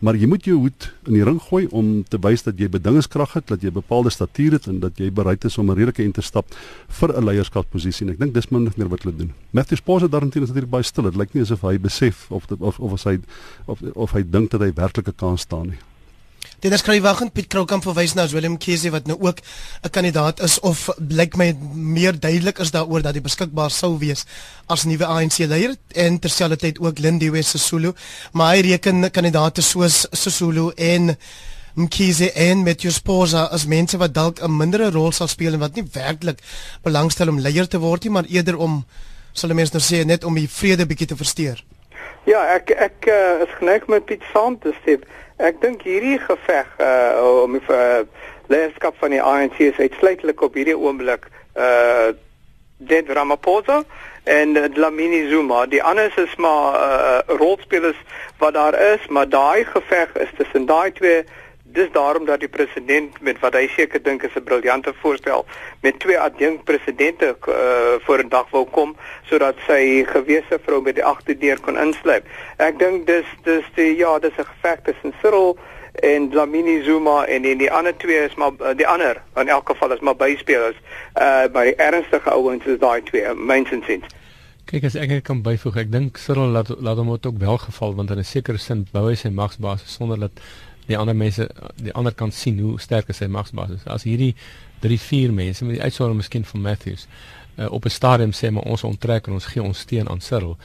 maar 0.00 0.16
jy 0.16 0.26
moet 0.30 0.44
jou 0.44 0.56
hoed 0.58 0.88
in 1.06 1.16
die 1.16 1.24
ring 1.24 1.40
gooi 1.42 1.66
om 1.74 2.04
te 2.08 2.18
wys 2.22 2.44
dat 2.46 2.58
jy 2.61 2.68
bedingingskrag 2.68 3.32
het, 3.38 3.46
dat 3.50 3.62
jy 3.62 3.72
bepaalde 3.74 4.11
statuur 4.14 4.58
het 4.58 4.68
en 4.70 4.80
dat 4.80 4.98
jy 4.98 5.11
bereid 5.14 5.44
is 5.44 5.58
om 5.58 5.70
'n 5.70 5.76
redelike 5.76 6.02
in 6.02 6.12
te 6.12 6.22
stap 6.22 6.46
vir 6.88 7.16
'n 7.16 7.24
leierskapsposisie 7.24 8.06
en 8.06 8.12
ek 8.12 8.18
dink 8.18 8.34
dis 8.34 8.50
min 8.50 8.70
meer 8.76 8.88
wat 8.88 9.02
hulle 9.02 9.16
doen. 9.16 9.32
Matthew 9.50 9.78
Sposa 9.78 10.06
daarteen 10.06 10.42
is 10.42 10.48
natuurlik 10.48 10.70
baie 10.70 10.82
stil. 10.82 11.04
Dit 11.04 11.16
lyk 11.16 11.34
nie 11.34 11.42
asof 11.42 11.61
hy 11.62 11.78
besef 11.78 12.30
of 12.30 12.46
dit, 12.46 12.61
of 12.61 12.78
of 12.78 13.04
hy 13.04 13.18
of 13.66 13.82
of 13.94 14.12
hy 14.12 14.22
dink 14.22 14.50
dat 14.50 14.61
hy 14.61 14.72
werklik 14.74 15.08
'n 15.08 15.16
kans 15.16 15.40
staan 15.40 15.68
nie. 15.68 15.78
Dit 16.59 16.73
is 16.75 16.81
skryf 16.83 17.05
wagend 17.05 17.31
Piet 17.37 17.47
Kroukamp 17.47 17.85
verwys 17.87 18.16
na 18.18 18.25
Willem 18.27 18.57
Kese 18.59 18.90
wat 18.90 19.07
nou 19.07 19.14
ook 19.23 19.38
'n 19.87 19.90
kandidaat 19.90 20.40
is 20.40 20.59
of 20.61 20.88
blyk 20.99 21.37
my 21.37 21.55
meer 21.73 22.21
duidelik 22.21 22.59
is 22.59 22.71
daaroor 22.71 23.03
dat 23.03 23.14
hy 23.14 23.21
beskikbaar 23.21 23.71
sou 23.71 23.99
wees 23.99 24.25
as 24.66 24.85
nuwe 24.85 25.07
ANC 25.07 25.38
leier 25.38 25.77
en 25.94 26.18
terselfdertyd 26.18 26.81
ook 26.81 26.99
Lindiwe 26.99 27.42
Sisulu 27.42 27.92
maar 28.33 28.55
hy 28.55 28.61
reken 28.61 29.11
kandidaate 29.11 29.62
soos 29.62 30.07
Sisulu 30.11 30.73
en 30.77 31.16
Mkhize 31.75 32.33
en 32.33 32.62
Matthew 32.62 32.90
Sposa 32.90 33.44
as 33.44 33.66
mense 33.66 33.97
wat 33.97 34.14
dalk 34.14 34.42
'n 34.42 34.57
mindere 34.57 34.90
rol 34.90 35.12
sal 35.12 35.29
speel 35.29 35.53
en 35.53 35.61
wat 35.61 35.75
nie 35.75 35.87
werklik 35.92 36.42
belangstel 36.83 37.29
om 37.29 37.38
leier 37.38 37.68
te 37.68 37.79
word 37.79 38.03
nie 38.03 38.12
maar 38.12 38.25
eerder 38.25 38.57
om 38.57 38.85
sal 39.33 39.55
mense 39.55 39.73
nou 39.73 39.83
sê 39.83 40.05
net 40.05 40.25
om 40.25 40.35
die 40.35 40.49
vrede 40.49 40.87
bietjie 40.87 41.07
te 41.07 41.16
versteur. 41.16 41.64
Ja, 42.24 42.42
ek 42.54 42.70
ek 42.70 43.07
uh, 43.09 43.40
is 43.44 43.52
geneig 43.59 43.87
met 43.87 44.04
Piet 44.04 44.22
saam 44.33 44.59
te 44.59 44.72
stem. 44.81 45.04
Ek 45.37 45.61
dink 45.62 45.85
hierdie 45.87 46.18
geveg 46.18 46.70
uh 46.83 47.42
om 47.44 47.54
die 47.54 47.62
uh, 47.70 48.02
leierskap 48.50 48.96
van 48.98 49.14
die 49.14 49.22
ANC 49.22 49.61
is 49.62 49.78
uitsluitlik 49.78 50.42
op 50.42 50.59
hierdie 50.59 50.76
oomblik 50.78 51.28
uh 51.54 52.11
Den 52.78 53.09
Ramaphosa 53.11 53.83
en 54.24 54.54
Dlamini 54.74 55.24
Zuma. 55.31 55.64
Die 55.66 55.83
ander 55.83 56.12
is 56.18 56.37
maar 56.37 56.76
uh 56.78 57.38
rolspelers 57.38 57.98
wat 58.38 58.54
daar 58.54 58.76
is, 58.94 59.07
maar 59.09 59.28
daai 59.28 59.64
geveg 59.64 60.14
is 60.14 60.31
tussen 60.37 60.66
daai 60.66 60.92
twee 60.92 61.24
dis 61.72 61.88
daarom 61.92 62.24
dat 62.24 62.40
die 62.40 62.48
president 62.48 63.20
met 63.20 63.38
wat 63.40 63.54
hy 63.54 63.66
seker 63.76 64.02
dink 64.02 64.22
is 64.22 64.35
'n 64.35 64.44
briljante 64.44 64.92
voorstel 65.00 65.46
met 65.81 65.98
twee 66.00 66.18
adjunkt 66.18 66.64
presidente 66.64 67.37
uh, 67.48 67.54
voor 68.04 68.18
'n 68.24 68.28
dag 68.28 68.50
wou 68.50 68.64
kom 68.64 68.96
sodat 69.22 69.57
sy 69.66 70.04
gewese 70.07 70.59
vrou 70.64 70.83
met 70.83 70.94
die 70.94 71.04
agterdeur 71.04 71.61
kon 71.61 71.78
insluip. 71.78 72.24
Ek 72.57 72.78
dink 72.78 73.07
dis 73.07 73.26
dis 73.42 73.64
die 73.74 73.96
ja, 73.96 74.18
dis 74.18 74.37
'n 74.38 74.44
geveg 74.44 74.78
tussen 74.83 75.14
Cyril 75.20 75.59
en 75.92 76.28
Dlamini 76.31 76.83
Zuma 76.83 77.24
en 77.24 77.44
en 77.44 77.59
die 77.59 77.72
ander 77.72 77.96
twee 77.96 78.24
is 78.24 78.35
maar 78.35 78.52
uh, 78.61 78.76
die 78.76 78.87
ander 78.87 79.22
in 79.37 79.48
elk 79.48 79.68
geval 79.68 79.92
is 79.92 80.00
maar 80.00 80.16
byspelers. 80.16 80.76
Uh 81.14 81.46
by 81.52 81.74
ernstige 81.76 82.31
ouens 82.31 82.64
is 82.64 82.78
daai 82.78 83.02
twee, 83.02 83.35
mynsins 83.35 83.87
sins. 83.87 84.07
Kyk 84.68 84.85
as 84.85 84.94
ek 85.00 85.22
kan 85.24 85.38
byvoeg, 85.42 85.76
ek 85.76 85.92
dink 85.92 86.18
Cyril 86.20 86.50
laat 86.52 86.68
laat 86.68 86.98
hom 87.00 87.11
ook 87.11 87.38
wel 87.38 87.59
geval 87.59 87.94
want 87.94 88.11
in 88.11 88.18
'n 88.18 88.24
sekere 88.24 88.59
sin 88.59 88.87
bou 88.92 89.09
hy 89.09 89.14
sy 89.14 89.28
magsbasis 89.28 89.94
sonder 89.94 90.18
dat 90.20 90.33
die 90.88 90.96
ander 90.96 91.16
mense 91.16 91.48
die 91.77 91.92
ander 91.92 92.14
kan 92.16 92.33
sien 92.33 92.59
hoe 92.64 92.79
sterk 92.81 93.12
sy 93.14 93.29
magsbasis 93.31 93.83
is. 93.83 93.88
As 93.92 94.07
hierdie 94.09 94.35
3 94.85 94.98
4 94.98 95.35
mense 95.35 95.64
met 95.64 95.79
die 95.79 95.85
uitsondering 95.85 96.22
miskien 96.22 96.46
van 96.48 96.64
Matthews 96.64 97.07
uh, 97.59 97.70
op 97.70 97.85
'n 97.85 97.90
stadium 97.90 98.33
sê 98.33 98.51
maar 98.51 98.62
ons 98.62 98.85
onttrek 98.85 99.27
en 99.27 99.33
ons 99.33 99.46
gee 99.53 99.62
ons 99.62 99.79
steun 99.79 100.09
aan 100.09 100.20
Cyril 100.20 100.57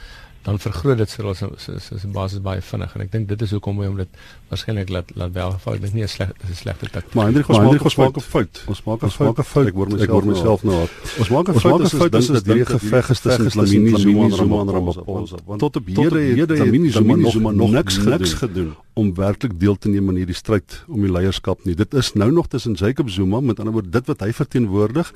dan 0.44 0.58
vergroot 0.60 0.98
dit 1.00 1.10
Cyril 1.10 1.34
se 1.34 1.48
se 1.56 1.98
se 1.98 2.08
basis 2.12 2.40
baie 2.44 2.60
vinnig 2.62 2.94
en 2.94 3.02
ek 3.04 3.12
dink 3.12 3.28
dit 3.28 3.42
is 3.46 3.52
hoekom 3.56 3.78
hy 3.80 3.86
om 3.88 3.96
dit 3.96 4.18
waarskynlik 4.50 4.90
laat 4.92 5.12
laat 5.16 5.32
wel 5.32 5.54
geval 5.56 5.78
dit 5.84 5.94
nie 5.96 6.04
'n 6.04 6.08
sleg 6.08 6.32
is 6.42 6.50
'n 6.50 6.58
slegte 6.62 6.90
tak. 6.90 7.14
Maar 7.14 7.24
Hendrik 7.24 7.48
ons 7.48 7.58
maak 7.58 7.84
ons 7.84 7.96
maak 7.96 8.16
'n 8.16 8.20
fout. 8.20 8.62
Ons 8.68 8.82
maak 8.84 9.02
'n 9.02 9.10
fout. 9.10 9.46
fout. 9.46 9.66
Ek 9.66 9.74
hoor 9.74 9.88
myself 9.88 10.02
ek 10.04 10.10
hoor 10.10 10.26
myself 10.26 10.62
nou. 10.62 10.86
Ons 11.18 11.28
maak 11.28 11.48
'n 11.48 11.52
fout. 11.52 11.54
Ons 11.54 11.64
maak 11.64 11.80
'n 11.80 11.96
fout 11.96 12.12
dat 12.12 12.44
hierdie 12.44 12.66
geveg 12.66 13.10
is 13.10 13.20
tussen 13.20 13.60
Lamini 13.60 13.98
Zuma 13.98 14.60
en 14.60 14.70
Ramaphosa. 14.70 15.36
Want 15.46 15.60
tot 15.60 15.76
op 15.76 15.86
hede 15.86 16.40
het 16.40 16.58
Lamini 16.58 16.90
Zuma 16.90 17.50
nog 17.50 17.70
niks 17.70 18.32
gedoen 18.34 18.74
om 18.94 19.14
werklik 19.14 19.60
deel 19.60 19.76
te 19.76 19.88
neem 19.88 20.08
aan 20.08 20.20
hierdie 20.20 20.34
stryd 20.34 20.84
om 20.86 21.00
die 21.02 21.10
leierskap 21.10 21.64
nie. 21.64 21.74
Dit 21.74 21.94
is 21.94 22.12
nou 22.12 22.30
nog 22.32 22.46
tussen 22.48 22.72
Jacob 22.78 23.10
Zuma 23.10 23.40
met 23.40 23.58
ander 23.58 23.72
woorde 23.72 23.90
dit 23.90 24.06
wat 24.06 24.20
hy 24.20 24.32
verteenwoordig 24.32 25.10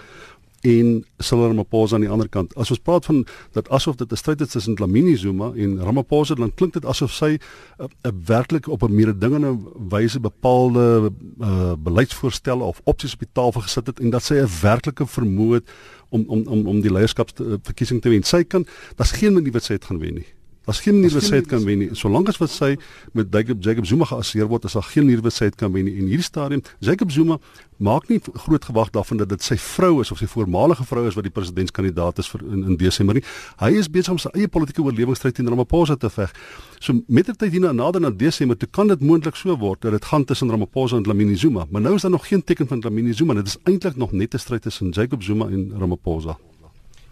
en 0.61 1.05
Cyril 1.19 1.47
Ramaphosa 1.47 1.95
aan 1.95 2.05
die 2.07 2.11
ander 2.11 2.29
kant. 2.29 2.55
As 2.57 2.71
ons 2.71 2.81
praat 2.83 3.05
van 3.05 3.27
dat 3.53 3.69
asof 3.69 3.97
dit 3.97 4.13
'n 4.13 4.17
stryd 4.17 4.41
is 4.41 4.49
tussen 4.49 4.75
Dlamini 4.75 5.17
Zuma 5.17 5.53
en 5.55 5.79
Ramaphosa, 5.83 6.35
dan 6.35 6.55
klink 6.55 6.73
dit 6.73 6.85
asof 6.85 7.13
sy 7.13 7.39
'n 7.39 7.41
uh, 7.81 7.87
uh, 8.03 8.13
werklik 8.27 8.69
op 8.69 8.83
'n 8.83 8.95
mededingende 8.95 9.57
wyse 9.89 10.21
bepaalde 10.21 11.13
uh, 11.41 11.73
beleidsvoorstelle 11.79 12.63
of 12.65 12.81
opsies 12.85 13.13
op 13.13 13.19
die 13.19 13.33
tafel 13.33 13.61
gesit 13.61 13.87
het 13.87 14.01
en 14.01 14.11
dat 14.11 14.23
sy 14.23 14.35
'n 14.35 14.49
werklike 14.63 15.07
vermoë 15.07 15.55
het 15.55 15.71
om 16.09 16.25
om 16.27 16.47
om 16.47 16.67
om 16.67 16.81
die 16.81 16.93
leierskapsverkiesing 16.93 18.01
te 18.01 18.09
wen. 18.09 18.23
Sy 18.23 18.45
kan, 18.45 18.67
daar's 18.97 19.13
geen 19.13 19.33
manier 19.33 19.53
wat 19.53 19.63
sy 19.63 19.73
dit 19.73 19.85
gaan 19.85 19.99
wen 19.99 20.15
nie. 20.15 20.38
Daar's 20.69 20.81
geen 20.81 20.95
manier 20.95 21.15
wat 21.17 21.25
sy 21.25 21.39
dit 21.41 21.47
kan 21.49 21.63
wen 21.65 21.79
nie. 21.81 21.87
Solank 21.97 22.29
as 22.29 22.37
wat 22.37 22.51
sy 22.53 22.75
met 23.17 23.31
Jacob 23.33 23.63
Jacob 23.65 23.87
Zuma 23.89 24.05
geassieer 24.05 24.51
word, 24.51 24.67
is 24.69 24.75
daar 24.77 24.85
geen 24.85 25.07
manier 25.07 25.23
wat 25.25 25.33
sy 25.33 25.47
dit 25.49 25.55
kan 25.57 25.73
wen 25.73 25.87
nie. 25.89 25.95
En 25.97 26.11
hierdie 26.11 26.27
stadium, 26.27 26.61
Jacob 26.85 27.09
Zuma 27.15 27.39
maak 27.81 28.11
nie 28.13 28.19
groot 28.21 28.67
gewag 28.69 28.91
daarvan 28.93 29.23
dat 29.23 29.31
dit 29.33 29.47
sy 29.47 29.57
vrou 29.57 30.03
is 30.03 30.13
of 30.13 30.21
sy 30.21 30.29
voormalige 30.29 30.85
vrou 30.85 31.07
is 31.09 31.17
wat 31.17 31.25
die 31.25 31.33
presidentskandidaat 31.33 32.21
is 32.21 32.29
vir 32.29 32.45
in, 32.45 32.67
in 32.75 32.77
Desember 32.77 33.17
nie. 33.17 33.23
Hy 33.63 33.71
is 33.81 33.89
besig 33.89 34.13
om 34.13 34.21
sy 34.21 34.35
eie 34.35 34.51
politieke 34.53 34.85
oorlewingsstryd 34.85 35.39
teen 35.39 35.49
Ramaphosa 35.49 35.97
te 35.97 36.13
veg. 36.13 36.37
So 36.85 37.01
met 37.09 37.33
die 37.33 37.37
tyd 37.39 37.57
hierna 37.57 37.73
nader 37.73 38.05
na 38.05 38.13
Desember, 38.13 38.61
toe 38.61 38.69
kan 38.69 38.93
dit 38.93 39.01
moontlik 39.01 39.41
so 39.41 39.57
word 39.57 39.81
dat 39.87 39.97
dit 39.97 40.11
gaan 40.11 40.29
tussen 40.29 40.53
Ramaphosa 40.53 41.01
en 41.01 41.09
Dlamini 41.09 41.39
Zuma. 41.41 41.65
Maar 41.71 41.87
nou 41.87 41.95
is 41.97 42.05
daar 42.05 42.13
nog 42.13 42.29
geen 42.29 42.45
teken 42.45 42.69
van 42.69 42.85
Dlamini 42.85 43.17
Zuma. 43.17 43.41
Dit 43.41 43.55
is 43.55 43.57
eintlik 43.65 43.97
nog 43.97 44.13
net 44.13 44.35
'n 44.35 44.45
stryd 44.45 44.69
tussen 44.69 44.93
Jacob 44.93 45.23
Zuma 45.23 45.49
en 45.49 45.73
Ramaphosa. 45.79 46.37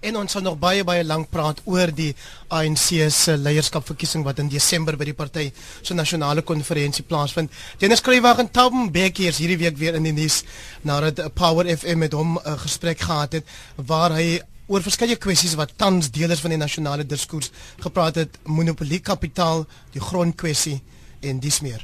En 0.07 0.15
ons 0.21 0.31
sal 0.31 0.45
nog 0.47 0.59
baie 0.63 0.85
baie 0.87 1.03
lank 1.03 1.33
praat 1.35 1.59
oor 1.67 1.91
die 1.91 2.13
ANC 2.55 3.09
se 3.11 3.33
leierskapverkiesing 3.43 4.23
wat 4.23 4.39
in 4.39 4.51
Desember 4.53 4.95
by 4.95 5.09
die 5.09 5.17
party 5.19 5.47
se 5.83 5.97
nasionale 5.99 6.45
konferensie 6.47 7.03
plaasvind. 7.03 7.51
Dennis 7.81 8.05
Kreywagen 8.07 8.47
en 8.47 8.53
Tom 8.55 8.85
Becky 8.95 9.27
is 9.27 9.41
hierdie 9.43 9.59
week 9.65 9.81
weer 9.81 9.99
in 9.99 10.07
die 10.07 10.15
nuus 10.15 10.45
nadat 10.87 11.25
Power 11.35 11.67
FM 11.67 12.05
met 12.05 12.15
hom 12.15 12.37
'n 12.37 12.47
uh, 12.47 12.55
gesprek 12.63 13.03
gehad 13.03 13.33
het 13.33 13.45
waar 13.75 14.15
hy 14.15 14.39
oor 14.69 14.83
verskeie 14.83 15.17
kwessies 15.17 15.59
wat 15.59 15.75
tans 15.77 16.11
deel 16.11 16.31
is 16.31 16.41
van 16.41 16.55
die 16.55 16.63
nasionale 16.63 17.05
diskurs 17.05 17.51
gepraat 17.83 18.15
het, 18.15 18.39
monopolie 18.45 19.01
kapitaal, 19.01 19.67
die 19.93 20.01
grondkwessie 20.01 20.81
en 21.23 21.41
dis 21.41 21.61
meer. 21.61 21.83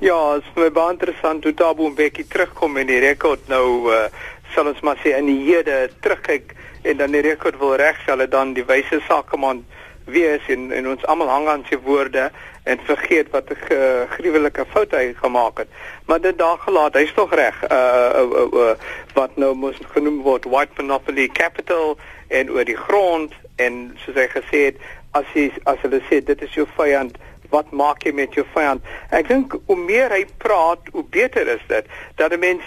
Ja, 0.00 0.34
dit 0.34 0.44
is 0.44 0.72
baie 0.72 0.92
interessant 0.92 1.44
hoe 1.44 1.54
Tabo 1.54 1.90
Becky 1.90 2.24
terugkom 2.24 2.76
in 2.76 2.86
die 2.86 3.00
rekord 3.00 3.48
nou 3.48 3.92
uh, 3.92 4.08
sal 4.54 4.68
ons 4.72 4.80
maar 4.80 4.96
sê 5.04 5.12
in 5.18 5.28
die 5.28 5.52
hede 5.52 5.90
terugkyk 6.00 6.55
en 6.86 6.96
dan 7.02 7.16
die 7.16 7.24
rekord 7.26 7.58
wil 7.58 7.74
regstel 7.80 8.28
dan 8.30 8.54
die 8.54 8.64
wyse 8.64 9.00
sakeman 9.08 9.64
wees 10.06 10.44
en 10.54 10.70
en 10.72 10.88
ons 10.88 11.06
almal 11.10 11.28
hang 11.28 11.48
aan 11.50 11.64
sy 11.68 11.78
woorde 11.82 12.30
en 12.70 12.78
vergeet 12.86 13.30
wat 13.34 13.50
'n 13.50 14.06
gruwelike 14.14 14.64
fout 14.72 14.90
hy 14.90 15.14
gemaak 15.14 15.58
het. 15.58 15.68
Maar 16.06 16.20
dit 16.20 16.38
daar 16.38 16.58
gelaat, 16.58 16.94
hy's 16.94 17.14
tog 17.14 17.34
reg. 17.34 17.56
Uh, 17.70 17.76
uh, 17.76 18.22
uh, 18.22 18.46
uh 18.52 18.74
wat 19.14 19.36
nou 19.36 19.54
moet 19.54 19.78
genoem 19.94 20.22
word 20.22 20.44
white 20.44 20.72
monopoly 20.76 21.28
capital 21.28 21.98
en 22.28 22.50
oor 22.50 22.64
die 22.64 22.76
grond 22.76 23.32
en 23.56 23.96
soos 24.04 24.14
hy 24.14 24.26
gesê 24.28 24.62
het 24.70 24.76
as 25.16 25.28
hy 25.32 25.46
as 25.64 25.80
hulle 25.84 26.00
sê 26.10 26.20
dit 26.24 26.42
is 26.42 26.54
jou 26.54 26.66
vyand 26.76 27.16
wat 27.52 27.70
maak 27.70 28.04
jy 28.04 28.12
met 28.12 28.34
jou 28.36 28.44
vyand 28.54 28.84
ek 29.14 29.30
dink 29.30 29.56
hoe 29.66 29.78
meer 29.78 30.12
hy 30.12 30.24
praat 30.42 30.90
hoe 30.92 31.04
beter 31.16 31.48
is 31.54 31.64
dit 31.70 31.86
dat 32.20 32.32
'n 32.32 32.40
mens 32.40 32.62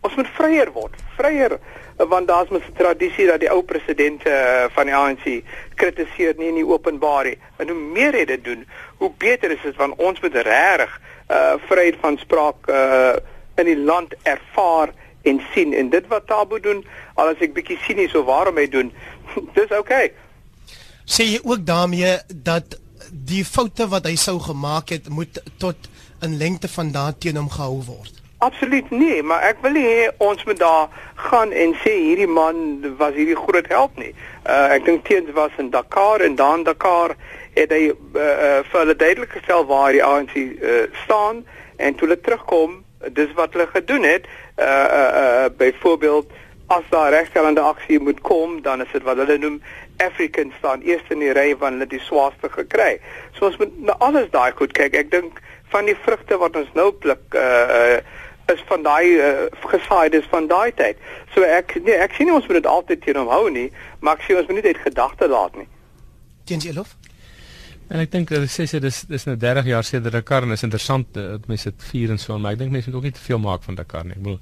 ons 0.00 0.16
moet 0.16 0.30
vryer 0.38 0.72
word 0.72 0.96
vryer 1.16 1.58
want 1.96 2.28
daar's 2.28 2.48
mos 2.48 2.66
'n 2.66 2.76
tradisie 2.76 3.26
dat 3.26 3.40
die 3.40 3.50
ou 3.50 3.62
presidente 3.62 4.30
uh, 4.30 4.64
van 4.74 4.86
die 4.86 4.94
ANC 4.94 5.42
kritiseer 5.74 6.34
nie 6.36 6.48
in 6.48 6.54
die 6.54 6.66
openbaar 6.66 7.24
nie. 7.24 7.38
En 7.56 7.68
hoe 7.68 7.78
meer 7.78 8.12
hy 8.12 8.24
dit 8.24 8.44
doen, 8.44 8.66
hoe 8.96 9.10
beter 9.18 9.50
is 9.50 9.62
dit 9.62 9.76
want 9.76 9.94
ons 9.96 10.20
moet 10.20 10.34
regtig 10.34 11.00
uh 11.30 11.54
vryheid 11.66 11.96
van 12.00 12.18
spraak 12.18 12.68
uh 12.68 13.14
in 13.56 13.64
die 13.64 13.78
land 13.78 14.14
ervaar 14.22 14.90
en 15.22 15.40
sien 15.54 15.74
en 15.74 15.90
dit 15.90 16.06
wat 16.06 16.26
Tabo 16.26 16.60
doen, 16.60 16.84
al 17.14 17.28
as 17.28 17.40
ek 17.40 17.54
bietjie 17.54 17.78
sinies 17.86 18.14
of 18.14 18.26
waarom 18.26 18.56
hy 18.56 18.68
doen, 18.68 18.92
dis 19.58 19.70
okay. 19.78 20.12
Sê 21.04 21.24
jy 21.24 21.40
ook 21.42 21.64
daarmee 21.66 22.18
dat 22.28 22.78
die 23.10 23.44
foute 23.44 23.88
wat 23.88 24.06
hy 24.08 24.16
sou 24.16 24.40
gemaak 24.40 24.88
het 24.88 25.08
moet 25.08 25.40
tot 25.58 25.76
'n 26.20 26.36
lengte 26.36 26.68
van 26.68 26.92
daardie 26.92 27.20
teen 27.20 27.36
hom 27.36 27.50
gehou 27.50 27.82
word? 27.86 28.23
Absoluut 28.38 28.90
nie, 28.90 29.22
maar 29.22 29.42
ek 29.46 29.60
wil 29.62 29.76
nie 29.78 30.08
ons 30.18 30.44
moet 30.44 30.58
daar 30.58 30.88
gaan 31.30 31.52
en 31.52 31.74
sê 31.84 31.94
hierdie 31.96 32.28
man 32.28 32.82
was 32.98 33.14
hierdie 33.16 33.38
groot 33.38 33.68
held 33.72 33.96
nie. 33.96 34.12
Uh 34.44 34.74
ek 34.74 34.84
dink 34.84 35.04
teens 35.08 35.30
was 35.36 35.54
in 35.58 35.70
Dakar 35.70 36.20
en 36.20 36.34
dan 36.36 36.64
Dakar 36.66 37.14
het 37.54 37.72
hy 37.72 37.88
uh, 37.88 37.94
uh 38.20 38.58
vir 38.68 38.80
hulle 38.80 38.96
duidelik 38.96 39.36
gestel 39.38 39.64
waar 39.70 39.92
die 39.94 40.04
ANC 40.04 40.34
uh, 40.36 40.82
staan 41.04 41.44
en 41.76 41.94
toe 41.94 42.08
hulle 42.08 42.20
terugkom, 42.20 42.82
dis 43.16 43.32
wat 43.38 43.54
hulle 43.54 43.68
gedoen 43.70 44.04
het. 44.08 44.26
Uh 44.58 44.66
uh, 44.66 45.06
uh 45.22 45.46
byvoorbeeld 45.56 46.32
as 46.66 46.84
daar 46.90 47.10
regstellende 47.12 47.60
aksie 47.60 48.00
moet 48.00 48.20
kom, 48.20 48.60
dan 48.62 48.80
is 48.80 48.92
dit 48.92 49.02
wat 49.02 49.16
hulle 49.20 49.38
noem 49.38 49.60
African 50.02 50.52
staan 50.58 50.82
eers 50.82 51.08
in 51.12 51.22
die 51.22 51.32
ry 51.32 51.52
van 51.58 51.76
hulle 51.78 51.88
die 51.88 52.02
swaarste 52.02 52.50
gekry. 52.50 52.98
So 53.38 53.46
ons 53.46 53.58
moet 53.60 53.74
na 53.88 53.96
alles 54.04 54.30
daai 54.34 54.52
goed 54.58 54.72
kyk. 54.76 54.96
Ek 54.96 55.10
dink 55.12 55.40
van 55.72 55.88
die 55.88 55.96
vrugte 56.04 56.38
wat 56.40 56.56
ons 56.56 56.70
nou 56.78 56.90
pluk 56.92 57.38
uh 57.38 57.80
uh 57.80 58.22
is 58.52 58.60
van 58.68 58.82
daai 58.82 59.16
uh, 59.16 59.46
gesaides 59.72 60.26
van 60.30 60.46
daai 60.46 60.72
tyd. 60.74 60.96
So 61.34 61.42
ek 61.42 61.78
nee, 61.84 61.96
ek 61.96 62.12
sien 62.16 62.28
nie 62.28 62.34
ons 62.34 62.46
moet 62.46 62.60
dit 62.60 62.66
altyd 62.66 63.00
teen 63.04 63.16
hom 63.16 63.32
hou 63.32 63.48
nie, 63.50 63.70
maar 64.00 64.18
ek 64.18 64.26
sien 64.26 64.40
ons 64.40 64.50
moet 64.50 64.60
nie 64.60 64.68
dit 64.72 64.84
gedagte 64.84 65.28
laat 65.28 65.56
nie. 65.56 65.68
Teens 66.44 66.68
Elof? 66.68 66.96
En 67.92 68.00
ek 68.00 68.12
dink 68.14 68.30
dat 68.32 68.46
sê 68.48 68.64
sê 68.68 68.80
dis 68.80 69.02
dis 69.10 69.26
nou 69.28 69.34
30 69.36 69.66
jaar 69.68 69.84
sedert 69.84 70.14
Dakar 70.16 70.46
en 70.46 70.54
is 70.56 70.64
interessant 70.64 71.10
dat 71.16 71.44
mense 71.50 71.68
dit 71.68 71.84
vier 71.90 72.14
en 72.14 72.20
so, 72.20 72.36
maar 72.40 72.56
ek 72.56 72.62
dink 72.62 72.72
mense 72.72 72.88
moet 72.88 72.96
ook 73.00 73.08
nie 73.10 73.16
te 73.16 73.24
veel 73.26 73.40
maak 73.42 73.64
van 73.66 73.76
Dakar 73.76 74.06
nie. 74.08 74.16
Ek 74.16 74.24
bedoel 74.24 74.40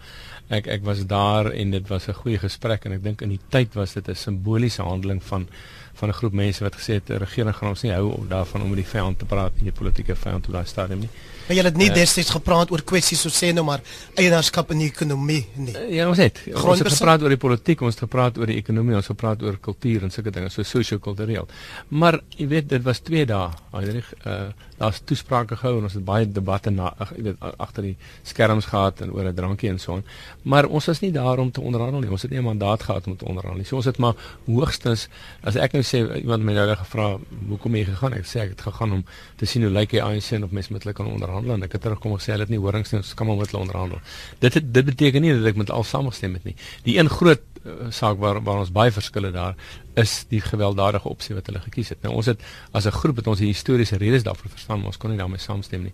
ek 0.58 0.68
ek 0.76 0.84
was 0.86 1.02
daar 1.10 1.50
en 1.50 1.74
dit 1.74 1.88
was 1.90 2.08
'n 2.08 2.20
goeie 2.22 2.38
gesprek 2.38 2.86
en 2.86 2.92
ek 2.92 3.02
dink 3.02 3.22
in 3.22 3.34
die 3.34 3.40
tyd 3.50 3.74
was 3.74 3.94
dit 3.94 4.08
'n 4.08 4.14
simboliese 4.14 4.82
handeling 4.82 5.22
van 5.22 5.48
van 5.94 6.08
'n 6.08 6.12
groep 6.12 6.32
mense 6.32 6.62
wat 6.62 6.76
gesê 6.76 6.94
het 6.94 7.10
'n 7.10 7.18
regering 7.18 7.54
gaan 7.54 7.68
ons 7.68 7.82
nie 7.82 7.92
hou 7.92 8.26
daarvan 8.28 8.62
om 8.62 8.68
met 8.68 8.78
die 8.78 8.92
vyand 8.94 9.18
te 9.18 9.24
praat 9.24 9.52
en 9.58 9.64
die 9.64 9.78
politieke 9.80 10.14
vyand 10.14 10.46
op 10.46 10.52
daai 10.52 10.66
stadium 10.66 11.00
nie. 11.00 11.10
Maar 11.52 11.60
jy 11.60 11.68
het 11.68 11.76
nie 11.76 11.88
uh, 11.90 11.96
destyds 12.00 12.30
gepraat 12.32 12.70
oor 12.72 12.80
kwessies 12.88 13.20
so 13.20 13.32
sê 13.32 13.50
nou 13.52 13.64
maar 13.66 13.82
eienaarskap 14.16 14.70
in 14.72 14.78
die 14.80 14.88
ekonomie 14.88 15.42
nie. 15.60 15.74
Uh, 15.76 15.82
ja, 15.98 16.06
ons 16.08 16.20
het. 16.22 16.40
Ons 16.48 16.80
het 16.80 16.88
gepraat 16.94 17.24
oor 17.26 17.34
die 17.34 17.40
politiek, 17.42 17.82
ons 17.84 17.92
het 17.98 18.06
gepraat 18.06 18.40
oor 18.40 18.48
die 18.48 18.56
ekonomie, 18.56 18.96
ons 18.96 19.04
het 19.04 19.12
gepraat 19.12 19.44
oor 19.44 19.58
kultuur 19.60 20.06
en 20.06 20.14
sulke 20.14 20.32
dinge, 20.32 20.48
so 20.54 20.64
sosio-kultureel. 20.64 21.50
Maar 21.92 22.22
jy 22.38 22.48
weet 22.54 22.70
dit 22.72 22.86
was 22.86 23.04
2 23.04 23.28
dae, 23.28 23.50
Heinrich, 23.74 24.08
uh 24.24 24.48
daar's 24.82 25.00
toesprake 25.08 25.56
gehou 25.60 25.78
en 25.78 25.88
ons 25.88 25.96
het 25.96 26.04
baie 26.04 26.26
debatte 26.26 26.72
na 26.74 26.90
jy 27.12 27.26
weet 27.28 27.46
agter 27.62 27.86
die 27.90 27.94
skerms 28.28 28.68
gehad 28.72 29.02
en 29.04 29.12
oor 29.14 29.28
'n 29.30 29.34
drankie 29.34 29.70
en 29.70 29.78
so 29.78 29.94
aan. 29.94 30.04
Maar 30.42 30.66
ons 30.66 30.86
was 30.86 31.00
nie 31.00 31.12
daar 31.12 31.38
om 31.38 31.50
te 31.50 31.60
onderhandel 31.60 32.00
nie. 32.00 32.10
Ons 32.10 32.22
het 32.22 32.30
nie 32.30 32.40
'n 32.40 32.44
mandaat 32.44 32.82
gehad 32.82 33.06
om 33.06 33.16
te 33.16 33.24
onderhandel 33.24 33.58
nie. 33.58 33.66
So 33.66 33.76
ons 33.76 33.84
het 33.84 33.98
maar 33.98 34.14
hoogstens 34.46 35.08
as 35.42 35.56
ek 35.56 35.72
nou 35.72 35.82
sê 35.82 35.98
iemand 36.16 36.42
my 36.42 36.52
nou 36.52 36.74
gevra 36.76 37.18
hoekom 37.48 37.74
jy 37.76 37.84
gegaan 37.84 38.12
het, 38.12 38.26
sê 38.26 38.40
ek 38.40 38.50
het 38.50 38.60
gegaan 38.60 38.92
om 38.92 39.04
te 39.36 39.46
sien 39.46 39.62
hoe 39.62 39.70
lyk 39.70 39.90
die 39.90 40.02
ANC 40.02 40.32
en 40.32 40.44
of 40.44 40.50
mense 40.50 40.72
met 40.72 40.82
hulle 40.82 40.94
kan 40.94 41.06
onderhandel 41.06 41.54
en 41.54 41.62
ek 41.62 41.72
het 41.72 41.82
terugkom 41.82 42.12
en 42.12 42.18
sê 42.18 42.32
hulle 42.32 42.44
het 42.46 42.48
nie 42.48 42.58
horings 42.58 42.92
nie, 42.92 42.98
ons 42.98 43.14
kan 43.14 43.26
maar 43.26 43.36
met 43.36 43.50
hulle 43.50 43.62
onderhandel. 43.62 44.00
Dit 44.38 44.54
het, 44.54 44.74
dit 44.74 44.84
beteken 44.84 45.22
nie 45.22 45.34
dat 45.34 45.46
ek 45.46 45.56
met 45.56 45.70
al 45.70 45.84
saamgestem 45.84 46.34
het 46.34 46.44
nie. 46.44 46.56
Die 46.84 46.98
een 46.98 47.08
groot 47.08 47.40
uh, 47.64 47.90
saak 47.90 48.18
waar 48.18 48.40
waar 48.42 48.62
ons 48.62 48.72
baie 48.72 48.92
verskille 48.92 49.30
daar 49.32 49.54
is 49.94 50.24
die 50.28 50.40
gewelddadige 50.40 51.08
opsie 51.08 51.34
wat 51.36 51.46
hulle 51.46 51.60
gekies 51.60 51.92
het. 51.92 52.00
Nou 52.02 52.14
ons 52.16 52.26
het 52.26 52.40
as 52.72 52.86
'n 52.86 52.96
groep 52.96 53.16
het 53.16 53.26
ons 53.26 53.38
die 53.38 53.50
historiese 53.52 53.96
redes 53.96 54.22
daarvoor 54.22 54.50
verstaan, 54.50 54.78
maar 54.78 54.86
ons 54.92 54.96
kon 54.96 55.10
nie 55.10 55.18
daarmee 55.18 55.38
saamstem 55.38 55.82
nie. 55.82 55.92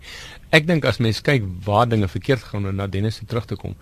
Ek 0.51 0.67
dink 0.67 0.85
as 0.85 0.99
mens 0.99 1.21
kyk 1.21 1.43
waar 1.65 1.87
dinge 1.87 2.07
verkeerd 2.07 2.43
gegaan 2.43 2.65
het 2.65 2.75
na 2.75 2.87
Dennis 2.87 3.15
se 3.15 3.25
terug 3.25 3.45
te 3.45 3.55
kom, 3.55 3.75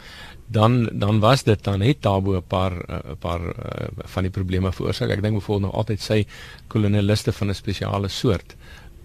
dan 0.48 0.90
dan 0.92 1.20
was 1.20 1.44
dit 1.44 1.64
dan 1.64 1.82
het 1.82 2.02
Tabo 2.02 2.36
'n 2.36 2.44
paar 2.48 2.72
'n 2.72 2.92
uh, 2.92 3.16
paar 3.20 3.42
uh, 3.42 3.88
van 4.06 4.24
die 4.24 4.32
probleme 4.32 4.72
veroorsaak. 4.72 5.10
Ek 5.10 5.22
dink 5.22 5.34
byvoorbeeld 5.34 5.72
nog 5.72 5.76
altyd 5.76 6.02
sy 6.02 6.26
kolonialiste 6.68 7.32
van 7.32 7.50
'n 7.50 7.54
spesiale 7.54 8.08
soort 8.08 8.56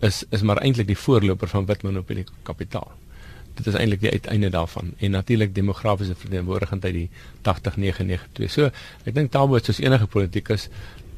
is 0.00 0.24
is 0.30 0.42
maar 0.42 0.58
eintlik 0.58 0.86
die 0.86 0.98
voorloper 0.98 1.48
van 1.48 1.66
wit 1.66 1.82
monopolie 1.82 2.24
kapitaal 2.42 2.90
dit 3.58 3.66
is 3.66 3.76
eintlik 3.78 4.00
die 4.00 4.10
uiteinde 4.10 4.50
daarvan 4.50 4.92
en 4.98 5.10
natuurlik 5.10 5.54
demografiese 5.54 6.14
verteenwoordiging 6.18 6.84
uit 6.84 6.94
die 6.94 7.08
80992. 7.42 8.50
So 8.50 8.70
ek 9.04 9.14
dink 9.14 9.32
Tabo 9.34 9.58
het 9.58 9.68
soos 9.68 9.82
enige 9.82 10.06
politikus 10.06 10.68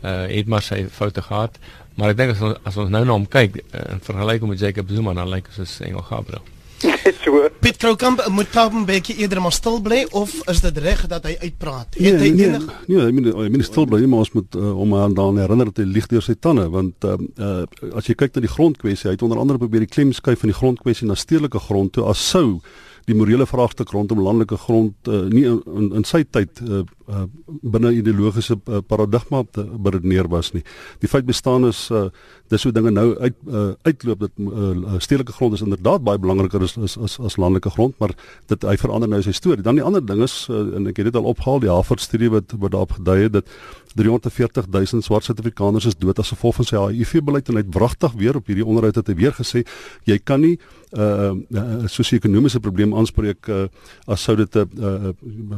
uh 0.05 0.26
het 0.28 0.51
maar 0.51 0.62
sy 0.62 0.82
foute 0.93 1.22
gehad, 1.24 1.57
maar 1.97 2.12
ek 2.12 2.18
dink 2.18 2.35
as 2.35 2.43
ons 2.45 2.59
as 2.68 2.76
ons 2.82 2.91
nou 2.93 3.05
na 3.05 3.16
hom 3.16 3.28
kyk 3.28 3.61
uh, 3.62 3.87
in 3.95 4.03
vergelyking 4.05 4.51
met 4.51 4.61
Jacob 4.61 4.91
Zuma 4.93 5.14
dan 5.16 5.30
lyk 5.32 5.49
hy 5.49 5.62
soos 5.62 5.78
Engel 5.87 6.05
Gabriel. 6.11 6.45
so. 7.24 7.49
Piet 7.61 7.76
Kroukamp 7.76 8.22
moet 8.28 8.53
Tabenbeek 8.53 9.09
eerder 9.14 9.41
maar 9.41 9.53
stil 9.53 9.80
bly 9.85 10.05
of 10.11 10.35
is 10.51 10.61
dit 10.64 10.78
reg 10.85 11.07
dat 11.11 11.26
hy 11.28 11.35
uitpraat? 11.41 11.97
Het 11.97 12.01
nee, 12.01 12.12
hy 12.12 12.30
nee, 12.37 12.49
enig 12.49 12.66
Nee, 12.87 13.03
nee, 13.11 13.24
nee, 13.26 13.35
hy 13.43 13.51
moet 13.55 13.66
stil 13.66 13.89
bly, 13.91 14.01
maar 14.05 14.24
ons 14.24 14.32
moet 14.37 14.59
uh, 14.61 14.72
om 14.85 14.97
aan 14.99 15.14
dan 15.16 15.39
herinner 15.41 15.70
dat 15.72 15.82
hy 15.82 15.89
lieg 15.91 16.09
deur 16.12 16.24
sy 16.24 16.37
tande 16.41 16.66
want 16.72 17.07
uh, 17.09 17.18
uh, 17.39 17.93
as 17.97 18.09
jy 18.11 18.16
kyk 18.18 18.37
na 18.37 18.45
die 18.47 18.55
grondkwessie, 18.55 19.09
hy 19.11 19.16
het 19.16 19.26
onder 19.26 19.41
andere 19.43 19.62
probeer 19.62 19.87
die 19.87 19.93
klem 19.93 20.12
skuif 20.16 20.45
van 20.45 20.53
die 20.53 20.59
grondkwessie 20.59 21.09
na 21.09 21.18
stedelike 21.18 21.62
grond 21.68 21.95
toe 21.97 22.09
as 22.11 22.22
sou 22.35 22.61
die 23.09 23.16
morele 23.16 23.47
vraagstuk 23.47 23.93
rondom 23.93 24.22
landelike 24.24 24.57
grond 24.64 25.11
uh, 25.12 25.26
nie 25.32 25.45
in, 25.49 25.61
in 25.76 25.91
in 26.01 26.07
sy 26.09 26.22
tyd 26.24 26.61
uh, 26.64 26.85
uh, 27.09 27.25
binne 27.63 27.93
ideologiese 27.93 28.57
uh, 28.57 28.81
paradigma 28.87 29.43
beredeneer 29.55 30.29
was 30.29 30.53
nie. 30.53 30.63
Die 31.01 31.09
feit 31.09 31.27
bestaan 31.27 31.67
is 31.69 31.89
uh, 31.91 32.09
dis 32.53 32.63
hoe 32.63 32.73
dinge 32.73 32.91
nou 32.91 33.07
uit 33.19 33.37
uh, 33.49 33.73
uitloop 33.83 34.25
dat 34.27 34.33
uh, 34.39 34.99
stedelike 34.99 35.33
grond 35.33 35.55
is 35.55 35.65
inderdaad 35.65 36.05
baie 36.05 36.19
belangriker 36.19 36.63
as 36.63 36.77
as 36.79 36.99
as, 36.99 37.19
as 37.21 37.37
landelike 37.37 37.71
grond, 37.71 37.97
maar 37.99 38.15
dit 38.53 38.63
hy 38.63 38.77
verander 38.81 39.09
nou 39.09 39.23
sy 39.23 39.33
storie. 39.33 39.65
Dan 39.65 39.81
die 39.81 39.87
ander 39.87 40.05
ding 40.05 40.23
is 40.25 40.47
uh, 40.51 40.77
en 40.77 40.91
ek 40.93 41.03
het 41.03 41.13
dit 41.13 41.21
al 41.21 41.31
opgehaal, 41.33 41.63
die 41.65 41.73
Harvard 41.73 42.01
studie 42.05 42.31
wat 42.33 42.57
wat 42.59 42.75
daarop 42.75 42.99
gedui 42.99 43.23
het 43.27 43.41
dat 43.41 43.51
340 43.95 44.67
000 44.71 45.03
swart 45.03 45.25
Suid-Afrikaners 45.25 45.87
is 45.87 45.97
dood 45.99 46.19
as 46.19 46.33
gevolg 46.35 46.59
van 46.59 46.69
sy 46.69 46.81
HIV-beleid 46.83 47.49
en 47.49 47.59
hy 47.59 47.63
het 47.63 47.75
wragtig 47.75 48.17
weer 48.19 48.39
op 48.39 48.49
hierdie 48.51 48.67
onderhoud 48.67 48.99
het 48.99 49.11
hy 49.11 49.17
weer 49.21 49.35
gesê 49.37 49.63
jy 50.09 50.19
kan 50.19 50.43
nie 50.43 50.59
'n 50.95 51.01
uh, 51.01 51.33
uh, 51.59 51.87
sosio-ekonomiese 51.91 52.61
probleem 52.61 52.95
aanspreek 52.95 53.49
uh, 53.49 53.67
as 54.07 54.23
sou 54.23 54.37
dit 54.37 54.57
'n 54.57 54.69
uh, 54.79 55.11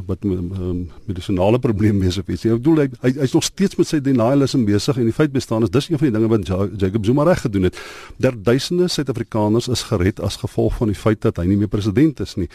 wat 0.07 0.23
um, 0.25 0.89
medisonale 1.37 1.59
probleem 1.59 1.99
wees 2.03 2.17
of 2.17 2.27
iets. 2.27 2.45
Ek 2.45 2.61
bedoel 2.61 2.83
hy 2.83 2.87
hy 3.05 3.13
is 3.25 3.33
nog 3.33 3.45
steeds 3.45 3.77
met 3.77 3.87
sy 3.87 4.01
denialism 4.03 4.65
besig 4.65 4.97
en 4.97 5.07
die 5.07 5.15
feit 5.15 5.33
bestaan 5.33 5.63
is 5.63 5.73
dis 5.73 5.89
een 5.89 6.01
van 6.01 6.09
die 6.09 6.15
dinge 6.17 6.31
wat 6.31 6.81
Jacob 6.81 7.05
Zuma 7.05 7.23
reg 7.27 7.41
gedoen 7.45 7.69
het. 7.69 7.79
Der 8.17 8.35
duisende 8.35 8.87
Suid-Afrikaners 8.87 9.69
is 9.69 9.85
gered 9.91 10.19
as 10.19 10.39
gevolg 10.41 10.77
van 10.81 10.91
die 10.91 10.97
feit 10.97 11.21
dat 11.21 11.37
hy 11.37 11.47
nie 11.47 11.57
meer 11.57 11.71
president 11.71 12.19
is 12.19 12.35
nie 12.37 12.49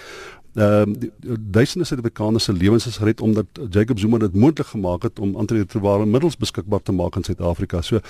ehm 0.55 0.91
uh, 0.91 1.37
duisende 1.41 1.87
Suid-Afrikaners 1.87 2.45
se 2.45 2.53
lewens 2.53 2.87
is 2.87 2.97
gered 2.97 3.21
omdat 3.21 3.47
Jacob 3.71 3.99
Zuma 3.99 4.19
dit 4.19 4.35
moontlik 4.35 4.67
gemaak 4.67 5.03
het 5.03 5.19
om 5.19 5.37
antiretrovirale 5.37 6.07
middels 6.07 6.37
beskikbaar 6.37 6.83
te 6.83 6.93
maak 6.93 7.17
in 7.17 7.25
Suid-Afrika. 7.25 7.81
So 7.81 8.01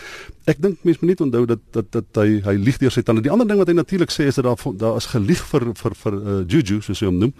ek 0.44 0.58
dink 0.62 0.82
mense 0.82 0.98
moet 1.04 1.18
nie 1.18 1.26
onthou 1.26 1.44
dat 1.46 1.60
dat 1.70 1.92
dat 1.92 2.18
hy 2.18 2.40
hy 2.42 2.54
lieg 2.58 2.80
deur 2.82 2.90
sy 2.90 3.02
tande. 3.02 3.22
Die 3.22 3.30
ander 3.30 3.46
ding 3.46 3.60
wat 3.62 3.70
hy 3.70 3.76
natuurlik 3.78 4.10
sê 4.10 4.26
is 4.26 4.40
dat 4.40 4.48
daar 4.48 4.74
daar 4.74 4.98
is 4.98 5.06
gelieg 5.12 5.44
vir 5.52 5.68
vir 5.82 5.94
vir 6.02 6.16
uh, 6.18 6.40
Juju 6.48 6.80
soos 6.82 7.00
hy 7.00 7.06
hom 7.12 7.20
noem. 7.20 7.34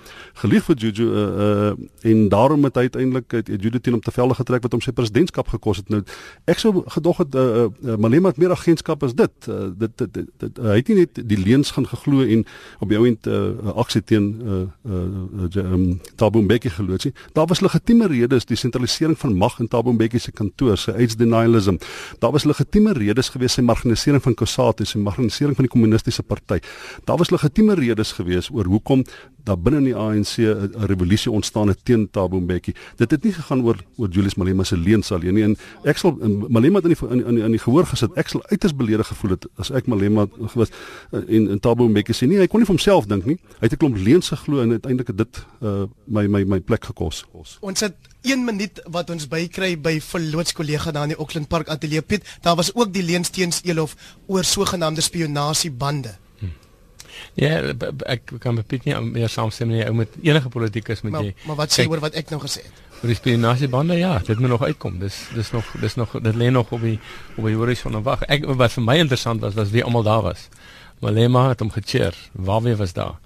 Gelieg 0.45 0.69
vir 0.71 0.77
Juju 0.77 1.09
uh, 1.09 1.27
uh 1.47 2.13
en 2.13 2.29
daarom 2.29 2.65
het 2.65 2.79
hy 2.79 2.87
uiteindelik 2.87 3.31
het 3.33 3.51
Juju 3.51 3.81
teen 3.81 3.99
hom 3.99 4.03
te 4.03 4.15
velde 4.15 4.39
getrek 4.39 4.63
wat 4.63 4.73
hom 4.73 4.85
sy 4.87 4.95
presidentskap 4.95 5.51
gekos 5.51 5.83
het. 5.83 5.91
Nou 5.91 6.05
ek 6.47 6.63
sou 6.63 6.85
gedog 6.95 7.25
het 7.25 7.35
uh, 7.35 7.67
uh, 7.67 7.99
Malema 7.99 8.31
het 8.31 8.39
meer 8.39 8.55
agentskap 8.55 9.03
as 9.03 9.19
dit. 9.19 9.51
Uh, 9.51 9.73
dit, 9.75 9.99
dit, 9.99 10.15
dit, 10.15 10.31
dit 10.47 10.63
hy 10.63 10.79
het 10.79 10.95
nie 10.95 10.99
net 11.03 11.23
die 11.35 11.43
leuns 11.43 11.75
gaan 11.75 11.91
geglo 11.91 12.23
en 12.23 12.47
op 12.79 12.89
die 12.95 13.03
ount 13.03 13.27
uh, 13.27 13.75
aksie 13.83 14.05
teen 14.07 14.31
uh, 14.47 14.63
uh, 14.93 15.63
um, 15.65 16.01
Thabo 16.17 16.43
Mbeki 16.43 16.71
geloods 16.77 17.05
nie. 17.05 17.15
Daar 17.33 17.47
was 17.47 17.61
legitieme 17.61 18.07
redes 18.07 18.47
die 18.49 18.57
sentralisering 18.57 19.19
van 19.19 19.37
mag 19.37 19.59
in 19.61 19.69
Thabo 19.69 19.93
Mbeki 19.93 20.19
se 20.19 20.33
kantoor, 20.33 20.77
sy 20.79 20.95
AIDS 20.97 21.17
denialism. 21.17 21.79
Daar 22.19 22.33
was 22.33 22.45
legitieme 22.45 22.93
redes 22.97 23.33
gewees 23.33 23.57
sy 23.59 23.65
marginalisering 23.67 24.23
van 24.23 24.37
Kusatu, 24.39 24.87
sy 24.89 24.99
marginalisering 25.03 25.57
van 25.59 25.69
die 25.69 25.73
kommunistiese 25.73 26.23
party. 26.23 26.61
Daar 27.09 27.21
was 27.21 27.33
legitieme 27.35 27.75
redes 27.79 28.13
gewees 28.19 28.51
oor 28.53 28.71
hoekom 28.71 29.05
daar 29.45 29.59
binne 29.59 29.79
in 29.79 29.85
die 29.85 29.97
ANC 29.97 30.37
'n 30.37 30.87
revolusie 30.87 31.31
ontstaan 31.31 31.69
het 31.69 31.85
teen 31.85 32.09
Thabo 32.11 32.41
Mbeki. 32.41 32.75
Dit 32.97 33.11
het 33.11 33.25
nie 33.25 33.33
gegaan 33.33 33.63
oor 33.63 33.77
oor 33.97 34.09
Julius 34.09 34.35
Malema 34.35 34.65
se 34.65 34.77
leuns 34.77 35.13
alleen 35.13 35.35
nie. 35.35 35.43
En 35.43 35.57
ek 35.83 35.97
sal 35.97 36.19
Malema 36.49 36.81
in 36.83 36.89
die 36.89 37.09
in 37.09 37.27
in, 37.27 37.37
in 37.39 37.51
die 37.51 37.59
gehoor 37.59 37.87
gesit. 37.87 38.15
Ek 38.15 38.29
sal 38.29 38.43
uiters 38.47 38.77
beledig 38.77 39.07
gevoel 39.07 39.31
het 39.31 39.47
as 39.57 39.71
ek 39.71 39.87
Malema 39.87 40.27
gewas 40.41 40.71
en 41.11 41.51
en 41.51 41.61
Thabo 41.61 41.89
Mbeki 41.89 42.13
sê 42.13 42.27
nie 42.27 42.39
hy 42.39 42.47
kon 42.47 42.61
nie 42.61 42.67
vir 42.67 42.75
homself 42.75 43.07
dink 43.07 43.25
nie. 43.25 43.39
Hy 43.61 43.67
het 43.67 43.73
'n 43.73 43.77
klomp 43.77 43.97
leuns 43.97 44.29
geglo 44.29 44.61
en 44.61 44.71
uiteindelik 44.71 45.07
het 45.07 45.19
dit 45.19 45.45
uh, 45.63 45.85
my 46.07 46.27
my 46.27 46.45
my 46.45 46.61
plek 46.61 46.85
gekos. 46.85 47.27
Ons 47.61 47.81
het 47.81 47.95
1 48.23 48.45
minuut 48.45 48.81
wat 48.91 49.11
ons 49.11 49.29
bykry 49.29 49.75
by 49.81 50.01
verloots 50.01 50.53
kollega 50.53 50.93
daar 50.95 51.03
in 51.03 51.15
die 51.15 51.19
Auckland 51.19 51.49
Park 51.49 51.69
Ateljee 51.69 52.03
Piet. 52.03 52.39
Daar 52.41 52.57
was 52.57 52.75
ook 52.75 52.93
die 52.93 53.03
leuns 53.03 53.31
teens 53.31 53.61
Elof 53.65 53.97
oor 54.27 54.45
sogenaamde 54.45 55.01
spionasiebande. 55.01 56.22
Ja, 57.35 57.61
ek 58.07 58.33
kan 58.39 58.55
met 58.55 58.67
Piet 58.67 58.85
nie 58.85 58.97
meer 59.01 59.29
saamstem 59.29 59.69
nie. 59.69 59.85
Ou 59.87 59.95
met 59.95 60.09
enige 60.23 60.49
politikus 60.49 61.03
moet 61.03 61.13
maar, 61.13 61.29
jy 61.29 61.35
Maar 61.47 61.57
wat 61.57 61.77
sê 61.77 61.87
oor 61.89 62.03
wat 62.05 62.19
ek 62.19 62.31
nou 62.31 62.41
gesê 62.43 62.65
het? 62.67 62.83
Oor 63.03 63.11
die 63.11 63.19
spionasiebande, 63.19 63.97
ja, 63.99 64.19
dit 64.27 64.39
moet 64.39 64.53
nog 64.55 64.63
uitkom. 64.63 64.99
Dis 64.99 65.25
dis 65.35 65.51
nog 65.53 65.71
dis 65.81 65.95
nog 65.95 66.13
dit 66.21 66.35
lê 66.35 66.51
nog 66.51 66.73
op 66.73 66.81
die 66.81 66.99
op 67.37 67.45
die 67.49 67.57
horison 67.57 67.95
en 67.99 68.05
wag. 68.07 68.23
Ek 68.29 68.47
wat 68.47 68.77
vir 68.77 68.87
my 68.87 68.99
interessant 69.03 69.41
was 69.41 69.55
was 69.59 69.71
wie 69.75 69.85
almal 69.85 70.07
daar 70.07 70.23
was. 70.23 70.49
Malema 71.03 71.49
het 71.49 71.61
hom 71.61 71.71
gecheer. 71.75 72.15
Waar 72.33 72.63
wie 72.63 72.77
was 72.77 72.93
daar? 72.93 73.19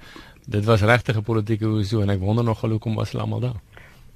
Dit 0.47 0.65
was 0.65 0.81
regtig 0.81 1.17
'n 1.17 1.23
politieke 1.23 1.67
hoeso 1.67 2.01
en 2.01 2.11
ek 2.11 2.21
wonder 2.21 2.45
nog 2.45 2.61
hoekom 2.61 2.95
was 2.95 3.11
hulle 3.11 3.23
almal 3.23 3.41
daar. 3.41 3.61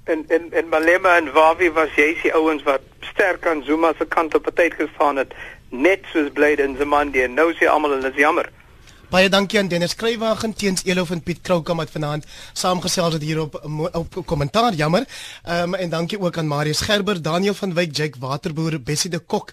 En 0.03 0.25
en 0.27 0.47
en 0.51 0.69
Malema 0.69 1.17
en 1.17 1.31
Wawi 1.31 1.71
was 1.71 1.93
jy 1.95 2.15
se 2.21 2.33
ouens 2.33 2.63
wat 2.63 2.81
sterk 2.99 3.45
aan 3.47 3.63
Zuma 3.63 3.93
se 3.97 4.05
kant 4.05 4.35
op 4.35 4.49
tyd 4.55 4.73
gestaan 4.73 5.15
het, 5.15 5.33
net 5.69 5.99
soos 6.11 6.31
Blade 6.33 6.63
en 6.63 6.75
Zamandi 6.77 7.21
en 7.21 7.33
nou 7.33 7.53
sê 7.53 7.67
almal 7.67 7.89
hulle 7.95 8.09
is 8.09 8.15
jammer. 8.15 8.49
Baie 9.11 9.27
dankie 9.27 9.59
aan 9.59 9.67
Dennis 9.67 9.91
Skrywagen 9.91 10.53
teens 10.55 10.85
Elof 10.87 11.09
en 11.11 11.19
Piet 11.19 11.41
Kroukam 11.43 11.81
wat 11.81 11.89
vanaand 11.91 12.25
saamgesels 12.55 13.17
het 13.17 13.21
hier 13.27 13.41
op 13.41 13.57
op 13.91 14.15
kommentaar 14.25 14.73
jammer. 14.73 15.03
Ehm 15.43 15.73
um, 15.73 15.75
en 15.75 15.89
dankie 15.89 16.19
ook 16.19 16.37
aan 16.37 16.47
Marius 16.47 16.81
Gerber, 16.81 17.21
Daniel 17.21 17.53
van 17.53 17.73
Wyk, 17.73 17.95
Jake 17.95 18.19
Waterboer, 18.19 18.81
Bessie 18.81 19.09
de 19.09 19.19
Kok. 19.19 19.51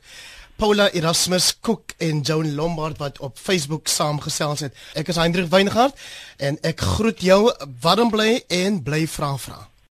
Paula 0.57 0.91
Erasmus 0.91 1.59
Cook 1.61 1.91
en 1.97 2.21
Joan 2.21 2.55
Lombard 2.55 2.99
wat 2.99 3.19
op 3.19 3.39
Facebook 3.39 3.89
saamgesels 3.89 4.61
het. 4.61 4.75
Ek 4.95 5.09
is 5.09 5.17
Hendrik 5.17 5.51
Weingart 5.51 5.99
en 6.37 6.59
ek 6.63 6.81
groet 6.81 7.21
jou 7.21 7.53
warm 7.81 8.11
bly 8.11 8.45
en 8.47 8.83
bly 8.83 9.07
vra 9.07 9.37
vra. 9.37 9.59